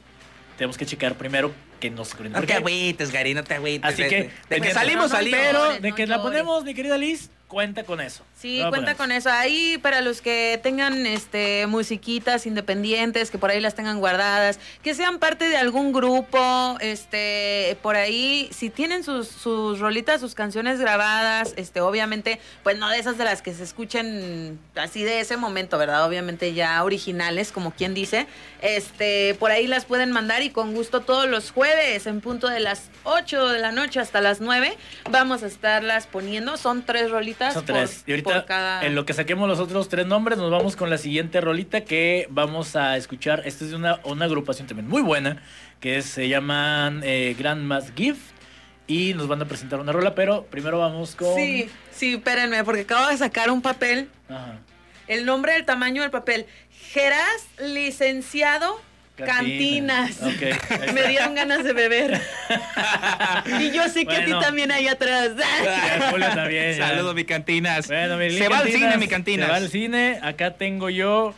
tenemos 0.56 0.76
que 0.76 0.86
checar 0.86 1.14
primero 1.14 1.52
que 1.80 1.90
no 1.90 2.04
se 2.04 2.16
No 2.28 2.42
te 2.42 2.54
agüites, 2.54 3.10
Gary, 3.10 3.34
no 3.34 3.42
te 3.42 3.54
agüites. 3.54 3.92
Así 3.92 4.04
que, 4.04 4.30
de, 4.48 4.60
que 4.60 4.70
salimos, 4.72 5.06
No, 5.06 5.08
no 5.08 5.16
salimos. 5.16 5.40
Pero 5.40 5.80
de 5.80 5.90
no 5.90 5.96
que 5.96 6.06
la 6.06 6.22
ponemos, 6.22 6.62
mi 6.64 6.74
querida 6.74 6.96
Liz, 6.96 7.30
cuenta 7.52 7.84
con 7.84 8.00
eso. 8.00 8.24
Sí, 8.34 8.60
cuenta 8.60 8.78
ponemos. 8.78 8.96
con 8.96 9.12
eso. 9.12 9.30
Ahí 9.30 9.76
para 9.76 10.00
los 10.00 10.22
que 10.22 10.58
tengan 10.62 11.04
este 11.04 11.66
musiquitas 11.66 12.46
independientes, 12.46 13.30
que 13.30 13.36
por 13.36 13.50
ahí 13.50 13.60
las 13.60 13.74
tengan 13.74 13.98
guardadas, 13.98 14.58
que 14.82 14.94
sean 14.94 15.18
parte 15.18 15.50
de 15.50 15.58
algún 15.58 15.92
grupo, 15.92 16.78
este, 16.80 17.76
por 17.82 17.96
ahí, 17.96 18.48
si 18.52 18.70
tienen 18.70 19.04
sus, 19.04 19.28
sus 19.28 19.80
rolitas, 19.80 20.18
sus 20.18 20.34
canciones 20.34 20.80
grabadas, 20.80 21.52
este, 21.58 21.82
obviamente, 21.82 22.40
pues 22.62 22.78
no 22.78 22.88
de 22.88 22.98
esas 22.98 23.18
de 23.18 23.24
las 23.24 23.42
que 23.42 23.52
se 23.52 23.64
escuchen 23.64 24.58
así 24.74 25.04
de 25.04 25.20
ese 25.20 25.36
momento, 25.36 25.76
¿verdad? 25.76 26.06
Obviamente 26.06 26.54
ya 26.54 26.82
originales, 26.82 27.52
como 27.52 27.72
quien 27.72 27.92
dice. 27.92 28.26
Este, 28.62 29.36
por 29.38 29.50
ahí 29.50 29.66
las 29.66 29.84
pueden 29.84 30.10
mandar 30.10 30.42
y 30.42 30.48
con 30.48 30.72
gusto 30.72 31.02
todos 31.02 31.28
los 31.28 31.50
jueves, 31.50 32.06
en 32.06 32.22
punto 32.22 32.48
de 32.48 32.60
las 32.60 32.88
8 33.04 33.48
de 33.48 33.58
la 33.58 33.72
noche 33.72 34.00
hasta 34.00 34.22
las 34.22 34.40
9, 34.40 34.74
vamos 35.10 35.42
a 35.42 35.48
estarlas 35.48 36.06
poniendo. 36.06 36.56
Son 36.56 36.82
tres 36.82 37.10
rolitas. 37.10 37.41
Son 37.50 37.64
por- 37.64 37.74
tres. 37.74 38.04
y 38.06 38.12
ahorita, 38.12 38.34
por 38.34 38.44
cada- 38.44 38.84
en 38.86 38.94
lo 38.94 39.04
que 39.04 39.12
saquemos 39.14 39.48
los 39.48 39.58
otros 39.58 39.88
tres 39.88 40.06
nombres, 40.06 40.38
nos 40.38 40.50
vamos 40.50 40.76
con 40.76 40.90
la 40.90 40.98
siguiente 40.98 41.40
rolita 41.40 41.80
que 41.82 42.26
vamos 42.30 42.76
a 42.76 42.96
escuchar. 42.96 43.42
Esta 43.46 43.64
es 43.64 43.70
de 43.70 43.76
una, 43.76 43.98
una 44.04 44.26
agrupación 44.26 44.68
también 44.68 44.88
muy 44.88 45.02
buena, 45.02 45.42
que 45.80 45.96
es- 45.98 46.06
se 46.06 46.28
llaman 46.28 47.00
eh, 47.04 47.34
Grandma's 47.38 47.92
Gift. 47.96 48.20
Y 48.88 49.14
nos 49.14 49.26
van 49.28 49.40
a 49.40 49.44
presentar 49.46 49.80
una 49.80 49.92
rola, 49.92 50.14
pero 50.14 50.44
primero 50.46 50.78
vamos 50.78 51.14
con... 51.14 51.34
Sí, 51.36 51.70
sí, 51.92 52.14
espérenme, 52.14 52.62
porque 52.64 52.82
acabo 52.82 53.06
de 53.08 53.16
sacar 53.16 53.50
un 53.50 53.62
papel. 53.62 54.08
Ajá. 54.28 54.58
El 55.06 55.24
nombre 55.24 55.52
del 55.52 55.64
tamaño 55.64 56.02
del 56.02 56.10
papel. 56.10 56.46
Geras 56.90 57.46
licenciado 57.58 58.80
Cantinas. 59.16 60.20
Me 60.94 61.08
dieron 61.08 61.34
ganas 61.34 61.64
de 61.64 61.72
beber. 61.72 62.20
y 63.60 63.70
yo 63.70 63.88
sé 63.88 64.06
que 64.06 64.16
a 64.16 64.24
ti 64.24 64.32
también 64.40 64.72
ahí 64.72 64.88
atrás. 64.88 65.30
También. 66.34 66.76
Saludos, 66.76 67.14
mi 67.14 67.24
cantinas. 67.24 67.86
Bueno, 67.86 68.16
mi 68.16 68.30
Se 68.30 68.48
va 68.48 68.58
al 68.58 68.68
cine, 68.68 68.96
mi 68.96 69.08
cantinas. 69.08 69.46
Se 69.46 69.50
va 69.50 69.56
al 69.56 69.68
cine. 69.68 70.18
Acá 70.22 70.52
tengo 70.54 70.90
yo. 70.90 71.34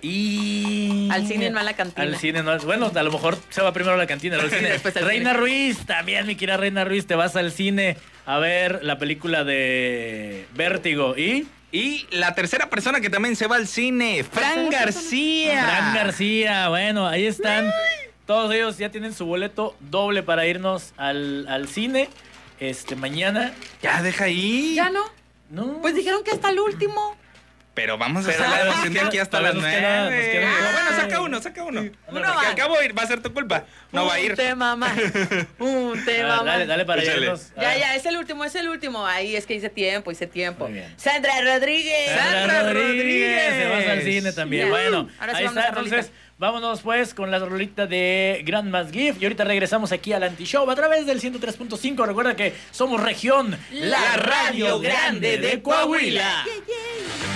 Y. 0.00 1.08
Al 1.12 1.26
cine, 1.26 1.50
no 1.50 1.60
a 1.60 1.62
la 1.62 1.74
cantina. 1.74 2.02
Al 2.02 2.16
cine, 2.16 2.42
no. 2.42 2.58
Bueno, 2.58 2.90
a 2.94 3.02
lo 3.02 3.12
mejor 3.12 3.38
se 3.50 3.62
va 3.62 3.72
primero 3.72 3.94
a 3.94 3.98
la 3.98 4.06
cantina. 4.06 4.36
luego 4.36 4.52
al 4.52 4.58
cine. 4.58 4.70
Después 4.72 4.96
al 4.96 5.04
Reina 5.04 5.30
cine. 5.30 5.40
Ruiz, 5.40 5.86
también, 5.86 6.26
mi 6.26 6.34
querida 6.34 6.56
Reina 6.56 6.84
Ruiz, 6.84 7.06
te 7.06 7.14
vas 7.14 7.36
al 7.36 7.52
cine 7.52 7.96
a 8.26 8.38
ver 8.38 8.80
la 8.82 8.98
película 8.98 9.44
de 9.44 10.46
Vértigo. 10.54 11.16
¿Y? 11.16 11.46
Y 11.72 12.06
la 12.10 12.34
tercera 12.34 12.68
persona 12.68 13.00
que 13.00 13.08
también 13.08 13.34
se 13.34 13.46
va 13.46 13.56
al 13.56 13.66
cine, 13.66 14.24
Fran 14.24 14.68
García. 14.68 15.64
Fran 15.64 15.94
García. 15.94 16.68
Bueno, 16.68 17.06
ahí 17.08 17.26
están. 17.26 17.70
Todos 18.26 18.54
ellos 18.54 18.76
ya 18.76 18.90
tienen 18.90 19.14
su 19.14 19.24
boleto 19.24 19.74
doble 19.80 20.22
para 20.22 20.46
irnos 20.46 20.92
al, 20.98 21.48
al 21.48 21.68
cine. 21.68 22.10
Este, 22.60 22.94
mañana. 22.94 23.52
Ya, 23.82 24.02
deja 24.02 24.24
ahí. 24.24 24.74
¿Ya 24.74 24.90
no? 24.90 25.00
No. 25.48 25.80
Pues 25.80 25.94
dijeron 25.94 26.22
que 26.22 26.30
hasta 26.30 26.50
el 26.50 26.60
último. 26.60 27.16
Pero 27.74 27.96
vamos 27.96 28.26
a 28.26 28.30
hacer 28.30 28.40
la 28.40 28.88
de 28.88 29.00
aquí 29.00 29.18
hasta 29.18 29.40
las 29.40 29.54
nueve. 29.54 30.46
bueno, 30.72 30.96
saca 31.00 31.20
uno, 31.22 31.42
saca 31.42 31.64
uno. 31.64 31.80
Uno 31.80 31.92
Porque 32.06 32.46
acabo 32.46 32.78
de 32.78 32.84
ir, 32.84 32.98
va 32.98 33.02
a 33.02 33.06
ser 33.06 33.22
tu 33.22 33.32
culpa. 33.32 33.64
No 33.92 34.04
va 34.06 34.14
a 34.14 34.20
ir. 34.20 34.32
Un 34.32 34.36
tema 34.36 34.76
más. 34.76 34.92
Un 35.58 36.04
tema 36.04 36.36
más. 36.36 36.44
dale, 36.44 36.66
dale 36.66 36.84
para 36.84 37.02
irnos. 37.02 37.52
Ya, 37.56 37.76
ya, 37.76 37.94
es 37.96 38.04
el 38.04 38.16
último, 38.18 38.44
es 38.44 38.54
el 38.56 38.68
último. 38.68 39.06
Ahí 39.06 39.36
es 39.36 39.46
que 39.46 39.54
hice 39.54 39.70
tiempo, 39.70 40.10
hice 40.10 40.26
tiempo. 40.26 40.68
Sandra 40.96 41.40
Rodríguez. 41.40 42.10
Sandra 42.14 42.72
Rodríguez. 42.72 43.54
Se 43.54 43.68
vas 43.68 43.86
al 43.86 44.02
cine 44.02 44.32
también. 44.32 44.68
Bueno, 44.68 45.08
Ahora 45.18 45.32
sí 45.32 45.38
ahí 45.38 45.46
está. 45.46 45.68
Entonces, 45.68 46.12
vámonos 46.36 46.82
pues 46.82 47.14
con 47.14 47.30
la 47.30 47.38
rolita 47.38 47.86
de 47.86 48.42
Grandma's 48.44 48.92
Gift. 48.92 49.22
Y 49.22 49.24
ahorita 49.24 49.44
regresamos 49.44 49.92
aquí 49.92 50.12
al 50.12 50.24
Anti-Show 50.24 50.70
a 50.70 50.74
través 50.74 51.06
del 51.06 51.22
103.5. 51.22 52.06
Recuerda 52.06 52.36
que 52.36 52.52
somos 52.70 53.02
región, 53.02 53.56
la 53.70 54.16
radio 54.18 54.78
grande 54.78 55.38
de 55.38 55.62
Coahuila. 55.62 56.44
Cuando 56.44 57.31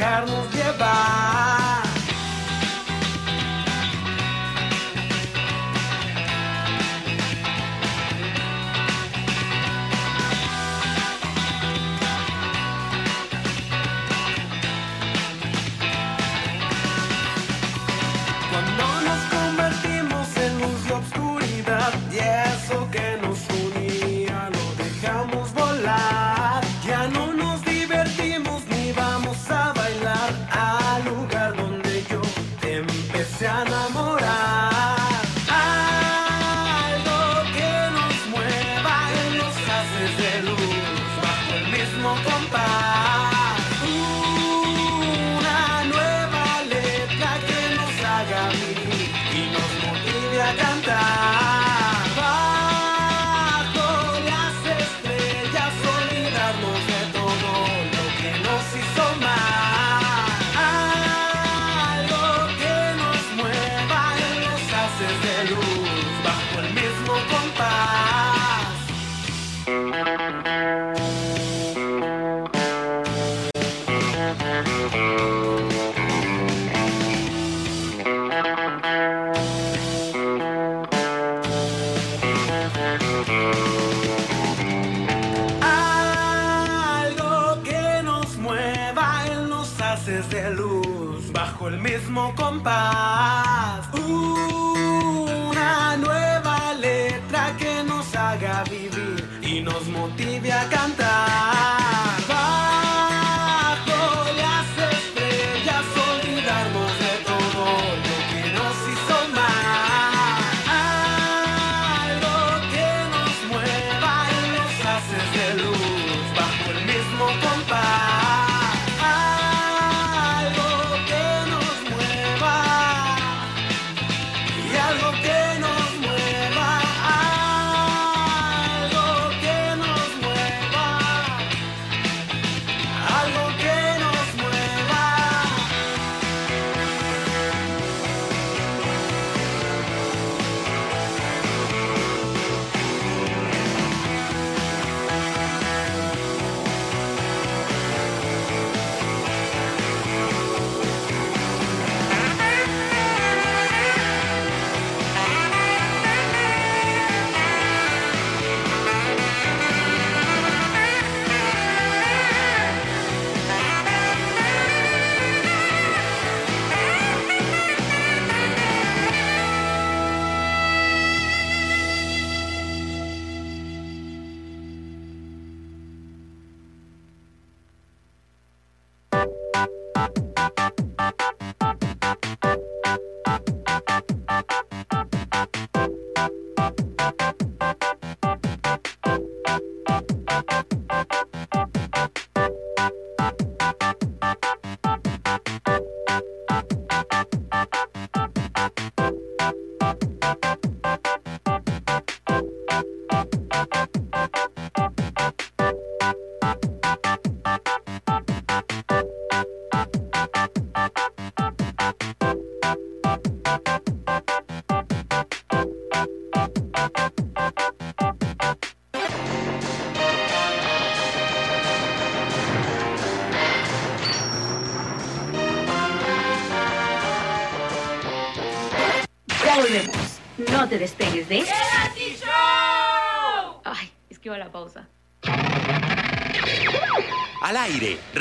y 0.00 0.02
dejarnos 0.02 0.54
llevar. 0.54 1.59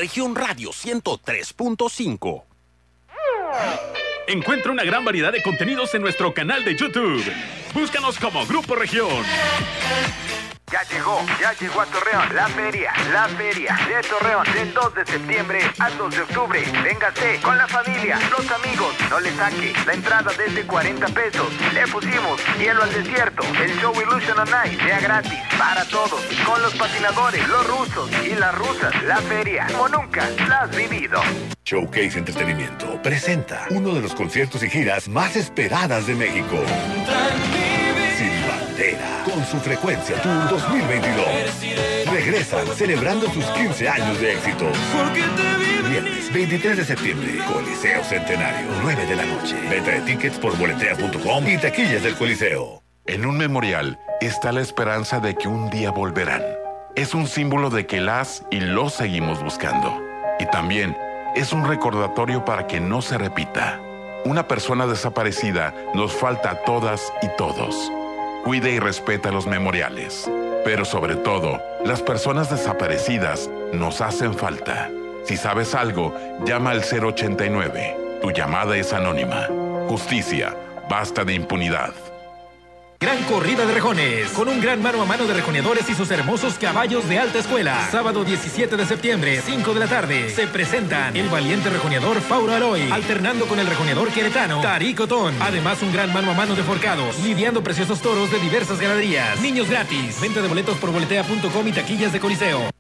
Región 0.10 0.34
radio 0.34 0.72
103.5. 0.72 2.44
Encuentra 4.26 4.72
una 4.72 4.84
gran 4.84 5.06
variedad 5.06 5.32
de 5.32 5.44
contenidos 5.44 5.94
en 5.94 6.02
nuestro 6.02 6.34
canal 6.34 6.66
de 6.66 6.76
YouTube. 6.76 7.24
Búscanos 7.76 8.18
como 8.18 8.44
Grupo 8.48 8.74
Región. 8.74 9.24
Ya 10.72 10.84
llegó, 10.84 11.26
ya 11.42 11.54
llegó 11.54 11.82
a 11.82 11.86
Torreón, 11.88 12.36
la 12.36 12.48
feria, 12.48 12.94
la 13.12 13.28
feria 13.28 13.76
de 13.88 14.08
Torreón, 14.08 14.46
del 14.54 14.72
2 14.72 14.94
de 14.94 15.06
septiembre 15.06 15.60
al 15.80 15.98
2 15.98 16.16
de 16.16 16.22
octubre. 16.22 16.64
Véngase 16.84 17.40
con 17.42 17.58
la 17.58 17.68
familia, 17.68 18.20
los 18.30 18.52
amigos, 18.52 18.94
no 19.10 19.20
le 19.20 19.32
saque. 19.36 19.74
La 19.88 19.94
entrada 19.94 20.32
desde 20.38 20.68
40 20.68 21.08
pesos. 21.08 21.48
Le 21.74 21.88
pusimos 21.88 22.40
hielo 22.60 22.84
al 22.84 22.94
desierto, 22.94 23.42
el 23.60 23.80
show 23.80 23.94
Illusion 24.00 24.38
on 24.38 24.48
Ice, 24.66 24.78
sea 24.78 25.00
gratis, 25.00 25.40
para 25.58 25.86
todos, 25.86 26.22
con 26.46 26.62
los 26.62 26.76
patinadores, 26.76 27.48
los 27.48 27.68
rusos 27.68 28.12
y 28.24 28.36
las 28.36 28.54
rusas. 28.56 29.04
La 29.04 29.18
feria, 29.18 29.66
como 29.72 29.90
nunca 29.90 30.30
la 30.48 30.62
has 30.62 30.76
vivido. 30.76 31.20
Showcase 31.66 32.20
Entretenimiento 32.20 33.02
presenta 33.02 33.66
uno 33.72 33.96
de 33.96 34.02
los 34.02 34.14
conciertos 34.14 34.62
y 34.62 34.70
giras 34.70 35.08
más 35.08 35.36
esperadas 35.36 36.06
de 36.06 36.16
México. 36.16 36.58
Con 39.26 39.46
su 39.46 39.60
frecuencia 39.60 40.22
Tour 40.22 40.50
2022. 40.52 41.26
Regresan 42.14 42.66
celebrando 42.68 43.30
sus 43.34 43.44
15 43.48 43.90
años 43.90 44.22
de 44.22 44.34
éxito. 44.36 44.72
Viernes 45.90 46.32
23 46.32 46.78
de 46.78 46.86
septiembre, 46.86 47.40
Coliseo 47.52 48.02
Centenario, 48.06 48.70
9 48.82 49.06
de 49.06 49.16
la 49.18 49.26
noche. 49.26 49.56
Venta 49.70 49.92
de 49.92 50.02
tickets 50.02 50.38
por 50.38 50.58
boletea.com 50.58 51.48
y 51.50 51.58
taquillas 51.58 52.04
del 52.04 52.16
Coliseo. 52.16 52.82
En 53.06 53.26
un 53.26 53.38
memorial 53.38 54.00
está 54.22 54.54
la 54.54 54.62
esperanza 54.62 55.20
de 55.20 55.36
que 55.36 55.50
un 55.50 55.70
día 55.70 55.92
volverán. 55.92 56.44
Es 56.96 57.14
un 57.14 57.28
símbolo 57.28 57.70
de 57.70 57.86
que 57.86 58.00
las 58.00 58.46
y 58.50 58.62
los 58.62 58.94
seguimos 58.94 59.44
buscando. 59.44 60.02
Y 60.40 60.46
también 60.46 60.96
es 61.36 61.52
un 61.52 61.68
recordatorio 61.68 62.46
para 62.46 62.66
que 62.66 62.80
no 62.80 63.02
se 63.02 63.18
repita. 63.18 63.82
Una 64.24 64.48
persona 64.48 64.88
desaparecida 64.88 65.74
nos 65.94 66.14
falta 66.14 66.52
a 66.52 66.64
todas 66.64 67.12
y 67.22 67.28
todos. 67.38 67.92
Cuide 68.44 68.72
y 68.72 68.80
respeta 68.80 69.32
los 69.32 69.48
memoriales. 69.48 70.30
Pero 70.64 70.86
sobre 70.86 71.16
todo, 71.16 71.62
las 71.86 72.02
personas 72.02 72.50
desaparecidas 72.50 73.50
nos 73.74 74.02
hacen 74.02 74.34
falta. 74.34 74.90
Si 75.26 75.38
sabes 75.38 75.76
algo, 75.76 76.14
llama 76.46 76.72
al 76.72 76.82
089. 76.82 77.98
Tu 78.22 78.32
llamada 78.32 78.78
es 78.78 78.94
anónima. 78.94 79.48
Justicia. 79.88 80.56
Basta 80.90 81.24
de 81.24 81.34
impunidad. 81.34 81.94
Gran 83.02 83.24
corrida 83.24 83.66
de 83.66 83.74
rejones, 83.74 84.30
con 84.32 84.50
un 84.50 84.60
gran 84.60 84.82
mano 84.82 85.02
a 85.02 85.06
mano 85.06 85.26
de 85.26 85.34
rejoneadores 85.34 85.90
y 85.90 85.96
sus 85.96 86.12
hermosos 86.12 86.56
caballos 86.56 87.08
de 87.08 87.18
alta 87.18 87.40
escuela. 87.40 87.88
Sábado 87.90 88.26
17 88.26 88.76
de 88.76 88.86
septiembre, 88.86 89.42
5 89.42 89.74
de 89.74 89.80
la 89.80 89.88
tarde, 89.88 90.30
se 90.30 90.48
presentan 90.48 91.16
el 91.16 91.30
valiente 91.30 91.70
rejoneador 91.70 92.20
Fauro 92.20 92.54
Aloy, 92.54 92.92
alternando 92.92 93.46
con 93.46 93.58
el 93.58 93.68
rejoneador 93.68 94.10
queretano 94.10 94.60
Tarico 94.60 95.08
Ton. 95.08 95.34
Además, 95.40 95.82
un 95.82 95.94
gran 95.94 96.12
mano 96.12 96.32
a 96.32 96.34
mano 96.34 96.56
de 96.56 96.64
forcados, 96.64 97.18
lidiando 97.20 97.64
preciosos 97.64 98.02
toros 98.02 98.32
de 98.32 98.40
diversas 98.40 98.82
ganaderías. 98.82 99.40
Niños 99.40 99.70
gratis, 99.70 100.20
venta 100.20 100.42
de 100.42 100.50
boletos 100.50 100.78
por 100.78 100.92
boletea.com 100.92 101.68
y 101.70 101.72
taquillas 101.72 102.12
de 102.12 102.20
Coliseo. 102.20 102.79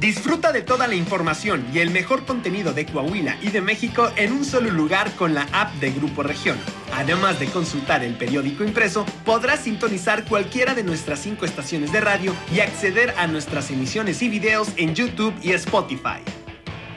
Disfruta 0.00 0.50
de 0.50 0.62
toda 0.62 0.88
la 0.88 0.94
información 0.94 1.66
y 1.74 1.80
el 1.80 1.90
mejor 1.90 2.24
contenido 2.24 2.72
de 2.72 2.86
Coahuila 2.86 3.36
y 3.42 3.50
de 3.50 3.60
México 3.60 4.10
en 4.16 4.32
un 4.32 4.46
solo 4.46 4.70
lugar 4.70 5.14
con 5.14 5.34
la 5.34 5.46
app 5.52 5.74
de 5.74 5.90
Grupo 5.92 6.22
Región. 6.22 6.56
Además 6.94 7.38
de 7.38 7.48
consultar 7.48 8.02
el 8.02 8.14
periódico 8.14 8.64
impreso, 8.64 9.04
podrás 9.26 9.60
sintonizar 9.60 10.24
cualquiera 10.24 10.74
de 10.74 10.84
nuestras 10.84 11.18
cinco 11.18 11.44
estaciones 11.44 11.92
de 11.92 12.00
radio 12.00 12.34
y 12.50 12.60
acceder 12.60 13.12
a 13.18 13.26
nuestras 13.26 13.70
emisiones 13.70 14.22
y 14.22 14.30
videos 14.30 14.68
en 14.78 14.94
YouTube 14.94 15.34
y 15.42 15.52
Spotify. 15.52 16.22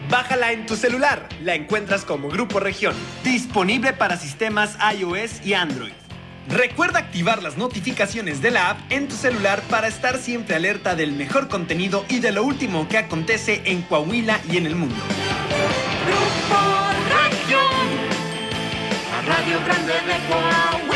Bájala 0.09 0.53
en 0.53 0.65
tu 0.65 0.77
celular, 0.77 1.27
la 1.41 1.55
encuentras 1.55 2.05
como 2.05 2.29
Grupo 2.29 2.61
Región, 2.61 2.95
disponible 3.21 3.91
para 3.91 4.15
sistemas 4.15 4.77
iOS 4.97 5.45
y 5.45 5.55
Android. 5.55 6.02
Recuerda 6.49 6.99
activar 6.99 7.41
las 7.41 7.57
notificaciones 7.57 8.41
de 8.41 8.51
la 8.51 8.69
app 8.71 8.79
en 8.91 9.07
tu 9.07 9.15
celular 9.15 9.61
para 9.69 9.87
estar 9.87 10.17
siempre 10.17 10.55
alerta 10.55 10.95
del 10.95 11.13
mejor 11.13 11.47
contenido 11.47 12.05
y 12.09 12.19
de 12.19 12.31
lo 12.31 12.43
último 12.43 12.87
que 12.89 12.97
acontece 12.97 13.61
en 13.65 13.81
Coahuila 13.83 14.39
y 14.49 14.57
en 14.57 14.65
el 14.65 14.75
mundo. 14.75 14.95
La 19.11 19.35
Radio 19.35 19.59
Grande 19.65 19.93
de 19.93 19.99
Coahuila. 20.27 20.93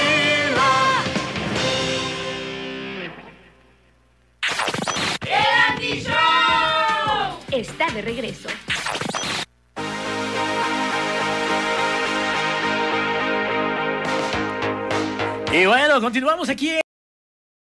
Está 7.52 7.90
de 7.92 8.02
regreso. 8.02 8.50
Y 15.58 15.66
bueno, 15.66 16.00
continuamos 16.02 16.50
aquí. 16.50 16.70
en 16.70 16.82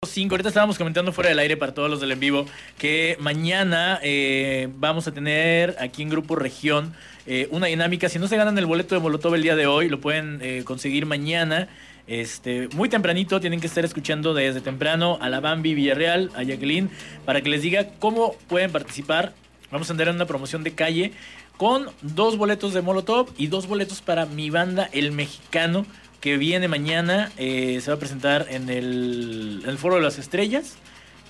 5. 0.06 0.34
Ahorita 0.34 0.50
estábamos 0.50 0.76
comentando 0.76 1.14
fuera 1.14 1.30
del 1.30 1.38
aire 1.38 1.56
para 1.56 1.72
todos 1.72 1.88
los 1.88 1.98
del 1.98 2.12
en 2.12 2.20
vivo 2.20 2.44
que 2.76 3.16
mañana 3.20 3.98
eh, 4.02 4.68
vamos 4.76 5.08
a 5.08 5.12
tener 5.12 5.76
aquí 5.80 6.02
en 6.02 6.10
Grupo 6.10 6.36
Región 6.36 6.92
eh, 7.26 7.48
una 7.52 7.68
dinámica. 7.68 8.10
Si 8.10 8.18
no 8.18 8.28
se 8.28 8.36
ganan 8.36 8.58
el 8.58 8.66
boleto 8.66 8.94
de 8.94 9.00
Molotov 9.00 9.34
el 9.34 9.42
día 9.42 9.56
de 9.56 9.66
hoy, 9.66 9.88
lo 9.88 9.98
pueden 9.98 10.40
eh, 10.42 10.62
conseguir 10.66 11.06
mañana. 11.06 11.68
Este, 12.06 12.68
muy 12.74 12.90
tempranito, 12.90 13.40
tienen 13.40 13.60
que 13.60 13.66
estar 13.66 13.86
escuchando 13.86 14.34
desde 14.34 14.60
temprano 14.60 15.16
a 15.22 15.30
la 15.30 15.40
Bambi 15.40 15.72
Villarreal, 15.72 16.30
a 16.36 16.42
Jacqueline, 16.42 16.90
para 17.24 17.40
que 17.40 17.48
les 17.48 17.62
diga 17.62 17.88
cómo 17.98 18.34
pueden 18.46 18.72
participar. 18.72 19.32
Vamos 19.70 19.88
a 19.88 19.94
andar 19.94 20.08
en 20.08 20.16
una 20.16 20.26
promoción 20.26 20.62
de 20.64 20.74
calle 20.74 21.12
con 21.56 21.86
dos 22.02 22.36
boletos 22.36 22.74
de 22.74 22.82
Molotov 22.82 23.30
y 23.38 23.46
dos 23.46 23.66
boletos 23.66 24.02
para 24.02 24.26
mi 24.26 24.50
banda 24.50 24.90
El 24.92 25.12
Mexicano 25.12 25.86
que 26.26 26.38
viene 26.38 26.66
mañana. 26.66 27.30
eh, 27.38 27.78
se 27.80 27.88
va 27.88 27.94
a 27.98 28.00
presentar 28.00 28.48
en 28.50 28.68
el, 28.68 29.60
en 29.62 29.70
el 29.70 29.78
Foro 29.78 29.94
de 29.94 30.00
las 30.02 30.18
Estrellas 30.18 30.76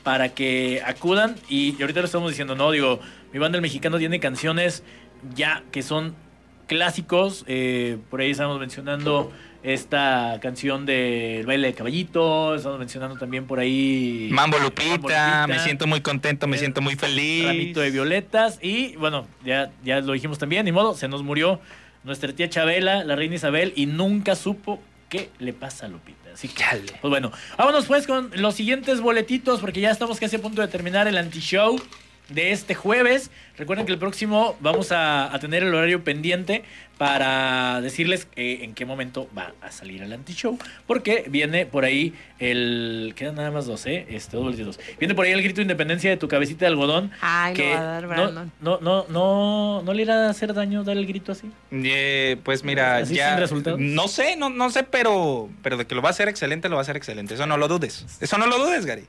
para 0.03 0.31
que 0.31 0.81
acudan. 0.87 1.37
Y, 1.51 1.77
y 1.79 1.83
ahorita 1.83 2.01
lo 2.01 2.07
estamos 2.07 2.31
diciendo, 2.31 2.55
no, 2.55 2.71
digo, 2.71 2.99
mi 3.31 3.39
banda 3.39 3.57
El 3.59 3.63
Mexicano 3.63 3.99
tiene 3.99 4.21
canciones 4.21 4.83
ya 5.35 5.63
que 5.71 5.83
son 5.83 6.15
clásicos. 6.67 7.45
eh, 7.47 7.99
por 8.09 8.23
ahí 8.23 8.31
estamos 8.31 8.59
mencionando 8.59 9.31
esta 9.63 10.39
canción 10.41 10.87
del 10.87 11.45
baile 11.45 11.67
de 11.67 11.75
caballito. 11.75 12.55
Estamos 12.55 12.79
mencionando 12.79 13.19
también 13.19 13.47
por 13.47 13.59
ahí. 13.59 14.31
Mambo 14.33 14.59
Lupita, 14.59 14.97
Lupita. 14.97 15.47
me 15.47 15.59
siento 15.59 15.87
muy 15.87 16.01
contento, 16.01 16.47
me 16.47 16.57
siento 16.57 16.81
muy 16.81 16.97
feliz. 16.97 17.45
Ramito 17.45 17.81
de 17.81 17.91
violetas. 17.91 18.59
Y 18.63 18.97
bueno, 18.97 19.27
ya, 19.45 19.71
ya 19.85 20.01
lo 20.01 20.15
dijimos 20.15 20.39
también, 20.39 20.65
ni 20.65 20.73
modo, 20.73 20.95
se 20.95 21.07
nos 21.07 21.23
murió 21.23 21.61
nuestra 22.07 22.33
tía 22.33 22.49
Chabela, 22.49 23.05
la 23.05 23.17
reina 23.17 23.35
Isabel, 23.35 23.73
y 23.77 23.87
nunca 23.87 24.35
supo 24.37 24.81
qué 25.11 25.29
le 25.39 25.53
pasa 25.53 25.87
a 25.87 25.89
Lupita. 25.89 26.31
Así 26.33 26.49
que, 26.49 26.65
pues 27.01 27.11
bueno, 27.11 27.33
vámonos 27.59 27.87
pues 27.87 28.07
con 28.07 28.31
los 28.37 28.55
siguientes 28.55 29.01
boletitos, 29.01 29.61
porque 29.61 29.81
ya 29.81 29.91
estamos 29.91 30.19
casi 30.19 30.37
a 30.37 30.43
punto 30.43 30.63
de 30.63 30.69
terminar 30.69 31.09
el 31.09 31.19
anti-show 31.19 31.79
de 32.29 32.53
este 32.53 32.75
jueves. 32.75 33.31
Recuerden 33.57 33.87
que 33.87 33.93
el 33.93 33.99
próximo 33.99 34.57
vamos 34.61 34.93
a, 34.93 35.35
a 35.35 35.39
tener 35.39 35.63
el 35.63 35.75
horario 35.75 36.05
pendiente 36.05 36.65
para 36.99 37.81
decirles 37.83 38.27
eh, 38.37 38.61
en 38.63 38.73
qué 38.75 38.87
momento 38.87 39.29
va 39.37 39.53
a 39.61 39.71
salir 39.71 40.03
el 40.03 40.13
anti-show. 40.13 40.59
Porque 40.87 41.25
viene 41.29 41.67
por 41.67 41.85
ahí 41.85 42.15
el. 42.39 43.13
Quedan 43.17 43.35
nada 43.37 43.51
más 43.51 43.67
dos, 43.67 43.87
¿eh? 43.87 44.07
Este, 44.09 44.37
dos 44.37 44.45
boletitos. 44.45 44.81
Viene 44.99 45.15
por 45.15 45.27
ahí 45.27 45.33
el 45.33 45.43
grito 45.43 45.57
de 45.57 45.63
independencia 45.63 46.11
de 46.11 46.17
tu 46.17 46.27
cabecita 46.29 46.61
de 46.61 46.69
algodón. 46.69 47.11
Ay, 47.21 47.55
que 47.55 47.75
va 47.75 47.81
a 47.81 47.85
dar 47.85 48.03
no, 48.03 48.09
Brandon. 48.09 48.53
no, 48.61 48.79
no, 48.81 49.07
no, 49.09 49.83
no 49.83 49.93
le 49.95 50.03
irá 50.03 50.27
a 50.27 50.31
hacer 50.31 50.55
daño 50.55 50.85
dar 50.85 50.97
el 50.97 51.07
grito 51.07 51.33
así. 51.33 51.51
Eh, 51.71 52.39
pues 52.43 52.65
mira, 52.65 52.97
¿Así 52.99 53.15
ya. 53.15 53.31
sin 53.31 53.41
resultados? 53.41 53.79
No 53.81 54.09
sé, 54.09 54.37
no, 54.37 54.49
no 54.49 54.71
sé, 54.71 54.83
pero, 54.83 55.51
pero 55.63 55.77
de 55.77 55.87
que 55.87 55.95
lo 55.95 56.03
va 56.03 56.09
a 56.09 56.13
hacer 56.13 56.29
excelente, 56.29 56.69
lo 56.69 56.77
va 56.77 56.81
a 56.81 56.83
hacer 56.83 56.97
excelente. 56.97 57.35
Eso 57.35 57.47
no 57.47 57.57
lo 57.59 57.69
dudes. 57.69 58.07
Eso 58.21 58.39
no 58.39 58.47
lo 58.47 58.59
dudes, 58.59 58.87
Gary. 58.87 59.07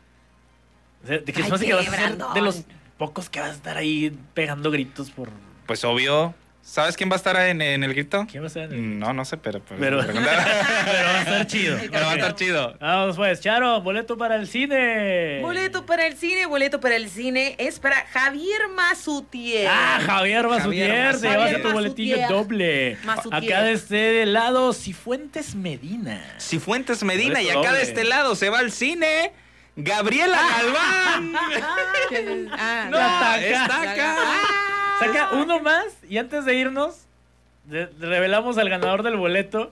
O 1.03 1.07
sea, 1.07 1.19
de 1.19 1.23
que 1.23 1.37
Ay, 1.37 1.43
se 1.43 1.49
me 1.49 1.55
hace 1.55 1.65
que 1.65 1.73
vas 1.73 1.87
a 1.87 1.91
ser 1.91 2.17
de 2.17 2.41
los 2.41 2.63
pocos 2.97 3.29
que 3.29 3.39
vas 3.39 3.51
a 3.51 3.53
estar 3.53 3.77
ahí 3.77 4.17
pegando 4.33 4.71
gritos 4.71 5.11
por. 5.11 5.29
Pues 5.65 5.83
obvio. 5.83 6.33
¿Sabes 6.61 6.97
quién 6.97 7.09
va 7.09 7.13
a 7.13 7.15
estar 7.15 7.37
en, 7.47 7.61
en 7.61 7.81
el 7.85 7.93
grito? 7.93 8.27
¿Quién 8.29 8.43
va 8.43 8.47
a 8.47 8.47
estar 8.47 8.63
en 8.63 8.73
el 8.73 8.99
No, 8.99 9.13
no 9.13 9.23
sé, 9.23 9.37
pero. 9.37 9.61
pues, 9.61 9.79
Pero, 9.79 10.01
pero 10.05 10.21
va 10.21 11.17
a 11.17 11.21
estar 11.21 11.47
chido. 11.47 11.77
Pero 11.91 12.05
va 12.05 12.11
a 12.11 12.15
estar 12.15 12.35
chido. 12.35 12.77
Vamos 12.81 13.15
pues, 13.15 13.39
Charo, 13.39 13.79
boleto 13.81 14.17
para 14.17 14.35
el 14.35 14.47
cine. 14.47 15.39
Boleto 15.41 15.85
para 15.85 16.05
el 16.07 16.17
cine, 16.17 16.45
boleto 16.45 16.81
para 16.81 16.97
el 16.97 17.09
cine 17.09 17.55
es 17.57 17.79
para 17.79 17.95
Javier 18.07 18.67
Mazutier. 18.75 19.69
Ah, 19.71 19.99
Javier 20.05 20.45
Basutier, 20.45 21.17
te 21.21 21.29
llevas 21.29 21.61
tu 21.61 21.71
boletillo 21.71 22.17
Mazutier. 22.17 22.37
doble. 22.37 22.97
Mazutier. 23.05 23.43
Acá 23.53 23.63
de 23.63 23.71
este 23.71 24.25
lado, 24.25 24.73
Cifuentes 24.73 25.55
Medina. 25.55 26.21
Cifuentes 26.37 27.01
Medina, 27.01 27.41
y 27.41 27.49
acá 27.49 27.71
de 27.71 27.83
este 27.83 28.03
lado 28.03 28.35
se 28.35 28.49
va 28.49 28.59
al 28.59 28.73
cine. 28.73 29.31
Gabriela 29.77 30.37
Galván. 30.57 31.33
Ah, 32.51 32.87
No, 32.89 32.97
Ya 32.97 33.63
está 33.63 33.81
acá. 33.91 34.15
Saca 34.99 35.29
uno 35.33 35.59
más 35.59 35.85
y 36.09 36.17
antes 36.17 36.43
de 36.45 36.55
irnos, 36.55 37.01
revelamos 37.69 38.57
al 38.57 38.69
ganador 38.69 39.03
del 39.03 39.15
boleto 39.17 39.71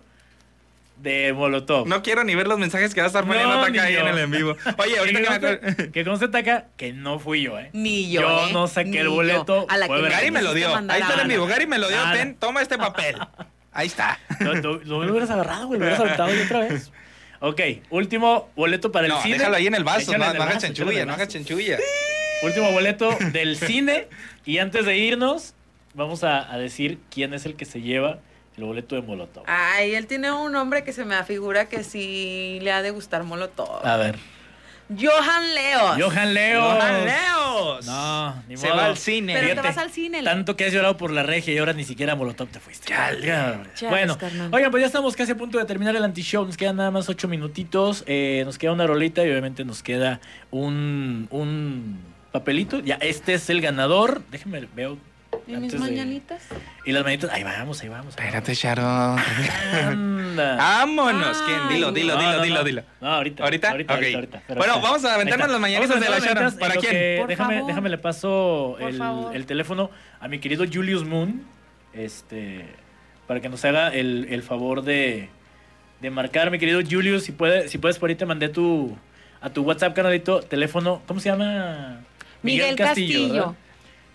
de 0.98 1.34
Molotov. 1.34 1.88
No 1.88 2.04
quiero 2.04 2.24
ni 2.24 2.36
ver 2.36 2.48
los 2.48 2.58
mensajes 2.60 2.94
que 2.94 3.02
va 3.02 3.06
a 3.06 3.08
estar 3.08 3.26
poniendo 3.26 3.54
No, 3.56 3.60
Taca 3.62 3.72
ni 3.72 3.80
ahí 3.80 3.94
yo. 3.96 4.00
en 4.02 4.08
el 4.08 4.18
en 4.20 4.32
vivo. 4.32 4.56
Oye, 4.78 4.98
ahorita 5.00 5.40
que 5.40 5.60
me. 5.84 5.92
Que 5.92 6.06
conste 6.06 6.28
Taca 6.30 6.68
que 6.78 6.94
no 6.94 7.20
fui 7.20 7.42
yo, 7.42 7.58
¿eh? 7.60 7.70
Ni 7.74 8.10
yo. 8.12 8.22
Yo 8.22 8.48
¿eh? 8.48 8.54
no 8.54 8.68
saqué 8.68 8.90
Ni 8.92 8.98
el 8.98 9.06
yo. 9.06 9.12
boleto. 9.14 9.66
A 9.68 9.78
la 9.78 9.88
Fue 9.88 9.98
que 9.98 10.04
me 10.04 10.08
Brandon. 10.10 10.20
Gary 10.22 10.32
me 10.32 10.42
lo 10.44 10.54
dio. 10.54 10.76
Ahí 10.76 11.02
está 11.02 11.14
el 11.16 11.20
en 11.22 11.28
vivo. 11.28 11.48
Gary 11.48 11.66
me 11.68 11.80
lo 11.80 11.90
dio. 11.90 11.98
Ten, 12.14 12.36
toma 12.36 12.62
este 12.62 12.78
papel. 12.78 13.18
Ahí 13.74 13.88
está. 13.88 14.20
Lo, 14.40 14.54
lo- 14.54 14.78
lo 14.84 15.12
hubieras 15.12 15.30
agarrado, 15.32 15.68
güey. 15.68 15.80
Lo 15.80 15.86
hubieras 15.86 16.00
aventado 16.00 16.34
y 16.34 16.40
otra 16.42 16.60
vez. 16.60 16.92
Ok, 17.40 17.62
último 17.90 18.50
boleto 18.56 18.92
para 18.92 19.08
el 19.08 19.14
No, 19.14 19.22
cine. 19.22 19.38
déjalo 19.38 19.56
ahí 19.58 19.68
en 19.68 19.76
el 19.76 19.84
vaso. 19.84 20.00
Échale 20.12 20.18
No, 20.20 20.26
en 20.26 20.32
el 20.32 20.38
no 20.38 20.44
hagas 20.44 20.62
chanchulla, 20.64 21.06
no 21.06 21.14
hagas 21.14 21.28
chanchulla. 21.28 21.78
Último 22.44 22.72
boleto 22.72 23.18
del 23.32 23.58
cine. 23.58 24.08
Y 24.46 24.60
antes 24.60 24.86
de 24.86 24.98
irnos, 24.98 25.54
vamos 25.94 26.24
a, 26.24 26.52
a 26.52 26.58
decir 26.58 27.00
quién 27.10 27.34
es 27.34 27.46
el 27.46 27.56
que 27.56 27.66
se 27.66 27.82
lleva 27.82 28.20
el 28.58 28.64
boleto 28.64 28.96
de 28.96 29.02
Molotov. 29.02 29.44
Ay, 29.48 29.96
él 29.96 30.08
tiene 30.08 30.32
un 30.32 30.52
nombre 30.52 30.84
que 30.84 30.94
se 30.94 31.04
me 31.04 31.16
afigura 31.16 31.68
que 31.68 31.84
sí 31.84 32.60
le 32.62 32.72
ha 32.72 32.82
de 32.82 32.92
gustar 32.92 33.24
Molotov. 33.24 33.86
A 33.86 33.98
ver. 33.98 34.16
Johan 34.90 35.56
Leos. 35.56 35.98
Johan 36.00 36.34
Leo. 36.34 36.62
Johan 36.62 37.06
Leos. 37.06 37.86
No, 37.88 38.44
ni 38.48 38.56
Se 38.58 38.68
modo. 38.68 38.78
va 38.78 38.86
al 38.86 38.98
cine. 38.98 39.34
Pero 39.34 39.48
te 39.48 39.52
Fíjate, 39.54 39.68
vas 39.70 39.78
al 39.80 39.92
cine. 39.92 40.22
Tanto 40.24 40.56
que 40.56 40.66
has 40.66 40.74
llorado 40.74 40.96
por 40.98 41.10
la 41.12 41.24
regia 41.24 41.54
y 41.54 41.58
ahora 41.58 41.74
ni 41.74 41.84
siquiera 41.84 42.14
a 42.14 42.16
Molotov 42.16 42.50
te 42.50 42.60
fuiste. 42.60 42.88
Chale. 42.88 43.26
Ya, 43.26 43.64
Chales, 43.74 43.90
bueno, 43.90 44.18
carnal. 44.18 44.54
oigan, 44.54 44.70
pues 44.72 44.82
ya 44.82 44.88
estamos 44.88 45.16
casi 45.16 45.32
a 45.32 45.38
punto 45.38 45.58
de 45.58 45.66
terminar 45.66 45.96
el 45.96 46.04
anti-show. 46.04 46.46
Nos 46.46 46.56
quedan 46.58 46.76
nada 46.76 46.92
más 46.92 47.10
ocho 47.10 47.28
minutitos. 47.28 48.04
eh, 48.06 48.44
nos 48.46 48.58
queda 48.60 48.74
una 48.74 48.86
rolita 48.86 49.26
y 49.26 49.30
obviamente 49.32 49.66
nos 49.66 49.82
queda 49.82 50.20
un, 50.52 51.28
un 51.32 52.00
papelito. 52.32 52.80
Ya, 52.82 52.96
este 52.96 53.34
es 53.34 53.50
el 53.50 53.62
ganador. 53.62 54.22
Déjenme, 54.30 54.68
veo. 54.76 54.98
¿Y 55.48 55.56
mis 55.58 55.72
de- 55.74 55.80
mañanitas? 55.80 56.44
Y 56.86 56.92
las 56.92 57.04
manitas. 57.04 57.30
Ahí 57.32 57.44
vamos, 57.44 57.82
ahí 57.82 57.90
vamos. 57.90 58.16
ahí 58.18 58.26
Espérate, 58.26 58.54
Sharon. 58.54 59.20
Anda. 59.74 60.56
Vámonos. 60.58 61.38
¿Quién? 61.46 61.70
Dilo, 61.70 61.92
dilo, 61.92 62.16
No, 62.16 62.20
dilo, 62.22 62.38
no, 62.38 62.42
dilo, 62.44 62.56
no. 62.60 62.64
dilo. 62.64 62.84
No, 63.02 63.08
ahorita. 63.14 63.44
¿Ahorita? 63.44 63.72
Ahorita, 63.72 63.94
ahorita, 63.94 64.16
ahorita. 64.18 64.42
Pero 64.48 64.58
Bueno, 64.60 64.82
vamos 64.82 65.06
a 65.06 65.16
aventarnos 65.16 65.50
las 65.52 65.60
mañanitas 65.60 66.00
de 66.00 66.10
la 66.10 66.20
Sharon. 66.20 66.54
¿Para 66.58 66.76
mañanitas 66.76 66.78
quién? 66.80 66.92
que- 66.92 67.26
déjame, 67.28 67.56
favor. 67.56 67.68
déjame 67.68 67.90
le 67.90 67.98
paso 67.98 68.78
el, 68.80 69.02
el 69.34 69.46
teléfono 69.46 69.92
a 70.20 70.28
mi 70.28 70.40
querido 70.40 70.66
Julius 70.72 71.06
Moon. 71.06 71.44
Este. 71.94 72.66
Para 73.28 73.40
que 73.42 73.50
nos 73.50 73.64
haga 73.66 73.90
el, 73.90 74.28
el 74.30 74.44
favor 74.44 74.84
de, 74.84 75.30
de 76.02 76.10
marcar, 76.12 76.52
mi 76.52 76.60
querido 76.60 76.82
Julius. 76.88 77.24
Si, 77.24 77.32
puede, 77.32 77.70
si 77.70 77.78
puedes, 77.78 77.98
por 77.98 78.10
ahí 78.10 78.16
te 78.16 78.26
mandé 78.26 78.50
tu, 78.50 78.98
a 79.42 79.50
tu 79.50 79.64
WhatsApp, 79.64 79.96
canalito, 79.96 80.42
teléfono. 80.42 81.02
¿Cómo 81.08 81.20
se 81.20 81.30
llama? 81.30 82.02
Miguel 82.44 82.76
Castillo. 82.76 83.56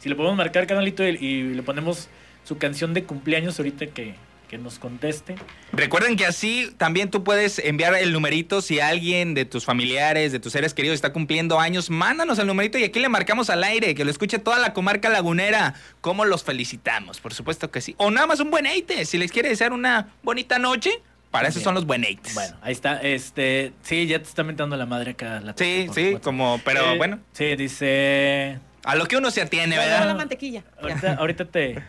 Si 0.01 0.09
le 0.09 0.15
podemos 0.17 0.37
marcar, 0.37 0.67
canalito, 0.67 1.07
y, 1.07 1.17
y 1.17 1.43
le 1.55 1.63
ponemos 1.63 2.09
su 2.45 2.59
canción 2.59 2.95
de 2.95 3.05
cumpleaños 3.05 3.59
ahorita 3.59 3.87
que, 3.87 4.15
que 4.49 4.59
nos 4.59 4.79
conteste. 4.81 5.37
Recuerden 5.73 6.17
que 6.17 6.27
así 6.27 6.73
también 6.77 7.11
tú 7.11 7.23
puedes 7.23 7.61
enviar 7.61 7.95
el 7.95 8.13
numerito 8.13 8.63
si 8.63 8.81
alguien 8.81 9.35
de 9.35 9.45
tus 9.45 9.65
familiares, 9.65 10.33
de 10.33 10.41
tus 10.41 10.53
seres 10.53 10.75
queridos 10.75 10.97
está 10.97 11.13
cumpliendo 11.13 11.61
años. 11.61 11.89
Mándanos 11.91 12.39
el 12.41 12.49
numerito 12.49 12.77
y 12.79 12.83
aquí 12.85 12.99
le 12.99 13.09
marcamos 13.09 13.49
al 13.51 13.63
aire, 13.63 13.95
que 13.95 14.05
lo 14.05 14.11
escuche 14.11 14.39
toda 14.41 14.59
la 14.59 14.73
comarca 14.73 15.09
lagunera. 15.09 15.75
¿Cómo 16.01 16.25
los 16.25 16.43
felicitamos? 16.43 17.21
Por 17.21 17.33
supuesto 17.33 17.71
que 17.71 17.81
sí. 17.81 17.95
O 17.99 18.11
nada 18.11 18.27
más 18.27 18.41
un 18.41 18.51
buen 18.51 18.67
eite. 18.67 19.05
Si 19.05 19.19
les 19.19 19.31
quiere 19.31 19.51
desear 19.51 19.73
una 19.73 20.09
bonita 20.25 20.59
noche, 20.59 20.91
para 21.31 21.47
eso 21.47 21.61
son 21.61 21.75
los 21.77 21.87
buen 21.87 22.03
eites. 22.05 22.35
Bueno, 22.35 22.57
ahí 22.63 22.73
está. 22.73 23.01
Este, 23.03 23.73
sí, 23.83 24.09
ya 24.09 24.19
te 24.19 24.29
está 24.29 24.43
mentando 24.43 24.77
la 24.77 24.87
madre 24.87 25.13
acá. 25.13 25.39
La 25.41 25.55
Sí, 25.57 25.87
sí, 25.95 26.17
como, 26.23 26.61
pero 26.65 26.95
Eh, 26.95 26.97
bueno, 26.97 27.21
Sí, 27.35 27.55
dice. 27.55 28.59
A 28.85 28.95
lo 28.97 29.07
que 29.07 29.17
uno 29.17 29.31
se 29.31 29.43
atiene, 29.43 29.77
¿verdad? 29.77 30.07
la 30.07 30.15
mantequilla. 30.15 30.65
Ahorita, 30.81 31.15
ahorita 31.15 31.45
te, 31.47 31.83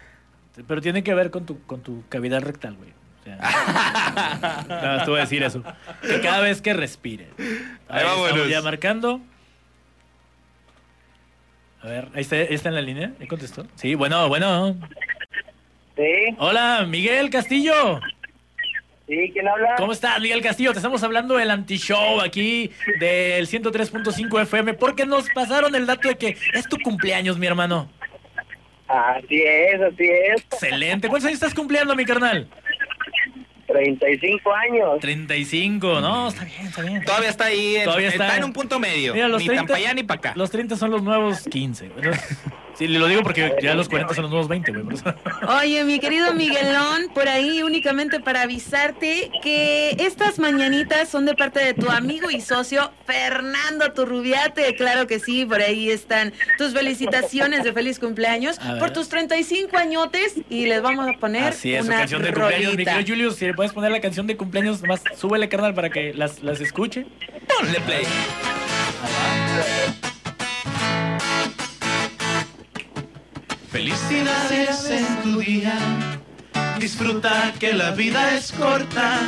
te- 0.55 0.63
Pero 0.63 0.81
tiene 0.81 1.03
que 1.03 1.13
ver 1.13 1.31
con 1.31 1.45
tu, 1.45 1.63
con 1.65 1.81
tu 1.81 2.03
cavidad 2.09 2.41
rectal, 2.41 2.75
güey. 2.75 2.89
O 2.91 3.23
sea, 3.23 3.35
nada 4.67 4.95
más 4.97 5.05
te 5.05 5.09
voy 5.11 5.19
a 5.19 5.23
decir 5.23 5.43
eso. 5.43 5.63
Que 6.01 6.21
cada 6.21 6.39
vez 6.41 6.61
que 6.61 6.73
respire. 6.73 7.27
Ahí 7.37 8.01
Ahí 8.01 8.03
vámonos. 8.05 8.49
ya 8.49 8.61
marcando. 8.61 9.21
A 11.83 11.87
ver, 11.87 12.09
ahí 12.13 12.21
está, 12.21 12.35
ahí 12.35 12.47
está 12.49 12.69
en 12.69 12.75
la 12.75 12.81
línea. 12.81 13.11
¿Ya 13.19 13.27
contestó? 13.27 13.65
Sí, 13.75 13.95
bueno, 13.95 14.27
bueno. 14.27 14.75
Sí, 15.95 16.35
Hola, 16.37 16.85
Miguel 16.87 17.29
Castillo. 17.29 17.99
Sí, 19.11 19.29
¿quién 19.33 19.47
habla? 19.47 19.75
¿Cómo 19.77 19.91
estás, 19.91 20.19
Miguel 20.21 20.41
Castillo? 20.41 20.71
Te 20.71 20.79
estamos 20.79 21.03
hablando 21.03 21.35
del 21.35 21.51
anti-show 21.51 22.21
aquí 22.21 22.71
del 22.99 23.47
103.5 23.47 24.41
FM 24.43 24.73
porque 24.75 25.05
nos 25.05 25.29
pasaron 25.29 25.75
el 25.75 25.85
dato 25.85 26.07
de 26.07 26.17
que 26.17 26.37
es 26.53 26.67
tu 26.67 26.77
cumpleaños, 26.79 27.37
mi 27.37 27.47
hermano. 27.47 27.89
Así 28.87 29.41
es, 29.41 29.81
así 29.81 30.03
es. 30.03 30.41
Excelente. 30.43 31.07
¿Cuántos 31.07 31.27
años 31.27 31.41
estás 31.41 31.53
cumpliendo, 31.53 31.95
mi 31.95 32.05
carnal? 32.05 32.47
35 33.67 34.53
años. 34.53 34.99
35, 34.99 36.01
no, 36.01 36.27
está 36.27 36.43
bien, 36.43 36.67
está 36.67 36.81
bien. 36.81 37.03
Todavía 37.03 37.29
está 37.29 37.45
ahí, 37.45 37.77
Todavía 37.83 38.09
está, 38.09 38.25
está. 38.25 38.37
en 38.37 38.43
un 38.43 38.53
punto 38.53 38.79
medio. 38.79 39.13
Mira, 39.13 39.27
los 39.27 39.41
ni 39.41 39.47
30 39.47 39.61
tan 39.61 39.67
para 39.67 39.79
allá 39.79 39.93
ni 39.93 40.03
para 40.03 40.17
acá. 40.19 40.33
Los 40.35 40.51
30 40.51 40.75
son 40.75 40.91
los 40.91 41.03
nuevos 41.03 41.43
15. 41.49 41.89
Bueno, 41.89 42.11
Sí, 42.81 42.87
lo 42.87 43.05
digo 43.05 43.21
porque 43.21 43.53
ya 43.61 43.75
los 43.75 43.87
40 43.89 44.15
son 44.15 44.23
los 44.23 44.31
nuevos 44.31 44.47
20, 44.47 44.71
güey. 44.71 44.97
Oye, 45.61 45.83
mi 45.83 45.99
querido 45.99 46.33
Miguelón, 46.33 47.09
por 47.13 47.27
ahí 47.27 47.61
únicamente 47.61 48.19
para 48.19 48.41
avisarte 48.41 49.29
que 49.43 49.91
estas 49.99 50.39
mañanitas 50.39 51.07
son 51.07 51.27
de 51.27 51.35
parte 51.35 51.63
de 51.63 51.75
tu 51.75 51.91
amigo 51.91 52.31
y 52.31 52.41
socio 52.41 52.91
Fernando 53.05 53.91
Turrubiate. 53.93 54.73
Claro 54.75 55.05
que 55.05 55.19
sí, 55.19 55.45
por 55.45 55.61
ahí 55.61 55.91
están 55.91 56.33
tus 56.57 56.73
felicitaciones 56.73 57.63
de 57.63 57.71
feliz 57.71 57.99
cumpleaños 57.99 58.57
por 58.79 58.89
tus 58.89 59.09
35 59.09 59.77
añotes 59.77 60.33
y 60.49 60.65
les 60.65 60.81
vamos 60.81 61.07
a 61.07 61.13
poner 61.19 61.43
Así 61.43 61.75
es, 61.75 61.81
su 61.85 61.91
una 61.91 61.99
canción 61.99 62.23
de 62.23 62.33
cumpleaños. 62.33 62.75
Mi 62.77 62.83
querido 62.83 63.03
Julius, 63.07 63.35
si 63.35 63.45
le 63.45 63.53
puedes 63.53 63.73
poner 63.73 63.91
la 63.91 64.01
canción 64.01 64.25
de 64.25 64.35
cumpleaños, 64.37 64.81
nomás 64.81 65.03
súbele, 65.15 65.49
carnal, 65.49 65.75
para 65.75 65.91
que 65.91 66.15
las, 66.15 66.41
las 66.41 66.59
escuche. 66.61 67.05
Ponle 67.47 67.79
play. 67.81 68.07
Felicidades 73.71 74.89
en 74.89 75.21
tu 75.23 75.39
día. 75.39 75.73
Disfruta 76.77 77.53
que 77.57 77.71
la 77.71 77.91
vida 77.91 78.35
es 78.35 78.51
corta. 78.51 79.21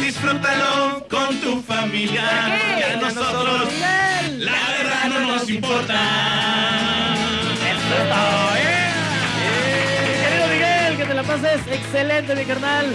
Disfrútalo 0.00 1.06
con 1.08 1.40
tu 1.40 1.62
familia. 1.62 2.24
Y 2.76 2.82
a 2.82 2.96
nosotros 2.96 3.68
la 4.38 4.52
verdad 4.78 5.08
no 5.10 5.20
nos 5.28 5.48
importa. 5.48 5.94
Mi 9.38 10.24
querido 10.24 10.48
Miguel, 10.48 10.96
que 10.96 11.04
te 11.04 11.14
la 11.14 11.22
pases 11.22 11.60
excelente, 11.70 12.34
mi 12.34 12.44
carnal. 12.46 12.86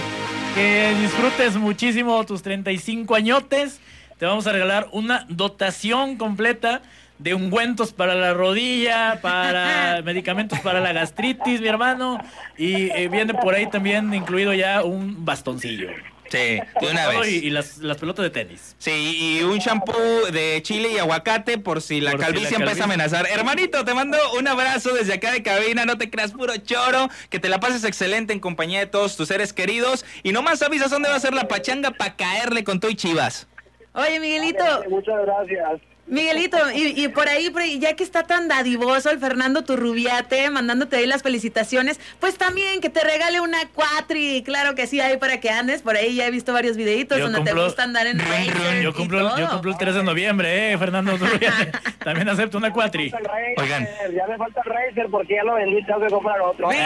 Que 0.53 0.93
disfrutes 0.99 1.55
muchísimo 1.55 2.25
tus 2.25 2.41
35 2.41 3.15
añotes. 3.15 3.79
Te 4.19 4.25
vamos 4.25 4.47
a 4.47 4.51
regalar 4.51 4.89
una 4.91 5.25
dotación 5.29 6.17
completa 6.17 6.81
de 7.23 7.33
ungüentos 7.33 7.93
para 7.93 8.15
la 8.15 8.33
rodilla, 8.33 9.19
para 9.21 10.01
medicamentos 10.05 10.59
para 10.59 10.81
la 10.81 10.91
gastritis, 10.91 11.61
mi 11.61 11.67
hermano. 11.67 12.19
Y 12.57 12.89
eh, 12.91 13.07
viene 13.07 13.33
por 13.33 13.55
ahí 13.55 13.67
también 13.69 14.13
incluido 14.13 14.53
ya 14.53 14.83
un 14.83 15.23
bastoncillo. 15.23 15.89
Sí, 16.29 16.59
de 16.81 16.91
una 16.91 17.07
vez. 17.09 17.27
Y, 17.29 17.35
y 17.45 17.49
las, 17.49 17.77
las 17.77 17.97
pelotas 17.97 18.23
de 18.23 18.29
tenis. 18.29 18.75
Sí, 18.77 19.37
y 19.39 19.43
un 19.43 19.59
shampoo 19.59 20.25
de 20.31 20.61
chile 20.63 20.89
y 20.91 20.97
aguacate 20.97 21.59
por 21.59 21.81
si 21.81 22.01
la 22.01 22.11
Por 22.11 22.21
si 22.21 22.25
calvicie 22.25 22.57
la 22.57 22.65
empieza 22.65 22.81
a 22.81 22.85
amenazar. 22.85 23.27
Hermanito, 23.27 23.85
te 23.85 23.93
mando 23.93 24.17
un 24.37 24.47
abrazo 24.47 24.93
desde 24.93 25.13
acá 25.13 25.31
de 25.31 25.43
cabina, 25.43 25.85
no 25.85 25.97
te 25.97 26.09
creas 26.09 26.31
puro 26.31 26.57
choro, 26.57 27.07
que 27.29 27.39
te 27.39 27.49
la 27.49 27.59
pases 27.59 27.83
excelente 27.83 28.33
en 28.33 28.39
compañía 28.39 28.79
de 28.79 28.87
todos 28.87 29.15
tus 29.15 29.29
seres 29.29 29.53
queridos. 29.53 30.05
Y 30.23 30.33
nomás 30.33 30.61
avisas 30.61 30.89
dónde 30.89 31.09
va 31.09 31.15
a 31.15 31.19
ser 31.19 31.33
la 31.33 31.47
pachanga 31.47 31.91
para 31.91 32.15
caerle 32.15 32.63
con 32.63 32.79
todo 32.79 32.91
y 32.91 32.95
chivas. 32.95 33.47
Oye, 33.93 34.19
Miguelito. 34.19 34.65
Muchas 34.89 35.21
gracias. 35.21 35.92
Miguelito, 36.05 36.57
y, 36.75 37.01
y 37.01 37.07
por 37.07 37.29
ahí, 37.29 37.49
por 37.49 37.61
ahí, 37.61 37.79
ya 37.79 37.93
que 37.95 38.03
está 38.03 38.23
tan 38.23 38.49
dadivoso 38.49 39.09
el 39.09 39.19
Fernando 39.19 39.63
Turrubiate, 39.63 40.49
mandándote 40.49 40.97
ahí 40.97 41.07
las 41.07 41.23
felicitaciones, 41.23 41.97
pues 42.19 42.37
también 42.37 42.81
que 42.81 42.89
te 42.89 43.01
regale 43.01 43.39
una 43.39 43.57
cuatri, 43.73 44.43
claro 44.43 44.75
que 44.75 44.85
sí, 44.85 44.99
ahí 44.99 45.15
para 45.15 45.39
que 45.39 45.49
andes, 45.49 45.81
por 45.81 45.95
ahí 45.95 46.15
ya 46.15 46.27
he 46.27 46.31
visto 46.31 46.51
varios 46.51 46.75
videitos 46.75 47.17
Yo 47.17 47.29
donde 47.29 47.49
te 47.49 47.57
gusta 47.57 47.83
andar 47.83 48.05
en 48.07 48.19
racer 48.19 48.81
Yo 48.83 48.89
y 48.89 48.93
cumplo, 48.93 49.37
yo 49.37 49.49
cumplo 49.49 49.71
el 49.71 49.77
3 49.77 49.95
de 49.95 50.03
noviembre, 50.03 50.73
eh, 50.73 50.77
Fernando. 50.77 51.13
También 52.03 52.27
acepto 52.27 52.57
una 52.57 52.71
cuatri. 52.73 53.11
Oigan. 53.57 53.87
Ya 54.13 54.27
me 54.27 54.37
falta 54.37 54.61
el 54.65 54.71
Razer 54.73 55.07
porque 55.09 55.35
ya 55.35 55.43
lo 55.43 55.53
vendí, 55.55 55.83
tengo 55.85 56.01
que 56.01 56.07
comprar 56.07 56.41
otro. 56.41 56.65
Bueno, 56.65 56.83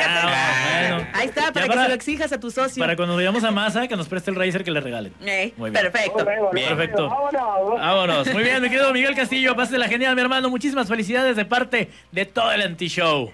Ahí 1.13 1.25
está, 1.27 1.51
para 1.51 1.53
Ya 1.53 1.61
que 1.63 1.67
para- 1.69 1.81
se 1.83 1.87
lo 1.89 1.93
exijas 1.95 2.31
a 2.31 2.39
tu 2.39 2.51
socio. 2.51 2.79
para 2.81 2.95
cuando 2.95 3.15
vayamos 3.15 3.43
a 3.43 3.49
Masa, 3.51 3.87
que 3.87 3.95
nos 3.95 4.07
preste 4.07 4.29
el 4.29 4.37
Razer 4.37 4.63
que 4.63 4.69
le 4.71 4.79
regalen. 4.79 5.11
Eh, 5.25 5.53
Muy 5.57 5.71
bien. 5.71 5.81
perfecto. 5.83 6.23
Perfecto. 6.53 7.09
Vámonos. 7.09 8.31
Muy 8.31 8.43
bien, 8.43 8.61
mi 8.61 8.69
querido 8.69 8.93
Miguel 8.93 9.06
Castillo, 9.15 9.55
pásela 9.55 9.87
genial, 9.87 10.15
mi 10.15 10.21
hermano. 10.21 10.49
Muchísimas 10.49 10.87
felicidades 10.87 11.35
de 11.35 11.45
parte 11.45 11.89
de 12.11 12.25
todo 12.25 12.51
el 12.51 12.61
anti-show. 12.61 13.31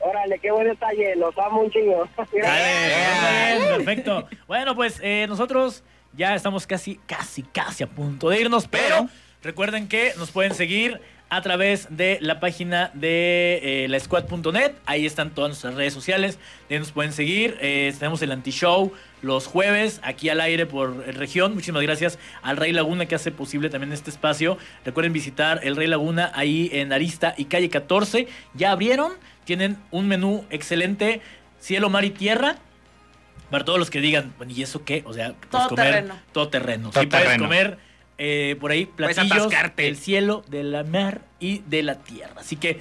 Órale, 0.00 0.38
qué 0.38 0.50
buen 0.50 0.66
detalle, 0.66 1.14
los 1.16 1.36
amo 1.38 1.60
un 1.60 1.70
chingo. 1.70 2.08
Dale, 2.42 3.56
muy 3.56 3.60
bien, 3.68 3.76
perfecto. 3.76 4.28
Bueno, 4.48 4.74
pues 4.74 4.98
eh, 5.02 5.26
nosotros 5.28 5.84
ya 6.12 6.34
estamos 6.34 6.66
casi, 6.66 6.96
casi, 7.06 7.42
casi 7.42 7.84
a 7.84 7.86
punto 7.86 8.28
de 8.28 8.40
irnos, 8.40 8.66
pero 8.66 9.08
recuerden 9.42 9.88
que 9.88 10.12
nos 10.18 10.30
pueden 10.30 10.54
seguir 10.54 11.00
a 11.28 11.40
través 11.40 11.86
de 11.88 12.18
la 12.20 12.40
página 12.40 12.90
de 12.94 13.84
eh, 13.84 13.88
la 13.88 13.98
squad.net. 13.98 14.72
Ahí 14.84 15.06
están 15.06 15.30
todas 15.30 15.50
nuestras 15.50 15.74
redes 15.74 15.94
sociales. 15.94 16.38
Ahí 16.68 16.78
nos 16.78 16.92
pueden 16.92 17.12
seguir. 17.12 17.56
Eh, 17.60 17.94
tenemos 17.98 18.20
el 18.22 18.32
anti-show 18.32 18.92
los 19.22 19.46
jueves 19.46 20.00
aquí 20.02 20.28
al 20.28 20.40
aire 20.40 20.66
por 20.66 20.96
región. 21.14 21.54
Muchísimas 21.54 21.82
gracias 21.82 22.18
al 22.42 22.56
Rey 22.56 22.72
Laguna 22.72 23.06
que 23.06 23.14
hace 23.14 23.30
posible 23.30 23.70
también 23.70 23.92
este 23.92 24.10
espacio. 24.10 24.58
Recuerden 24.84 25.12
visitar 25.12 25.60
el 25.62 25.76
Rey 25.76 25.86
Laguna 25.86 26.30
ahí 26.34 26.68
en 26.72 26.92
Arista 26.92 27.34
y 27.38 27.46
calle 27.46 27.70
14. 27.70 28.26
Ya 28.54 28.72
abrieron. 28.72 29.12
Tienen 29.44 29.78
un 29.90 30.08
menú 30.08 30.44
excelente. 30.50 31.20
Cielo, 31.60 31.88
mar 31.88 32.04
y 32.04 32.10
tierra. 32.10 32.56
Para 33.50 33.64
todos 33.64 33.78
los 33.78 33.90
que 33.90 34.00
digan, 34.00 34.32
bueno, 34.38 34.52
¿y 34.54 34.62
eso 34.62 34.84
qué? 34.84 35.02
O 35.06 35.12
sea, 35.12 35.34
pues 35.34 35.50
Todo 35.50 35.68
comer 35.68 35.92
terreno. 35.92 36.18
todo 36.32 36.48
terreno. 36.48 36.90
Todo 36.90 37.02
sí 37.02 37.06
puedes 37.06 37.38
comer 37.38 37.78
eh, 38.18 38.56
por 38.60 38.70
ahí 38.70 38.86
platillos 38.86 39.48
del 39.76 39.96
cielo, 39.96 40.44
de 40.48 40.64
la 40.64 40.84
mar 40.84 41.22
y 41.38 41.58
de 41.66 41.82
la 41.82 41.96
tierra. 41.96 42.34
Así 42.38 42.56
que 42.56 42.80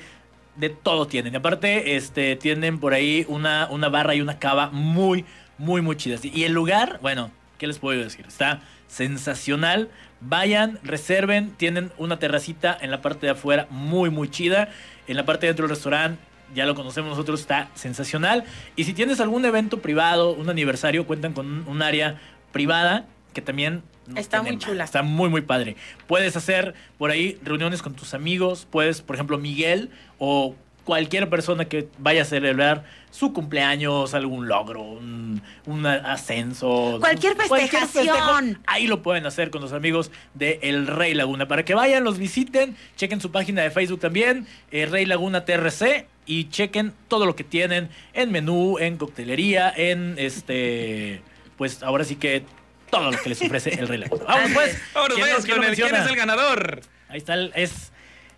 de 0.55 0.69
todo 0.69 1.07
tienen. 1.07 1.33
Y 1.33 1.37
aparte, 1.37 1.95
este, 1.95 2.35
tienen 2.35 2.79
por 2.79 2.93
ahí 2.93 3.25
una, 3.27 3.67
una 3.69 3.89
barra 3.89 4.15
y 4.15 4.21
una 4.21 4.39
cava 4.39 4.69
muy, 4.69 5.25
muy, 5.61 5.81
muy 5.81 5.95
chidas. 5.95 6.25
Y 6.25 6.43
el 6.43 6.53
lugar, 6.53 6.99
bueno, 7.01 7.31
¿qué 7.59 7.67
les 7.67 7.77
puedo 7.77 8.01
decir? 8.01 8.25
Está 8.27 8.61
sensacional. 8.87 9.89
Vayan, 10.19 10.79
reserven. 10.83 11.51
Tienen 11.51 11.91
una 11.97 12.17
terracita 12.17 12.75
en 12.81 12.89
la 12.89 13.01
parte 13.01 13.27
de 13.27 13.33
afuera 13.33 13.67
muy, 13.69 14.09
muy 14.09 14.29
chida. 14.29 14.69
En 15.07 15.17
la 15.17 15.25
parte 15.25 15.45
de 15.45 15.51
dentro 15.51 15.67
del 15.67 15.75
restaurante, 15.75 16.19
ya 16.55 16.65
lo 16.65 16.73
conocemos 16.73 17.11
nosotros, 17.11 17.41
está 17.41 17.69
sensacional. 17.75 18.43
Y 18.75 18.85
si 18.85 18.93
tienes 18.93 19.19
algún 19.19 19.45
evento 19.45 19.81
privado, 19.81 20.33
un 20.33 20.49
aniversario, 20.49 21.05
cuentan 21.05 21.33
con 21.33 21.67
un, 21.67 21.81
área 21.81 22.19
privada 22.51 23.05
que 23.33 23.41
también 23.41 23.83
Está 24.15 24.41
muy 24.41 24.57
chula. 24.57 24.83
Está 24.83 25.03
muy, 25.03 25.29
muy 25.29 25.41
padre. 25.41 25.77
Puedes 26.07 26.35
hacer 26.35 26.73
por 26.97 27.11
ahí 27.11 27.39
reuniones 27.43 27.81
con 27.81 27.93
tus 27.93 28.13
amigos. 28.13 28.67
Puedes, 28.69 29.01
por 29.01 29.15
ejemplo, 29.15 29.37
Miguel 29.37 29.91
o 30.17 30.55
cualquier 30.91 31.29
persona 31.29 31.63
que 31.69 31.87
vaya 31.99 32.23
a 32.23 32.25
celebrar 32.25 32.83
su 33.11 33.31
cumpleaños, 33.31 34.13
algún 34.13 34.49
logro, 34.49 34.81
un, 34.81 35.41
un 35.65 35.85
ascenso. 35.85 36.97
Cualquier 36.99 37.37
festejo, 37.37 37.55
festejación. 37.87 38.59
ahí 38.67 38.87
lo 38.87 39.01
pueden 39.01 39.25
hacer 39.25 39.51
con 39.51 39.61
los 39.61 39.71
amigos 39.71 40.11
de 40.33 40.59
El 40.63 40.87
Rey 40.87 41.13
Laguna. 41.13 41.47
Para 41.47 41.63
que 41.63 41.75
vayan, 41.75 42.03
los 42.03 42.17
visiten, 42.17 42.75
chequen 42.97 43.21
su 43.21 43.31
página 43.31 43.61
de 43.61 43.71
Facebook 43.71 44.01
también, 44.01 44.45
eh, 44.69 44.85
Rey 44.85 45.05
Laguna 45.05 45.45
TRC, 45.45 46.07
y 46.25 46.49
chequen 46.49 46.91
todo 47.07 47.25
lo 47.25 47.37
que 47.37 47.45
tienen 47.45 47.87
en 48.11 48.29
menú, 48.33 48.77
en 48.77 48.97
coctelería, 48.97 49.71
en 49.73 50.15
este. 50.17 51.21
Pues 51.57 51.83
ahora 51.83 52.03
sí 52.03 52.17
que 52.17 52.43
todo 52.89 53.11
lo 53.11 53.17
que 53.17 53.29
les 53.29 53.41
ofrece 53.41 53.69
el 53.79 53.87
Rey 53.87 53.97
Laguna. 53.99 54.25
Vamos 54.27 54.51
pues. 54.53 54.77
Vámonos, 54.93 55.15
¿Quién 55.17 55.29
nos- 55.29 55.45
quién 55.45 55.57
con 55.57 55.65
el- 55.69 55.75
¿quién 55.75 55.95
es 55.95 56.05
el 56.05 56.15
ganador? 56.17 56.81
Ahí 57.07 57.17
está, 57.17 57.35
el- 57.35 57.53
es 57.55 57.90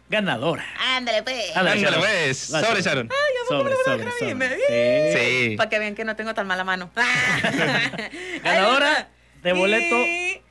ganadora. 0.10 0.66
Ándale, 0.96 1.24
pues. 1.24 1.50
Ándale, 1.56 1.72
Ándale, 1.72 1.82
Sharon. 1.82 2.00
pues. 2.02 2.54
Va, 2.54 2.62
Sobre, 2.62 2.82
Sharon. 2.82 3.10
Sobre, 3.48 3.74
sobre, 3.86 4.12
sobre. 4.20 5.50
Sí. 5.50 5.56
Para 5.58 5.70
que 5.70 5.80
vean 5.80 5.96
que 5.96 6.06
no 6.06 6.16
tengo 6.16 6.34
tan 6.34 6.48
mala 6.48 6.64
mano. 6.64 6.92
Ganadora 8.44 9.10
de 9.42 9.54
boleto 9.54 9.96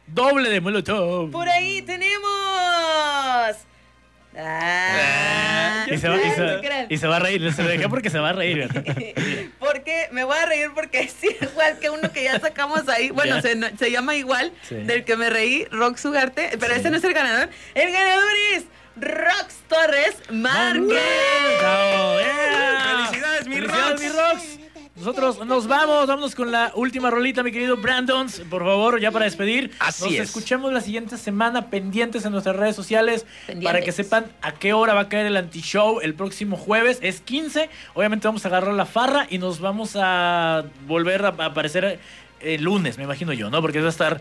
doble 0.07 0.51
de 0.51 0.61
boleto. 0.61 1.29
Por 1.33 1.49
ahí 1.49 1.83
tenemos. 1.83 3.57
Ah, 4.35 5.85
Y 5.91 5.99
se, 5.99 6.09
va, 6.09 6.17
y, 6.17 6.31
se, 6.31 6.87
y 6.89 6.97
se 6.99 7.07
va 7.07 7.17
a 7.17 7.19
reír. 7.19 7.53
Se 7.53 7.63
lo 7.63 7.69
dejé 7.69 7.87
porque 7.89 8.09
se 8.09 8.19
va 8.19 8.31
a 8.31 8.33
reír. 8.33 8.67
Porque 9.59 10.09
me 10.11 10.25
voy 10.25 10.37
a 10.37 10.47
reír 10.47 10.71
porque 10.75 11.01
es 11.01 11.15
igual 11.25 11.79
que 11.79 11.89
uno 11.91 12.11
que 12.13 12.25
ya 12.25 12.39
sacamos 12.41 12.89
ahí. 12.89 13.11
Bueno, 13.11 13.41
se, 13.41 13.57
se 13.77 13.91
llama 13.91 14.15
igual 14.17 14.53
Sí. 14.69 14.75
del 14.77 15.05
que 15.05 15.17
me 15.17 15.31
reí, 15.31 15.67
Rox 15.71 16.01
Sugarte. 16.01 16.51
Pero 16.59 16.75
ese 16.75 16.91
no 16.91 16.97
es 16.97 17.05
el 17.05 17.13
ganador. 17.15 17.49
El 17.75 17.93
ganador 17.93 18.33
es 18.55 18.65
Rox 18.97 19.55
Torres 19.69 20.17
Márquez. 20.31 20.89
Yeah. 22.21 23.07
Felicidades, 23.07 23.47
mi 23.49 23.55
Felicidades, 23.57 23.91
Rox. 23.91 24.01
mi 24.03 24.09
Rox. 24.09 24.59
Nosotros 24.95 25.45
nos 25.47 25.67
vamos, 25.67 26.07
vámonos 26.07 26.35
con 26.35 26.53
la 26.53 26.71
última 26.77 27.11
rolita, 27.11 27.43
mi 27.43 27.51
querido 27.51 27.77
Brandon. 27.77 28.29
Por 28.49 28.63
favor, 28.63 29.01
ya 29.01 29.11
para 29.11 29.25
despedir. 29.25 29.73
Así 29.81 30.05
nos 30.05 30.13
es. 30.15 30.21
escuchamos 30.21 30.73
la 30.73 30.81
siguiente 30.81 31.17
semana 31.17 31.71
pendientes 31.71 32.25
en 32.25 32.31
nuestras 32.33 32.55
redes 32.55 32.77
sociales 32.77 33.27
Pendientes. 33.47 33.67
para 33.73 33.85
que 33.85 33.91
sepan 33.91 34.27
a 34.43 34.53
qué 34.53 34.75
hora 34.75 34.95
va 34.95 35.01
a 35.03 35.09
caer 35.09 35.27
el 35.27 35.37
anti-show 35.37 36.01
el 36.03 36.15
próximo 36.15 36.57
jueves. 36.57 36.99
Es 37.03 37.21
15. 37.21 37.69
Obviamente 37.95 38.29
vamos 38.29 38.45
a 38.45 38.49
agarrar 38.49 38.75
la 38.75 38.87
farra 38.87 39.27
y 39.29 39.39
nos 39.39 39.59
vamos 39.61 39.97
a 39.97 40.65
volver 40.87 41.25
a 41.25 41.29
aparecer 41.29 41.99
el 42.41 42.63
lunes, 42.63 42.99
me 42.99 43.05
imagino 43.05 43.33
yo, 43.33 43.51
¿no? 43.51 43.61
Porque 43.61 43.81
va 43.81 43.87
a 43.87 43.91
estar 43.91 44.21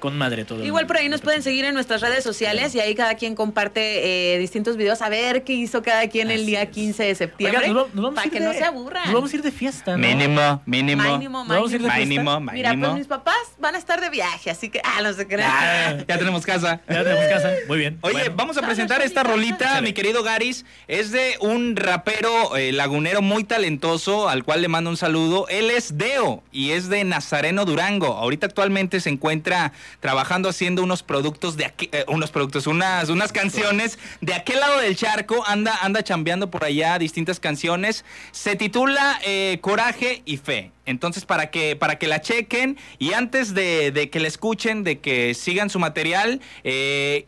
con 0.00 0.18
madre 0.18 0.44
todo. 0.44 0.64
Igual 0.64 0.86
por 0.86 0.96
ahí 0.98 1.08
nos 1.08 1.20
pueden 1.20 1.42
seguir 1.42 1.64
en 1.64 1.72
nuestras 1.74 2.00
redes 2.00 2.22
sociales 2.24 2.74
y 2.74 2.80
ahí 2.80 2.94
cada 2.94 3.14
quien 3.14 3.34
comparte 3.34 4.34
eh, 4.34 4.38
distintos 4.38 4.76
videos 4.76 5.00
a 5.02 5.08
ver 5.08 5.44
qué 5.44 5.54
hizo 5.54 5.82
cada 5.82 6.08
quien 6.08 6.30
el 6.30 6.44
día 6.46 6.66
15 6.70 7.04
de 7.04 7.14
septiembre 7.14 7.70
Oigan, 7.70 7.86
nos 7.94 8.14
para 8.14 8.26
ir 8.26 8.32
que 8.32 8.40
de- 8.40 8.46
no 8.46 8.52
se 8.52 8.64
aburran. 8.64 9.04
Nos 9.04 9.14
vamos 9.14 9.32
a 9.32 9.36
ir 9.36 9.42
de 9.42 9.50
fiesta, 9.50 9.92
¿no? 9.92 9.98
Mínimo, 9.98 10.62
mínimo. 10.66 11.02
Mínimo, 11.04 11.38
¿Nos 11.44 11.48
vamos 11.48 11.72
a 11.72 11.74
ir 11.76 11.82
de 11.82 11.88
fiesta? 11.90 11.98
Mínimo, 12.06 12.40
Mira, 12.40 12.68
pues 12.70 12.76
mínimo. 12.78 12.94
mis 12.96 13.06
papás 13.06 13.34
van 13.58 13.74
a 13.74 13.78
estar 13.78 14.00
de 14.00 14.10
viaje, 14.10 14.50
así 14.50 14.68
que, 14.68 14.80
ah, 14.84 15.00
no 15.02 15.12
se 15.12 15.26
crean. 15.26 15.50
Ah, 15.52 16.04
ya 16.06 16.18
tenemos 16.18 16.44
casa. 16.44 16.80
Ya 16.88 17.04
tenemos 17.04 17.24
casa. 17.26 17.52
Muy 17.68 17.78
bien. 17.78 17.98
Oye, 18.02 18.12
Bueno. 18.14 18.34
vamos 18.36 18.58
a 18.58 18.62
presentar 18.62 19.00
esta 19.02 19.22
rolita, 19.22 19.80
mi 19.80 19.92
querido 19.92 20.22
Garis. 20.22 20.64
Es 20.88 21.12
de 21.12 21.36
un 21.40 21.76
rapero 21.76 22.56
eh, 22.56 22.72
lagunero 22.72 23.22
muy 23.22 23.44
talentoso, 23.44 24.28
al 24.28 24.44
cual 24.44 24.62
le 24.62 24.68
mando 24.68 24.90
un 24.90 24.96
saludo. 24.96 25.46
Él 25.48 25.70
es 25.70 25.96
Deo 25.98 26.42
y 26.52 26.70
es 26.72 26.88
de 26.88 27.04
Nazareno 27.04 27.64
Durango. 27.64 28.08
Ahorita 28.14 28.46
actualmente 28.46 29.00
se 29.00 29.10
encuentra 29.10 29.67
trabajando 30.00 30.48
haciendo 30.48 30.82
unos 30.82 31.02
productos 31.02 31.56
de 31.56 31.66
aquí, 31.66 31.88
eh, 31.92 32.04
unos 32.08 32.30
productos, 32.30 32.66
unas, 32.66 33.08
unas 33.08 33.32
canciones 33.32 33.98
de 34.20 34.34
aquel 34.34 34.60
lado 34.60 34.80
del 34.80 34.96
charco. 34.96 35.44
Anda, 35.46 35.78
anda 35.82 36.02
chambeando 36.02 36.50
por 36.50 36.64
allá 36.64 36.98
distintas 36.98 37.40
canciones. 37.40 38.04
Se 38.32 38.56
titula 38.56 39.18
eh, 39.24 39.58
Coraje 39.60 40.22
y 40.24 40.36
Fe. 40.36 40.72
Entonces, 40.86 41.26
para 41.26 41.50
que, 41.50 41.76
para 41.76 41.98
que 41.98 42.06
la 42.06 42.20
chequen 42.20 42.78
y 42.98 43.12
antes 43.12 43.52
de, 43.52 43.92
de 43.92 44.08
que 44.08 44.20
la 44.20 44.28
escuchen, 44.28 44.84
de 44.84 45.00
que 45.00 45.34
sigan 45.34 45.68
su 45.68 45.78
material, 45.78 46.40
eh, 46.64 47.26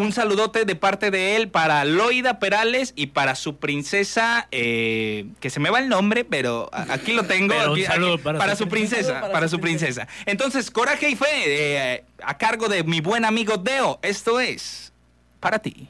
un 0.00 0.12
saludote 0.12 0.64
de 0.64 0.74
parte 0.76 1.10
de 1.10 1.36
él 1.36 1.48
para 1.48 1.84
Loida 1.84 2.38
Perales 2.38 2.92
y 2.96 3.08
para 3.08 3.34
su 3.34 3.56
princesa, 3.56 4.48
eh, 4.50 5.26
que 5.40 5.50
se 5.50 5.60
me 5.60 5.70
va 5.70 5.78
el 5.78 5.88
nombre, 5.88 6.24
pero 6.24 6.68
aquí 6.72 7.12
lo 7.12 7.24
tengo. 7.24 7.48
Pero 7.54 7.72
un 7.72 7.78
aquí- 7.78 7.86
saludo 7.86 8.14
aquí- 8.14 8.22
para 8.22 8.56
su 8.56 8.64
su 8.64 8.68
princesa. 8.70 9.20
Para 9.20 9.32
para 9.32 9.48
su 9.48 9.56
su 9.56 9.60
princesa. 9.60 10.08
Entonces, 10.26 10.70
Coraje 10.70 11.10
y 11.10 11.16
Fe, 11.16 11.26
eh, 11.46 12.04
a 12.22 12.36
cargo 12.38 12.68
de 12.68 12.82
mi 12.84 13.00
buen 13.00 13.24
amigo 13.24 13.56
Deo. 13.56 13.98
Esto 14.02 14.40
es 14.40 14.92
para 15.38 15.58
ti. 15.58 15.86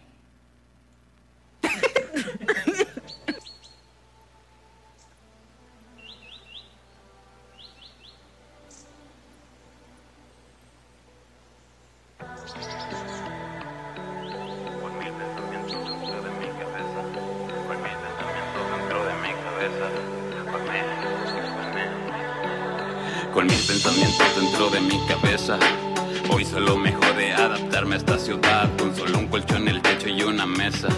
mis 23.51 23.62
pensamientos 23.62 24.26
dentro 24.36 24.70
de 24.70 24.80
mi 24.80 24.98
cabeza. 25.07 25.59
Hoy 26.30 26.44
solo 26.44 26.76
me 26.76 26.92
jode 26.92 27.32
adaptarme 27.32 27.96
a 27.96 27.98
esta 27.98 28.18
ciudad 28.18 28.68
con 28.78 28.94
solo 28.94 29.18
un 29.18 29.26
colchón, 29.26 29.68
el 29.68 29.82
techo 29.82 30.09
y 30.09 30.22
una 30.22 30.46
mesa. 30.46 30.88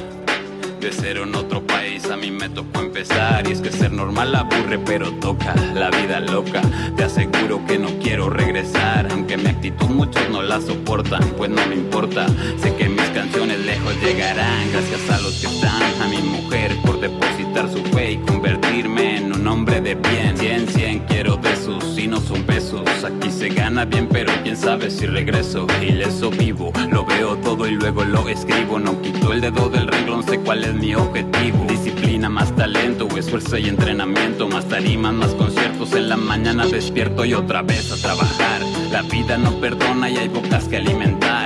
De 0.81 0.93
ser 0.93 1.17
en 1.19 1.35
otro 1.37 1.65
país 1.65 2.11
a 2.11 2.17
mí 2.17 2.33
me 2.33 2.49
tocó 2.49 2.81
empezar 2.81 3.47
Y 3.49 3.53
es 3.53 3.61
que 3.61 3.71
ser 3.71 3.93
normal 3.93 4.35
aburre 4.35 4.81
pero 4.81 5.13
toca 5.13 5.55
La 5.77 5.91
vida 5.91 6.19
loca, 6.19 6.61
te 6.97 7.05
aseguro 7.05 7.65
que 7.69 7.79
no 7.79 7.87
quiero 8.01 8.29
regresar 8.29 9.07
Aunque 9.13 9.37
mi 9.37 9.47
actitud 9.47 9.87
muchos 9.87 10.29
no 10.31 10.43
la 10.43 10.61
soportan 10.61 11.23
Pues 11.37 11.51
no 11.51 11.65
me 11.69 11.77
importa, 11.77 12.27
sé 12.61 12.75
que 12.75 12.89
canciones 13.13 13.59
lejos 13.61 13.95
llegarán. 14.03 14.71
Gracias 14.73 15.11
a 15.11 15.21
los 15.21 15.35
que 15.41 15.47
están, 15.47 16.03
a 16.03 16.09
mi 16.09 16.19
mujer 16.19 16.77
Por 16.83 17.01
depositar 17.01 17.71
su 17.71 17.83
fe 17.95 18.13
y 18.13 18.17
convertirme 18.19 19.19
en 19.19 19.33
un 19.33 19.47
hombre 19.47 19.81
de 19.81 19.95
bien. 19.95 20.37
100, 20.37 20.69
100 20.69 20.99
quiero 21.01 21.37
de 21.37 21.57
sus 21.57 21.99
y 21.99 22.07
no 22.07 22.21
son 22.21 22.47
besos. 22.47 22.83
Aquí 23.05 23.31
se 23.31 23.49
gana 23.49 23.85
bien 23.85 24.09
pero 24.11 24.33
quién 24.43 24.57
sabe 24.57 24.91
si 24.91 25.07
regreso 25.07 25.67
Ileso 25.81 26.31
vivo, 26.31 26.73
lo 26.91 27.05
veo 27.05 27.37
todo 27.37 27.67
y 27.67 27.73
luego 27.73 28.05
lo 28.05 28.29
escribo. 28.29 28.79
No 28.79 29.01
quito 29.03 29.33
el 29.33 29.41
dedo 29.41 29.69
del 29.69 29.89
renglón, 29.89 30.25
sé 30.25 30.39
cuál 30.41 30.65
es 30.65 30.75
mi 30.75 30.95
objetivo. 30.95 31.65
Disciplina, 31.69 32.29
más 32.29 32.55
talento, 32.57 33.09
esfuerzo 33.17 33.59
y 33.59 33.69
entrenamiento. 33.69 34.49
Más 34.49 34.67
tarimas, 34.67 35.15
más 35.15 35.31
conciertos. 35.35 35.93
En 35.95 36.09
la 36.09 36.17
mañana 36.17 36.67
despierto 36.67 37.25
y 37.25 37.35
otra 37.35 37.63
vez 37.63 37.93
a 37.93 37.97
trabajar. 37.97 38.61
La 38.91 39.03
vida 39.03 39.39
no 39.39 39.53
perdona 39.61 40.11
y 40.11 40.17
hay 40.17 40.29
bocas 40.29 40.65
que 40.65 40.77
alimentar 40.77 41.42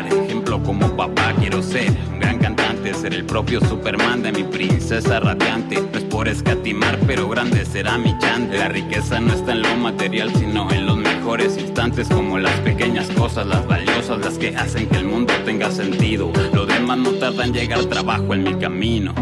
como 0.67 0.97
papá 0.97 1.33
quiero 1.39 1.63
ser. 1.63 1.91
Un 2.13 2.19
gran 2.19 2.39
cantante, 2.39 2.93
ser 2.93 3.15
el 3.15 3.25
propio 3.25 3.61
Superman 3.61 4.23
de 4.23 4.33
mi 4.33 4.43
princesa 4.43 5.21
radiante. 5.21 5.81
No 5.81 5.99
es 5.99 6.05
por 6.05 6.29
escatimar, 6.29 6.99
pero 7.07 7.29
grande 7.29 7.65
será 7.65 7.97
mi 7.97 8.19
chante. 8.19 8.59
La 8.59 8.69
riqueza 8.69 9.21
no 9.21 9.33
está 9.33 9.53
en 9.53 9.63
lo 9.63 9.77
material, 9.77 10.31
sino 10.35 10.71
en 10.73 10.87
los 10.87 10.97
mejores 10.97 11.57
instantes 11.57 12.09
Como 12.09 12.39
las 12.39 12.59
pequeñas 12.61 13.09
cosas, 13.11 13.47
las 13.47 13.67
valiosas 13.67 14.19
Las 14.19 14.39
que 14.39 14.57
hacen 14.57 14.89
que 14.89 14.97
el 14.97 15.05
mundo 15.05 15.33
tenga 15.45 15.71
sentido. 15.71 16.33
Lo 16.53 16.67
demás 16.67 16.99
no 16.99 17.13
tarda 17.13 17.45
en 17.45 17.53
llegar 17.53 17.85
trabajo 17.85 18.35
en 18.35 18.43
mi 18.43 18.55
camino. 18.59 19.15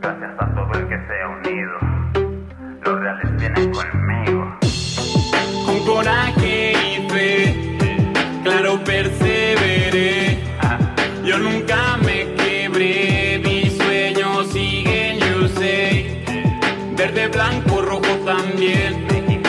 Gracias 0.00 0.30
a 0.38 0.54
todo 0.54 0.80
el 0.80 0.88
que 0.88 0.96
se 1.06 1.22
ha 1.22 1.28
unido. 1.28 1.72
Los 2.84 3.00
reales 3.00 3.36
vienen 3.38 3.72
conmigo. 3.72 4.58
Con 5.64 5.78
coraje 5.86 6.72
y 6.72 7.08
fe, 7.08 7.76
claro 8.42 8.82
perseveré. 8.82 9.31
Yo 11.32 11.38
nunca 11.38 11.96
me 11.96 12.30
quebré, 12.34 13.40
mis 13.42 13.74
sueños 13.78 14.52
siguen, 14.52 15.18
yo 15.18 15.48
sé. 15.48 16.22
Verde, 16.94 17.28
blanco, 17.28 17.80
rojo 17.80 18.14
también, 18.26 19.06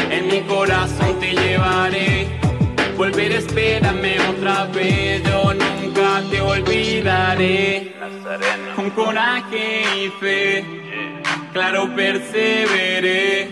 en 0.09 0.27
mi 0.27 0.39
corazón 0.43 1.19
te 1.19 1.33
llevaré. 1.33 2.29
Volver, 2.95 3.33
espérame 3.33 4.15
otra 4.29 4.63
vez, 4.67 5.23
yo 5.25 5.53
nunca 5.53 6.23
te 6.31 6.39
olvidaré. 6.39 7.93
Con 8.77 8.89
coraje 8.91 9.83
y 10.05 10.09
fe, 10.21 10.65
claro 11.51 11.93
perseveré. 11.93 13.49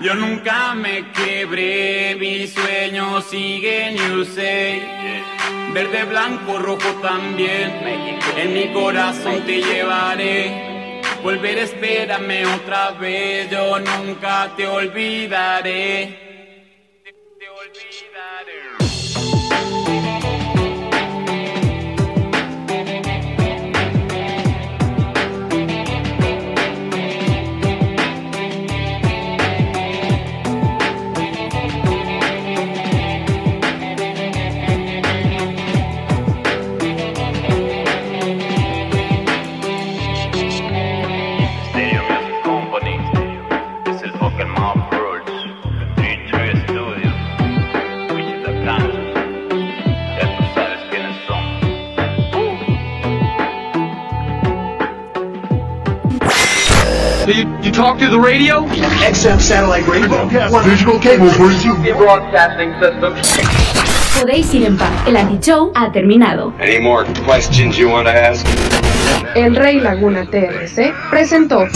Yo 0.00 0.14
nunca 0.14 0.76
me 0.76 1.10
quebré, 1.10 2.14
mis 2.14 2.54
sueños 2.54 3.24
siguen, 3.28 3.96
you 3.96 4.24
say. 4.24 5.39
Verde, 5.72 6.04
blanco, 6.04 6.58
rojo 6.58 6.88
también, 7.00 7.72
en 8.36 8.52
mi 8.52 8.72
corazón 8.72 9.40
te 9.46 9.62
llevaré. 9.62 11.00
Volver, 11.22 11.58
espérame 11.58 12.44
otra 12.56 12.90
vez, 12.90 13.48
yo 13.50 13.78
nunca 13.78 14.50
te 14.56 14.66
olvidaré. 14.66 16.29
You, 57.70 57.76
talk 57.76 57.98
through 57.98 58.10
the 58.10 58.18
radio? 58.18 58.66
XM 58.66 59.38
satellite 59.38 59.86
radio. 59.86 60.26
Visual 60.64 60.98
cable 60.98 61.30
you 61.62 61.76
broadcasting 61.94 62.72
system. 62.80 63.14
Podéis 64.18 64.52
ir 64.54 64.66
en 64.66 64.76
paz. 64.76 64.90
El 65.06 65.16
anti-show 65.16 65.70
ha 65.76 65.92
terminado. 65.92 66.52
Any 66.58 66.80
more 66.80 67.04
questions 67.24 67.78
you 67.78 67.88
want 67.88 68.08
to 68.08 68.12
ask? 68.12 68.44
El 69.36 69.54
Rey 69.54 69.78
Laguna 69.78 70.26
TRC 70.26 70.92
presentó 71.10 71.68